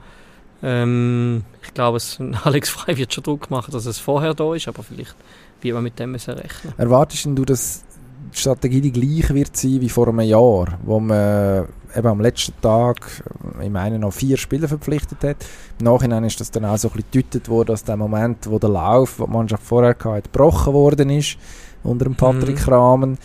ähm, 0.62 1.44
ich 1.62 1.74
glaube, 1.74 1.98
Alex 2.44 2.68
Frei 2.70 2.96
wird 2.96 3.12
schon 3.12 3.24
Druck 3.24 3.50
machen, 3.50 3.72
dass 3.72 3.86
es 3.86 3.98
vorher 3.98 4.34
da 4.34 4.54
ist, 4.54 4.68
aber 4.68 4.82
vielleicht 4.82 5.14
wie 5.60 5.72
man 5.72 5.82
mit 5.82 5.98
dem 5.98 6.12
müssen 6.12 6.34
rechnen 6.34 6.74
Erwartest 6.76 7.26
du, 7.26 7.44
dass 7.44 7.84
die 8.32 8.38
Strategie 8.38 8.80
die 8.80 8.92
gleiche 8.92 9.34
wird 9.34 9.56
sein 9.56 9.80
wie 9.80 9.88
vor 9.88 10.08
einem 10.08 10.20
Jahr, 10.20 10.78
wo 10.84 11.00
man 11.00 11.66
eben 11.94 12.06
am 12.06 12.20
letzten 12.20 12.60
Tag, 12.60 13.22
ich 13.62 13.70
meine, 13.70 13.98
noch 13.98 14.12
vier 14.12 14.36
Spieler 14.36 14.68
verpflichtet 14.68 15.22
hat. 15.22 15.36
Im 15.78 15.86
Nachhinein 15.86 16.24
ist 16.24 16.40
das 16.40 16.50
dann 16.50 16.64
auch 16.64 16.76
so 16.76 16.88
ein 16.88 16.94
bisschen 16.94 17.10
gedeutet 17.12 17.48
worden, 17.48 17.68
dass 17.68 17.84
der 17.84 17.96
Moment, 17.96 18.50
wo 18.50 18.58
der 18.58 18.70
Lauf, 18.70 19.16
den 19.16 19.26
die 19.26 19.32
Mannschaft 19.32 19.62
vorher 19.62 19.96
hatte, 19.98 20.22
gebrochen 20.22 20.74
worden 20.74 21.10
ist, 21.10 21.38
unter 21.82 22.04
dem 22.04 22.16
Patrick 22.16 22.66
mhm. 22.66 22.72
Rahmen. 22.72 23.18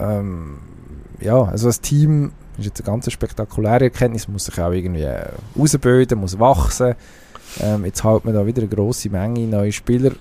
Ähm, 0.00 0.58
ja, 1.20 1.44
also 1.44 1.68
das 1.68 1.80
Team 1.80 2.32
ist 2.62 2.78
jetzt 2.78 2.80
eine 2.80 2.94
ganz 2.94 3.10
spektakuläre 3.10 3.84
Erkenntnis, 3.84 4.28
muss 4.28 4.46
sich 4.46 4.60
auch 4.60 4.72
irgendwie 4.72 5.06
ausbilden, 5.58 6.20
muss 6.20 6.38
wachsen. 6.38 6.94
Ähm, 7.60 7.84
jetzt 7.84 8.02
hat 8.02 8.24
man 8.24 8.34
da 8.34 8.46
wieder 8.46 8.62
eine 8.62 8.68
grosse 8.68 9.10
Menge 9.10 9.46
neue 9.46 9.72
Spieler 9.72 10.12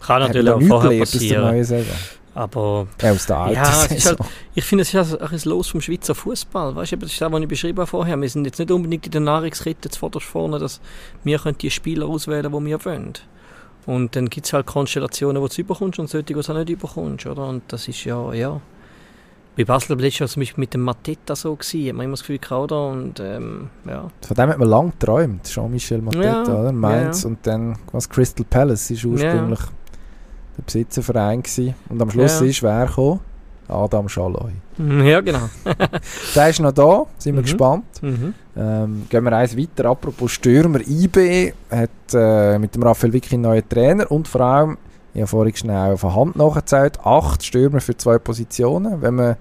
kann 0.00 0.22
natürlich 0.22 0.52
auch 0.52 0.62
vorher 0.62 0.98
passieren. 1.00 1.86
Aber 2.34 2.86
ja, 3.00 3.12
aus 3.12 3.24
der 3.24 3.48
ja, 3.50 3.88
halt, 3.88 4.18
ich 4.54 4.64
finde, 4.64 4.82
es 4.82 4.92
ist 4.92 5.22
auch 5.22 5.32
ein 5.32 5.40
Los 5.44 5.68
vom 5.68 5.80
Schweizer 5.80 6.14
Fußball. 6.14 6.76
Weißt 6.76 6.92
du, 6.92 6.96
das 6.98 7.12
ist 7.12 7.20
das, 7.20 7.32
was 7.32 7.40
ich 7.40 7.48
beschrieben 7.48 7.78
habe 7.78 7.86
vorher. 7.86 8.20
Wir 8.20 8.28
sind 8.28 8.44
jetzt 8.44 8.58
nicht 8.58 8.70
unbedingt 8.70 9.06
in 9.06 9.12
der 9.12 9.22
Nahrungskette 9.22 9.88
zuvorderst 9.88 10.26
vorne, 10.26 10.58
dass 10.58 10.82
wir 11.24 11.38
die 11.38 11.70
Spieler 11.70 12.06
auswählen, 12.06 12.52
die 12.52 12.66
wir 12.66 12.84
wollen. 12.84 13.14
Und 13.86 14.16
dann 14.16 14.28
gibt 14.28 14.44
es 14.44 14.52
halt 14.52 14.66
Konstellationen, 14.66 15.40
wo 15.40 15.46
du 15.46 15.52
es 15.52 15.58
überkommst 15.58 15.98
und 15.98 16.10
solche, 16.10 16.24
die 16.24 16.34
du 16.34 16.40
es 16.40 16.50
auch 16.50 16.54
nicht 16.54 16.68
überkommst, 16.68 17.24
oder? 17.24 17.48
Und 17.48 17.62
das 17.68 17.88
ist 17.88 18.04
ja, 18.04 18.32
ja... 18.34 18.60
Bei 19.56 19.64
Basel 19.64 19.98
war 19.98 20.04
es 20.04 20.14
zum 20.14 20.40
Beispiel 20.40 20.60
mit 20.60 20.74
dem 20.74 20.82
Mateta 20.82 21.34
so, 21.34 21.56
gewesen, 21.56 21.88
hat 21.88 21.96
man 21.96 22.04
immer 22.04 22.12
das 22.12 22.20
Gefühl 22.20 22.38
gehabt, 22.38 22.72
oder? 22.72 22.88
Und, 22.88 23.20
ähm, 23.20 23.70
ja. 23.86 24.10
Von 24.20 24.36
dem 24.36 24.50
hat 24.50 24.58
man 24.58 24.68
lange 24.68 24.90
geträumt, 24.90 25.44
Jean-Michel 25.44 26.02
Mateta, 26.02 26.44
ja, 26.44 26.60
oder? 26.60 26.72
Mainz 26.72 27.22
ja, 27.22 27.28
ja. 27.28 27.34
und 27.34 27.46
dann 27.46 27.78
was 27.92 28.08
Crystal 28.08 28.44
Palace 28.48 28.90
ist 28.90 29.04
ursprünglich 29.04 29.60
der 30.58 30.62
Besitzerverein 30.62 31.42
gewesen. 31.42 31.74
Und 31.88 32.02
am 32.02 32.10
Schluss 32.10 32.40
ist 32.42 32.62
wer 32.62 32.86
gekommen? 32.86 33.20
Adam 33.68 34.08
Schalloy. 34.08 34.52
Ja, 34.78 35.20
genau. 35.20 35.48
der 36.34 36.48
ist 36.48 36.60
noch 36.60 36.72
da, 36.72 37.04
sind 37.18 37.34
wir 37.34 37.40
mhm. 37.40 37.44
gespannt. 37.44 37.84
Mhm. 38.00 38.34
Ähm, 38.56 39.06
gehen 39.08 39.24
wir 39.24 39.32
eins 39.32 39.56
weiter. 39.56 39.86
Apropos 39.86 40.32
Stürmer, 40.32 40.80
IB 40.86 41.52
hat 41.70 41.90
äh, 42.14 42.58
mit 42.58 42.74
dem 42.74 42.82
Raphael 42.82 43.12
Vicky 43.12 43.34
einen 43.34 43.42
neuen 43.42 43.68
Trainer 43.68 44.10
und 44.10 44.28
vor 44.28 44.40
allem, 44.42 44.78
ich 45.16 45.22
habe 45.22 45.28
vorhin 45.28 45.56
schnell 45.56 45.94
auf 45.94 46.02
der 46.02 46.14
Hand 46.14 46.36
nachgezählt, 46.36 47.00
acht 47.02 47.42
Stürmer 47.42 47.80
für 47.80 47.96
zwei 47.96 48.18
Positionen. 48.18 49.00
Wenn 49.00 49.14
man 49.14 49.36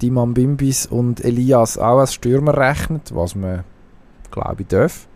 Diman 0.00 0.32
Bimbis 0.32 0.86
und 0.86 1.22
Elias 1.22 1.76
auch 1.76 1.98
als 1.98 2.14
Stürmer 2.14 2.56
rechnet, 2.56 3.14
was 3.14 3.34
man, 3.34 3.64
glaube 4.30 4.62
ich, 4.62 4.68
darf, 4.68 5.06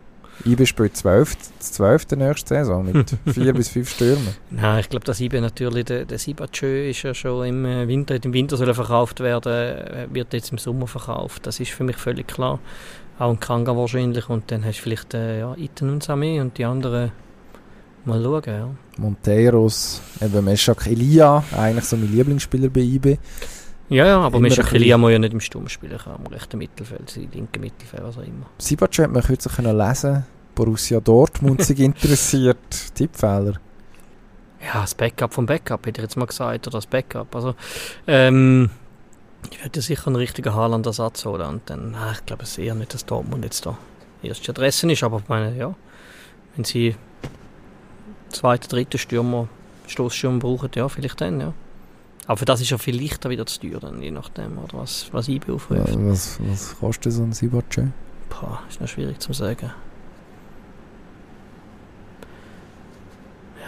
IB 0.44 0.66
spielt 0.66 0.94
12, 0.94 1.37
12. 1.58 2.11
nächste 2.16 2.48
Saison 2.48 2.85
mit 2.85 3.16
vier 3.32 3.54
bis 3.54 3.70
fünf 3.70 3.88
Stürmen. 3.88 4.37
Nein, 4.50 4.80
ich 4.80 4.90
glaube, 4.90 5.06
dass 5.06 5.20
IB 5.20 5.40
natürlich, 5.40 5.87
der, 5.87 6.04
der 6.04 6.18
Sibachö 6.18 6.90
ist 6.90 7.02
ja 7.02 7.14
schon 7.14 7.46
im 7.46 7.64
äh, 7.64 7.88
Winter, 7.88 8.22
im 8.22 8.35
Winter 8.35 8.58
soll 8.58 8.68
er 8.68 8.74
verkauft 8.74 9.20
werden, 9.20 9.52
äh, 9.52 10.06
wird 10.11 10.35
jetzt 10.35 10.52
im 10.52 10.58
Sommer 10.58 10.87
verkauft. 10.87 11.46
Das 11.46 11.61
ist 11.61 11.70
für 11.70 11.85
mich 11.85 11.96
völlig 11.96 12.28
klar. 12.28 12.58
Auch 13.18 13.30
ein 13.30 13.40
Kanga 13.40 13.74
wahrscheinlich 13.74 14.28
und 14.28 14.50
dann 14.50 14.66
hast 14.66 14.80
du 14.80 14.82
vielleicht 14.82 15.14
äh, 15.14 15.40
ja, 15.40 15.54
Iten 15.56 15.88
und 15.88 16.02
Same 16.02 16.42
und 16.42 16.58
die 16.58 16.66
anderen 16.66 17.12
mal 18.06 18.22
schauen. 18.22 18.42
Ja. 18.46 18.68
Monteiros, 18.98 20.02
eben 20.20 20.44
Meshak 20.44 20.86
Elia, 20.86 21.42
eigentlich 21.56 21.84
so 21.84 21.96
mein 21.96 22.12
Lieblingsspieler 22.12 22.68
bei 22.68 22.80
IB. 22.80 23.18
Ja, 23.88 24.06
ja, 24.06 24.20
aber 24.20 24.40
Meshak 24.40 24.72
Elia 24.72 24.96
muss 24.96 25.12
ja 25.12 25.18
nicht 25.18 25.32
im 25.32 25.40
Sturm 25.40 25.68
spielen, 25.68 25.98
kann 25.98 26.14
am 26.14 26.26
rechten 26.26 26.58
Mittelfeld, 26.58 27.16
im 27.16 27.30
linken 27.30 27.60
Mittelfeld, 27.60 28.02
was 28.02 28.18
auch 28.18 28.22
immer. 28.22 28.46
Sibachö 28.58 29.04
hat 29.04 29.12
man 29.12 29.22
kürzlich 29.22 29.58
lesen 29.58 30.24
Borussia 30.54 31.00
Dortmund 31.00 31.62
sich 31.64 31.78
interessiert. 31.78 32.94
Tippfehler? 32.94 33.54
Ja, 34.62 34.82
das 34.82 34.94
Backup 34.94 35.34
vom 35.34 35.46
Backup, 35.46 35.86
hätte 35.86 36.00
ich 36.00 36.04
jetzt 36.04 36.16
mal 36.16 36.26
gesagt, 36.26 36.66
oder 36.66 36.78
das 36.78 36.86
Backup. 36.86 37.34
Also, 37.34 37.54
ähm, 38.06 38.70
ich 39.50 39.60
werde 39.62 39.80
sicher 39.80 40.06
einen 40.06 40.16
richtigen 40.16 40.54
Haaland-Ersatz 40.54 41.24
holen 41.24 41.46
und 41.48 41.62
dann, 41.66 41.96
ach, 41.98 42.20
ich 42.20 42.26
glaube 42.26 42.44
es 42.44 42.58
eher 42.58 42.74
nicht, 42.74 42.94
dass 42.94 43.04
Dortmund 43.04 43.44
jetzt 43.44 43.66
da 43.66 43.76
erste 44.22 44.52
Adresse 44.52 44.90
ist, 44.90 45.02
aber 45.02 45.18
ich 45.18 45.28
meine, 45.28 45.56
ja, 45.56 45.74
wenn 46.54 46.64
sie 46.64 46.94
zweite, 48.33 48.68
dritte 48.68 48.99
Stürmer, 48.99 49.49
Stoßstürmer 49.87 50.38
brauchen, 50.38 50.71
ja, 50.75 50.88
vielleicht 50.88 51.21
dann, 51.21 51.40
ja. 51.40 51.53
Aber 52.27 52.37
für 52.37 52.45
das 52.45 52.61
ist 52.61 52.71
ja 52.71 52.79
viel 52.79 53.01
leichter 53.01 53.31
wieder 53.31 53.47
zu 53.47 53.61
teuer, 53.61 53.81
dann, 53.81 54.01
je 54.03 54.11
nachdem, 54.11 54.59
oder 54.59 54.79
was, 54.79 55.09
was 55.12 55.29
ich 55.29 55.42
aufruft. 55.49 55.88
Ja, 55.88 55.95
was, 56.09 56.38
was 56.40 56.77
kostet 56.79 57.12
so 57.12 57.23
ein 57.23 57.33
Sibace? 57.33 57.88
Boah, 58.29 58.62
ist 58.68 58.81
noch 58.81 58.88
schwierig 58.88 59.18
zu 59.21 59.33
sagen. 59.33 59.73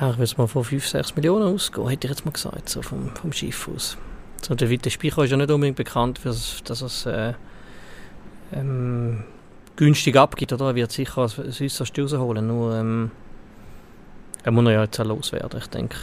ja, 0.00 0.10
ich 0.10 0.18
würde 0.18 0.34
mal 0.38 0.46
von 0.46 0.64
5, 0.64 0.86
6 0.86 1.16
Millionen 1.16 1.54
ausgehen, 1.54 1.88
hätte 1.88 2.06
ich 2.06 2.10
jetzt 2.10 2.24
mal 2.24 2.32
gesagt, 2.32 2.68
so 2.68 2.82
vom, 2.82 3.10
vom 3.14 3.32
Schiff 3.32 3.68
aus. 3.68 3.96
So, 4.42 4.54
der 4.54 4.68
Witte 4.68 4.90
Speicher 4.90 5.24
ist 5.24 5.30
ja 5.30 5.36
nicht 5.36 5.50
unbedingt 5.50 5.76
bekannt, 5.76 6.18
für, 6.18 6.28
dass 6.28 6.82
es 6.82 7.06
äh, 7.06 7.34
ähm, 8.52 9.24
günstig 9.76 10.16
abgibt, 10.16 10.52
oder? 10.52 10.68
Er 10.68 10.74
wird 10.74 10.92
sicher 10.92 11.18
als 11.18 11.38
äußerst 11.38 11.98
rausholen, 11.98 12.46
nur 12.46 12.74
ähm, 12.74 13.10
er 14.44 14.52
muss 14.52 14.64
ja 14.64 14.82
jetzt 14.82 15.00
auch 15.00 15.04
loswerden, 15.04 15.58
ich 15.58 15.66
denke, 15.68 15.96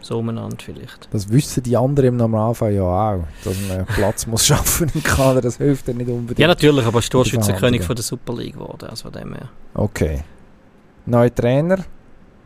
so 0.00 0.18
umeinander 0.18 0.56
vielleicht. 0.58 1.08
Das 1.12 1.30
wissen 1.30 1.62
die 1.62 1.76
anderen 1.76 2.10
im 2.10 2.16
Normalfall 2.16 2.72
ja 2.72 2.82
auch, 2.82 3.24
dass 3.44 3.56
man 3.68 3.84
Platz 3.86 4.26
muss 4.26 4.46
schaffen 4.46 4.90
im 4.94 5.02
Kader, 5.02 5.40
das 5.40 5.58
hilft 5.58 5.86
ja 5.88 5.94
nicht 5.94 6.08
unbedingt. 6.08 6.38
Ja 6.38 6.48
natürlich, 6.48 6.84
aber 6.86 6.98
er 6.98 7.00
ist 7.00 7.12
Torschützenkönig 7.12 7.82
von 7.82 7.94
der 7.94 8.02
Super 8.02 8.34
League 8.34 8.54
geworden, 8.54 8.88
also 8.88 9.10
von 9.10 9.12
dem 9.12 9.34
her. 9.34 9.50
Okay. 9.74 10.24
Neuer 11.04 11.34
Trainer, 11.34 11.84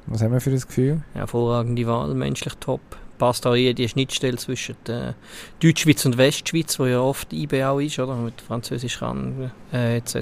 was 0.06 0.22
haben 0.22 0.32
wir 0.32 0.40
für 0.40 0.50
ein 0.50 0.60
Gefühl? 0.60 1.02
Hervorragende 1.14 1.86
Wahl, 1.86 2.14
menschlich 2.14 2.54
top. 2.58 2.80
Passt 3.18 3.46
auch 3.46 3.54
hier 3.54 3.74
die 3.74 3.88
Schnittstelle 3.88 4.36
zwischen 4.36 4.74
der 4.86 5.14
Deutschschweiz 5.60 6.04
und 6.04 6.18
Westschweiz, 6.18 6.76
wo 6.80 6.86
ja 6.86 7.00
oft 7.00 7.32
IB 7.32 7.62
auch 7.64 7.78
ist, 7.78 7.98
oder? 8.00 8.16
Mit 8.16 8.40
Französisch 8.40 8.98
kann, 8.98 9.52
äh, 9.72 9.98
etc. 9.98 10.16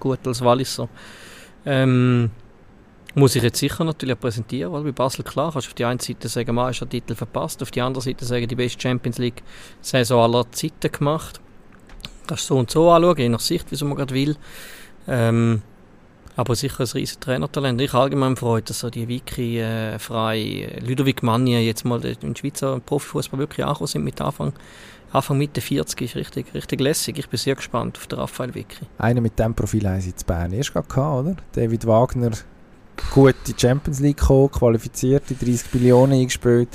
Gut 0.00 0.26
als 0.26 0.40
Walliser. 0.42 0.88
Ähm, 1.66 2.30
muss 3.16 3.34
ich 3.34 3.42
jetzt 3.42 3.58
sicher 3.58 3.82
natürlich 3.82 4.20
präsentieren, 4.20 4.72
weil 4.72 4.82
bei 4.82 4.92
Basel 4.92 5.24
klar 5.24 5.50
kannst 5.50 5.66
du 5.66 5.70
auf 5.70 5.74
die 5.74 5.86
eine 5.86 6.00
Seite 6.00 6.28
sagen, 6.28 6.54
man 6.54 6.70
ist 6.70 6.82
der 6.82 6.88
Titel 6.88 7.14
verpasst, 7.14 7.62
auf 7.62 7.70
die 7.70 7.80
andere 7.80 8.02
Seite 8.02 8.26
sagen, 8.26 8.46
die 8.46 8.54
beste 8.54 8.80
Champions 8.80 9.16
League 9.16 9.42
Saison 9.80 10.22
aller 10.22 10.50
Zeiten 10.52 10.92
gemacht. 10.92 11.40
Kannst 12.26 12.50
du 12.50 12.54
so 12.54 12.58
und 12.58 12.70
so 12.70 12.90
anschauen, 12.90 13.16
je 13.16 13.28
nach 13.30 13.40
Sicht, 13.40 13.72
wie 13.72 13.84
man 13.84 13.96
gerade 13.96 14.14
will. 14.14 14.36
Ähm, 15.08 15.62
aber 16.36 16.54
sicher 16.54 16.80
ein 16.80 16.88
riesiges 16.92 17.18
Trainertalent. 17.18 17.80
Ich 17.80 17.94
allgemein 17.94 18.36
freut, 18.36 18.68
dass 18.68 18.80
so 18.80 18.90
die 18.90 19.08
Wiki 19.08 19.60
äh, 19.60 19.98
frei 19.98 20.78
Ludovic 20.86 21.22
Magni 21.22 21.58
jetzt 21.58 21.86
mal 21.86 22.04
in 22.04 22.36
Schweizer 22.36 22.78
Profifußball 22.80 23.40
wirklich 23.40 23.64
angekommen 23.64 23.88
sind 23.88 24.04
mit 24.04 24.20
Anfang 24.20 24.52
Anfang 25.12 25.38
Mitte 25.38 25.62
40 25.62 26.02
ist 26.02 26.16
richtig, 26.16 26.52
richtig 26.52 26.80
lässig. 26.80 27.18
Ich 27.18 27.28
bin 27.30 27.38
sehr 27.38 27.54
gespannt 27.54 27.96
auf 27.96 28.06
den 28.08 28.18
Raphael 28.18 28.54
Wiki. 28.54 28.84
Einer 28.98 29.22
mit 29.22 29.38
diesem 29.38 29.54
Profil 29.54 29.88
haben 29.88 30.00
sie 30.02 30.10
in 30.10 30.16
Bern 30.26 30.52
erst 30.52 30.74
gehabt, 30.74 30.96
oder? 30.98 31.36
David 31.52 31.86
Wagner, 31.86 32.32
gut 33.12 33.34
in 33.46 33.54
die 33.54 33.60
Champions 33.60 34.00
League 34.00 34.18
gekommen, 34.18 34.50
qualifiziert, 34.50 35.24
die 35.28 35.36
30 35.38 35.74
Millionen 35.74 36.14
eingespielt, 36.14 36.68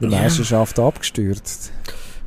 in 0.00 0.10
der 0.10 0.18
ja. 0.18 0.24
Meisterschaft 0.24 0.78
abgestürzt. 0.78 1.72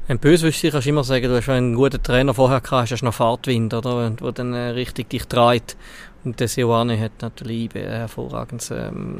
Ein 0.10 0.20
Böswüchse 0.20 0.72
kannst 0.72 0.86
du 0.86 0.90
immer 0.90 1.04
sagen, 1.04 1.28
du 1.28 1.36
hast 1.36 1.50
einen 1.50 1.76
guten 1.76 2.02
Trainer 2.02 2.34
vorher 2.34 2.62
gehabt, 2.62 2.92
hast 2.92 3.02
du 3.02 3.06
noch 3.06 3.14
Fahrtwind, 3.14 3.74
oder? 3.74 4.10
Der 4.10 4.32
dann 4.32 4.54
äh, 4.54 4.70
richtig 4.70 5.10
dich 5.10 5.26
treibt. 5.26 5.76
Und 6.24 6.40
der 6.40 6.48
Sioane 6.48 6.98
hat 7.00 7.12
natürlich 7.22 7.76
ein 7.76 7.82
hervorragendes 7.82 8.72
ähm, 8.72 9.20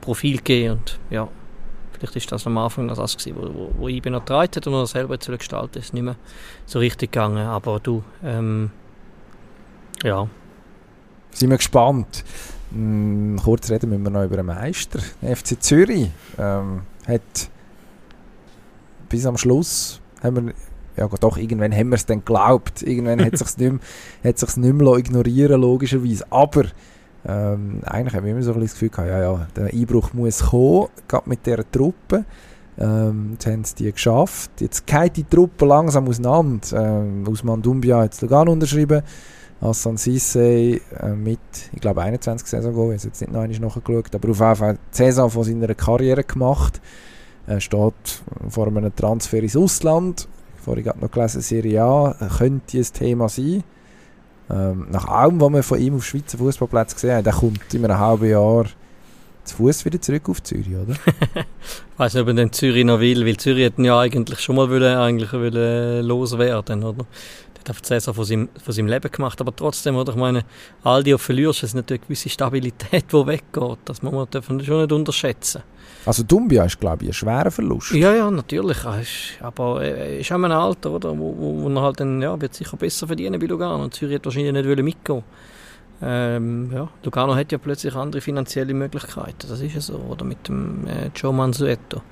Profil 0.00 0.38
gegeben 0.38 0.78
und 0.78 0.98
ja, 1.10 1.28
vielleicht 1.92 2.16
ist 2.16 2.32
das 2.32 2.46
am 2.46 2.58
Anfang 2.58 2.86
noch 2.86 2.96
das 2.96 3.16
gewesen, 3.16 3.36
wo, 3.36 3.42
wo, 3.54 3.70
wo 3.76 3.88
IB 3.88 4.10
noch 4.10 4.20
getragen 4.20 4.50
hat 4.54 4.66
und 4.66 4.74
er 4.74 4.86
selber 4.86 5.18
zu 5.18 5.36
gestalten 5.36 5.78
ist 5.78 5.92
nicht 5.92 6.02
mehr 6.02 6.16
so 6.64 6.78
richtig 6.78 7.12
gegangen, 7.12 7.46
aber 7.46 7.80
du, 7.80 8.02
ähm, 8.22 8.70
ja. 10.02 10.28
Sind 11.30 11.50
wir 11.50 11.56
gespannt. 11.56 12.24
Hm, 12.72 13.38
kurz 13.42 13.70
reden 13.70 13.90
müssen 13.90 14.04
wir 14.04 14.10
noch 14.10 14.24
über 14.24 14.36
den 14.36 14.46
Meister. 14.46 15.00
Der 15.22 15.36
FC 15.36 15.62
Zürich 15.62 16.10
ähm, 16.38 16.82
hat 17.06 17.50
bis 19.08 19.26
am 19.26 19.36
Schluss 19.36 20.00
haben 20.22 20.46
wir 20.46 20.54
ja 20.96 21.08
doch, 21.08 21.36
irgendwann 21.36 21.74
haben 21.74 21.90
wir 21.90 21.96
es 21.96 22.06
dann 22.06 22.20
geglaubt. 22.20 22.82
Irgendwann 22.82 23.24
hat 23.24 23.34
es 23.34 23.40
sich 23.40 23.56
nicht 23.58 23.72
mehr, 24.22 24.32
nicht 24.32 24.56
mehr 24.56 24.96
ignorieren 24.96 25.60
logischerweise. 25.60 26.24
Aber 26.30 26.64
ähm, 27.26 27.80
eigentlich 27.84 28.14
haben 28.14 28.24
wir 28.24 28.32
immer 28.32 28.42
so 28.42 28.52
ein 28.52 28.60
das 28.60 28.72
Gefühl 28.72 28.88
gehabt, 28.88 29.08
ja, 29.08 29.20
ja, 29.20 29.46
der 29.54 29.66
Einbruch 29.66 30.12
muss 30.12 30.44
kommen, 30.44 30.88
gerade 31.08 31.28
mit 31.28 31.44
dieser 31.44 31.70
Truppe. 31.70 32.24
Ähm, 32.78 33.30
jetzt 33.32 33.46
haben 33.46 33.64
sie 33.64 33.74
die 33.74 33.92
geschafft. 33.92 34.50
Jetzt 34.60 34.86
geht 34.86 35.16
die 35.16 35.24
Truppe 35.24 35.64
langsam 35.66 36.08
auseinander. 36.08 36.66
Ähm, 36.74 37.26
Usman 37.26 37.62
Dumbia 37.62 38.00
hat 38.02 38.20
Lugano 38.20 38.52
unterschrieben. 38.52 39.02
Hassan 39.60 39.96
Sissé 39.96 40.80
äh, 41.00 41.08
mit, 41.14 41.38
ich 41.72 41.80
glaube, 41.80 42.02
21 42.02 42.46
Saison 42.46 42.72
gehen. 42.74 42.92
Ich 42.94 43.00
habe 43.00 43.08
jetzt 43.08 43.20
nicht 43.20 43.32
noch 43.32 43.40
einmal 43.42 43.58
nachgeschaut, 43.58 44.14
aber 44.14 44.30
auf 44.30 44.40
jeden 44.40 44.56
Fall 44.56 44.78
Saison 44.90 45.30
von 45.30 45.44
seiner 45.44 45.74
Karriere 45.74 46.24
gemacht. 46.24 46.80
Er 47.46 47.60
steht 47.60 47.94
vor 48.48 48.66
einem 48.66 48.94
Transfer 48.94 49.38
ins 49.38 49.56
Ausland 49.56 50.28
vorhin 50.66 50.84
gerade 50.84 51.00
noch 51.00 51.10
gelesen, 51.10 51.40
Serie 51.40 51.82
A 51.82 52.16
könnte 52.36 52.78
ein 52.78 52.84
Thema 52.92 53.28
sein. 53.28 53.62
Ähm, 54.50 54.88
nach 54.90 55.06
allem, 55.06 55.40
was 55.40 55.52
wir 55.52 55.62
von 55.62 55.80
ihm 55.80 55.96
auf 55.96 56.04
Schweizer 56.04 56.38
Fußballplätzen 56.38 56.96
gesehen 56.96 57.16
haben, 57.16 57.24
der 57.24 57.32
kommt 57.32 57.72
in 57.72 57.84
einem 57.84 57.98
halben 57.98 58.28
Jahr 58.28 58.66
zu 59.44 59.56
Fuß 59.56 59.84
wieder 59.84 60.00
zurück 60.00 60.28
auf 60.28 60.42
Zürich, 60.42 60.74
oder? 60.74 60.94
ich 60.94 61.98
weiß 61.98 62.14
nicht, 62.14 62.22
ob 62.22 62.28
er 62.28 62.34
den 62.34 62.52
Zürich 62.52 62.84
noch 62.84 62.98
will, 62.98 63.24
weil 63.24 63.36
Zürich 63.36 63.64
hätten 63.64 63.84
ja 63.84 63.98
eigentlich 63.98 64.40
schon 64.40 64.56
mal 64.56 64.68
wollen, 64.68 64.96
eigentlich 64.96 65.32
wollen 65.32 66.04
loswerden, 66.04 66.82
oder? 66.82 67.06
Der 67.66 67.74
Saison 67.82 68.14
von 68.14 68.24
seinem, 68.24 68.48
von 68.62 68.72
seinem 68.72 68.86
Leben 68.86 69.10
gemacht, 69.10 69.40
aber 69.40 69.54
trotzdem, 69.54 69.96
oder? 69.96 70.12
Ich 70.12 70.18
meine, 70.18 70.44
all 70.84 71.02
die, 71.02 71.16
verlierst, 71.18 71.62
ist 71.64 71.74
natürlich 71.74 72.02
eine 72.02 72.06
gewisse 72.06 72.28
Stabilität, 72.28 73.06
die 73.12 73.26
weggeht. 73.26 73.78
Das 73.84 74.02
muss 74.02 74.12
man 74.12 74.64
schon 74.64 74.80
nicht 74.80 74.92
unterschätzen. 74.92 75.62
Also 76.04 76.22
Dumbia 76.22 76.64
ist, 76.64 76.78
glaube 76.78 77.02
ich, 77.02 77.10
ein 77.10 77.14
schwerer 77.14 77.50
Verlust. 77.50 77.92
Ja, 77.92 78.14
ja, 78.14 78.30
natürlich. 78.30 78.78
Aber 79.40 79.84
er 79.84 80.20
ist 80.20 80.30
auch 80.30 80.36
ein 80.36 80.52
Alter, 80.52 80.92
oder? 80.92 81.18
Wo, 81.18 81.34
wo, 81.36 81.62
wo 81.62 81.68
er 81.68 81.82
halt 81.82 81.98
dann, 81.98 82.22
ja, 82.22 82.40
wird 82.40 82.54
sicher 82.54 82.76
besser 82.76 83.08
verdienen 83.08 83.40
bei 83.40 83.46
Lugano. 83.46 83.82
Und 83.82 83.94
Zürich 83.94 84.14
hat 84.16 84.24
wahrscheinlich 84.24 84.52
nicht 84.52 84.82
mitgehen 84.82 85.24
ähm, 86.02 86.70
ja, 86.74 86.88
Lugano 87.02 87.34
hat 87.34 87.52
ja 87.52 87.58
plötzlich 87.58 87.94
andere 87.94 88.20
finanzielle 88.20 88.74
Möglichkeiten. 88.74 89.48
Das 89.48 89.60
ist 89.60 89.74
ja 89.74 89.80
so. 89.80 89.94
Oder 89.94 90.24
mit 90.24 90.46
dem 90.46 90.86
äh, 90.86 91.10
Joe 91.14 91.32
Mansueto. 91.32 92.02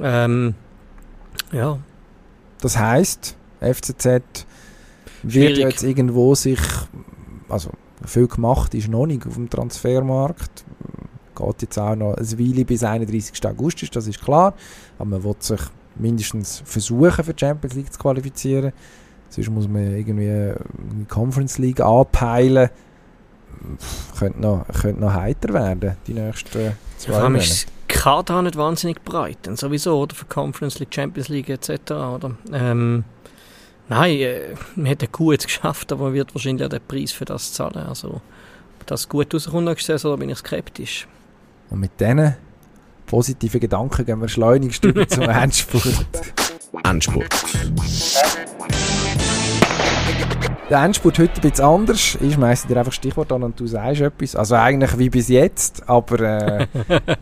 Ähm, 0.00 0.54
ja. 1.50 1.78
Das 2.60 2.78
heisst, 2.78 3.36
FCZ 3.60 4.46
wird 5.22 5.58
ja 5.58 5.68
jetzt 5.68 5.82
irgendwo 5.82 6.34
sich, 6.34 6.60
also 7.48 7.70
viel 8.04 8.26
gemacht 8.26 8.74
ist 8.74 8.88
noch 8.88 9.06
nicht 9.06 9.26
auf 9.26 9.34
dem 9.34 9.48
Transfermarkt 9.48 10.64
geht 11.34 11.62
jetzt 11.62 11.78
auch 11.78 11.94
noch 11.94 12.14
eine 12.14 12.38
Weile 12.38 12.64
bis 12.64 12.84
31. 12.84 13.46
August 13.46 13.82
ist, 13.82 13.94
das 13.96 14.06
ist 14.06 14.22
klar. 14.22 14.54
Aber 14.98 15.10
man 15.10 15.24
will 15.24 15.34
sich 15.38 15.60
mindestens 15.96 16.62
versuchen, 16.64 17.24
für 17.24 17.34
die 17.34 17.40
Champions 17.40 17.74
League 17.74 17.92
zu 17.92 17.98
qualifizieren. 17.98 18.72
Sonst 19.28 19.50
muss 19.50 19.68
man 19.68 19.96
irgendwie 19.96 20.52
die 21.00 21.04
Conference 21.06 21.58
League 21.58 21.80
anpeilen. 21.80 22.70
Könnte 24.18 24.40
noch, 24.40 24.66
könnte 24.80 25.00
noch 25.00 25.12
heiter 25.12 25.52
werden, 25.52 25.96
die 26.06 26.14
nächsten 26.14 26.72
zwei 26.98 27.12
Jahre. 27.12 27.36
ist 27.36 27.66
Kader 27.86 28.42
nicht 28.42 28.56
wahnsinnig 28.56 29.04
breit, 29.04 29.38
dann 29.42 29.56
sowieso, 29.56 30.00
oder? 30.00 30.14
Für 30.14 30.24
Conference 30.24 30.80
League, 30.80 30.92
Champions 30.92 31.28
League 31.28 31.48
etc., 31.48 31.92
oder? 31.92 32.36
Ähm, 32.52 33.04
nein, 33.88 34.18
äh, 34.18 34.40
man 34.76 34.90
hat 34.90 35.02
den 35.02 35.12
Coup 35.12 35.32
jetzt 35.32 35.46
geschafft, 35.46 35.92
aber 35.92 36.04
man 36.04 36.14
wird 36.14 36.34
wahrscheinlich 36.34 36.64
auch 36.64 36.70
den 36.70 36.80
Preis 36.86 37.12
für 37.12 37.24
das 37.24 37.52
zahlen. 37.52 37.86
Also, 37.86 38.20
ob 38.80 38.86
das 38.86 39.08
gut 39.08 39.32
rauskommt 39.34 39.64
nächste 39.64 39.92
Saison, 39.92 40.12
da 40.12 40.16
bin 40.16 40.30
ich 40.30 40.38
skeptisch. 40.38 41.06
Und 41.70 41.80
mit 41.80 41.98
diesen 41.98 42.36
positiven 43.06 43.60
Gedanken 43.60 44.06
gehen 44.06 44.20
wir 44.20 44.28
schleunigst 44.28 44.84
über 44.84 45.06
zum 45.08 45.24
Endspurt. 45.24 46.06
Endspurt. 46.84 47.28
Der 50.70 50.82
Endspurt 50.82 51.18
heute 51.18 51.34
ein 51.34 51.40
bisschen 51.42 51.64
anders. 51.66 52.16
Ich 52.22 52.32
schmeiße 52.32 52.66
dir 52.66 52.78
einfach 52.78 52.92
Stichwort 52.92 53.30
an 53.30 53.42
und 53.42 53.60
du 53.60 53.66
sagst 53.66 54.00
etwas. 54.00 54.34
Also 54.34 54.54
eigentlich 54.54 54.98
wie 54.98 55.10
bis 55.10 55.28
jetzt, 55.28 55.86
aber 55.86 56.20
äh, 56.20 56.66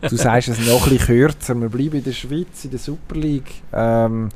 du 0.09 0.15
sagst 0.15 0.47
es 0.47 0.59
noch 0.65 0.85
ein 0.85 0.91
bisschen 0.91 1.05
kürzer. 1.05 1.55
Wir 1.55 1.67
bleiben 1.67 1.97
in 1.97 2.03
der 2.05 2.13
Schweiz, 2.13 2.63
in 2.63 2.71
der 2.71 2.79
Super 2.79 3.15
League. 3.15 3.51
Ähm, 3.73 4.29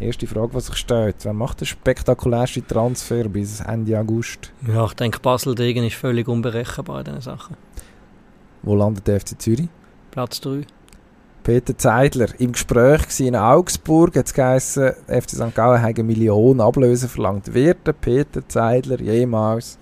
erste 0.00 0.26
Frage, 0.26 0.54
was 0.54 0.66
sich 0.66 0.76
stellt. 0.76 1.16
Wer 1.22 1.32
macht 1.32 1.60
den 1.60 1.66
spektakulärsten 1.66 2.66
Transfer 2.66 3.28
bis 3.28 3.60
Ende 3.60 3.98
August? 3.98 4.52
Ja, 4.66 4.86
ich 4.86 4.94
denke, 4.94 5.20
Basel-Degen 5.20 5.84
ist 5.84 5.96
völlig 5.96 6.28
unberechenbar 6.28 7.00
in 7.00 7.04
diesen 7.04 7.20
Sachen. 7.20 7.56
Wo 8.62 8.74
landet 8.74 9.06
der 9.06 9.20
FC 9.20 9.40
Zürich? 9.40 9.68
Platz 10.10 10.40
3. 10.40 10.64
Peter 11.42 11.76
Zeidler 11.76 12.28
im 12.38 12.52
Gespräch 12.52 13.20
in 13.20 13.34
Augsburg. 13.34 14.14
Jetzt 14.14 14.34
geheißen, 14.34 14.92
FC 15.06 15.30
St. 15.30 15.54
Gallen 15.54 15.80
hat 15.80 15.98
eine 15.98 16.04
Million 16.04 16.60
Ablöse 16.60 17.08
verlangt. 17.08 17.54
Wird 17.54 17.86
der 17.86 17.94
Peter 17.94 18.46
Zeidler 18.46 19.00
jemals 19.00 19.78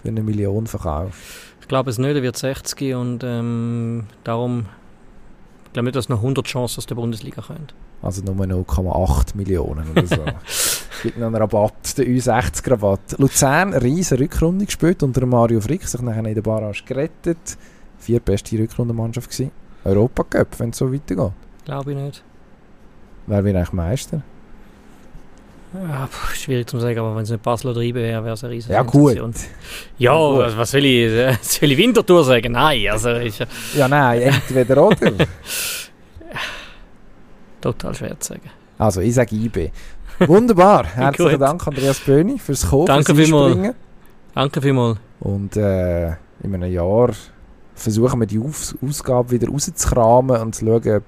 für 0.00 0.08
eine 0.08 0.22
Million 0.22 0.66
verkauft? 0.66 1.14
Ich 1.60 1.68
glaube 1.68 1.90
es 1.90 1.98
nicht, 1.98 2.14
er 2.14 2.22
wird 2.22 2.36
60 2.36 2.94
und 2.94 3.22
ähm, 3.24 4.06
darum 4.24 4.66
ich 5.72 5.74
glaube 5.74 5.86
nicht, 5.86 5.96
dass 5.96 6.10
noch 6.10 6.18
100 6.18 6.46
Chancen 6.46 6.80
aus 6.80 6.86
der 6.86 6.96
Bundesliga 6.96 7.40
kommt. 7.40 7.72
Also 8.02 8.22
nur 8.22 8.34
0,8 8.44 9.34
Millionen 9.38 9.90
oder 9.90 10.06
so. 10.06 10.16
Gibt 11.02 11.16
noch 11.16 11.28
einen 11.28 11.36
Rabatt, 11.36 11.96
den 11.96 12.14
U60-Rabatt. 12.14 13.18
Luzern, 13.18 13.72
riesige 13.72 14.20
Rückrunde 14.20 14.66
gespielt 14.66 15.02
unter 15.02 15.24
Mario 15.24 15.62
Frick, 15.62 15.88
sich 15.88 16.02
nachher 16.02 16.26
in 16.26 16.34
der 16.34 16.42
Barrage 16.42 16.84
gerettet. 16.84 17.56
Vier 17.96 18.20
beste 18.20 18.58
Rückrundenmannschaft 18.58 19.30
gewesen. 19.30 19.50
Europa 19.82 20.24
Cup, 20.24 20.60
wenn 20.60 20.70
es 20.70 20.76
so 20.76 20.92
weitergeht? 20.92 21.32
Glaube 21.64 21.92
ich 21.92 21.96
nicht. 21.96 22.22
Wer 23.26 23.42
wird 23.42 23.56
eigentlich 23.56 23.72
Meister? 23.72 24.22
Ja, 25.74 26.06
pff, 26.06 26.34
schwierig 26.34 26.68
zu 26.68 26.78
sagen, 26.78 26.98
aber 26.98 27.16
wenn 27.16 27.22
es 27.22 27.30
nicht 27.30 27.42
Basel 27.42 27.70
oder 27.70 27.80
IB 27.80 27.94
wäre, 27.98 28.22
wäre 28.22 28.34
es 28.34 28.44
eine 28.44 28.52
riesige 28.52 28.74
Ja, 28.74 28.82
gut. 28.82 29.16
Ja, 29.98 30.14
gut. 30.14 30.38
Was, 30.38 30.56
was 30.56 30.70
soll 30.70 30.84
ich, 30.84 31.10
äh, 31.10 31.34
soll 31.42 31.72
ich 31.72 31.78
Winterthur 31.78 32.24
sagen? 32.24 32.52
Nein, 32.52 32.88
also 32.90 33.10
ist, 33.10 33.44
Ja, 33.74 33.88
nein, 33.88 34.20
entweder 34.22 34.86
oder. 34.86 34.96
Total 37.60 37.94
schwer 37.94 38.20
zu 38.20 38.34
sagen. 38.34 38.50
Also, 38.76 39.00
ich 39.00 39.14
sage 39.14 39.34
IB. 39.34 39.70
Wunderbar. 40.26 40.84
Herzlichen 40.94 41.40
Dank, 41.40 41.66
Andreas 41.66 42.00
Böhni, 42.00 42.38
fürs 42.38 42.68
Kommen, 42.68 42.86
Danke 42.86 43.14
vielmals. 43.14 43.74
Danke 44.34 44.60
vielmals. 44.60 44.98
Und 45.20 45.56
äh, 45.56 46.08
in 46.42 46.54
einem 46.54 46.70
Jahr 46.70 47.10
versuchen 47.74 48.20
wir 48.20 48.26
die 48.26 48.38
Aus 48.40 48.74
Ausgabe 48.84 49.30
wieder 49.30 49.48
rauszukramen 49.48 50.40
und 50.40 50.54
zu 50.54 50.66
schauen, 50.66 50.96
ob 50.96 51.04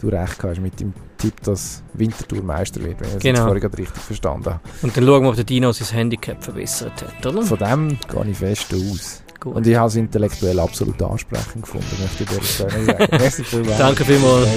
du 0.00 0.08
recht 0.08 0.42
hast 0.42 0.60
mit 0.60 0.80
dem 0.80 0.92
Tipp, 1.18 1.42
dass 1.42 1.82
Winterthur 1.94 2.42
Meister 2.42 2.82
wird, 2.82 3.00
wenn 3.00 3.08
ich 3.16 3.18
genau. 3.18 3.38
das 3.38 3.44
vorher 3.44 3.60
gerade 3.60 3.78
richtig 3.78 4.02
verstanden 4.02 4.46
habe. 4.46 4.60
Und 4.82 4.96
dann 4.96 5.04
schauen 5.04 5.22
wir, 5.22 5.28
ob 5.28 5.34
der 5.34 5.44
Dino 5.44 5.72
sein 5.72 5.88
Handicap 5.88 6.42
verbessert 6.42 7.02
hat, 7.02 7.26
oder? 7.26 7.42
Von 7.42 7.58
dem 7.58 7.98
gehe 8.08 8.30
ich 8.30 8.38
fest 8.38 8.72
aus. 8.72 9.22
Gut. 9.40 9.54
Und 9.54 9.66
ich 9.66 9.76
habe 9.76 9.88
es 9.88 9.96
intellektuell 9.96 10.58
absolut 10.58 11.00
ansprechend 11.02 11.62
gefunden, 11.62 11.86
möchte 12.00 12.24
ich 12.24 12.30
dir 12.30 12.42
sagen. 12.44 12.86
Danke 13.78 14.04
vielmals. 14.04 14.48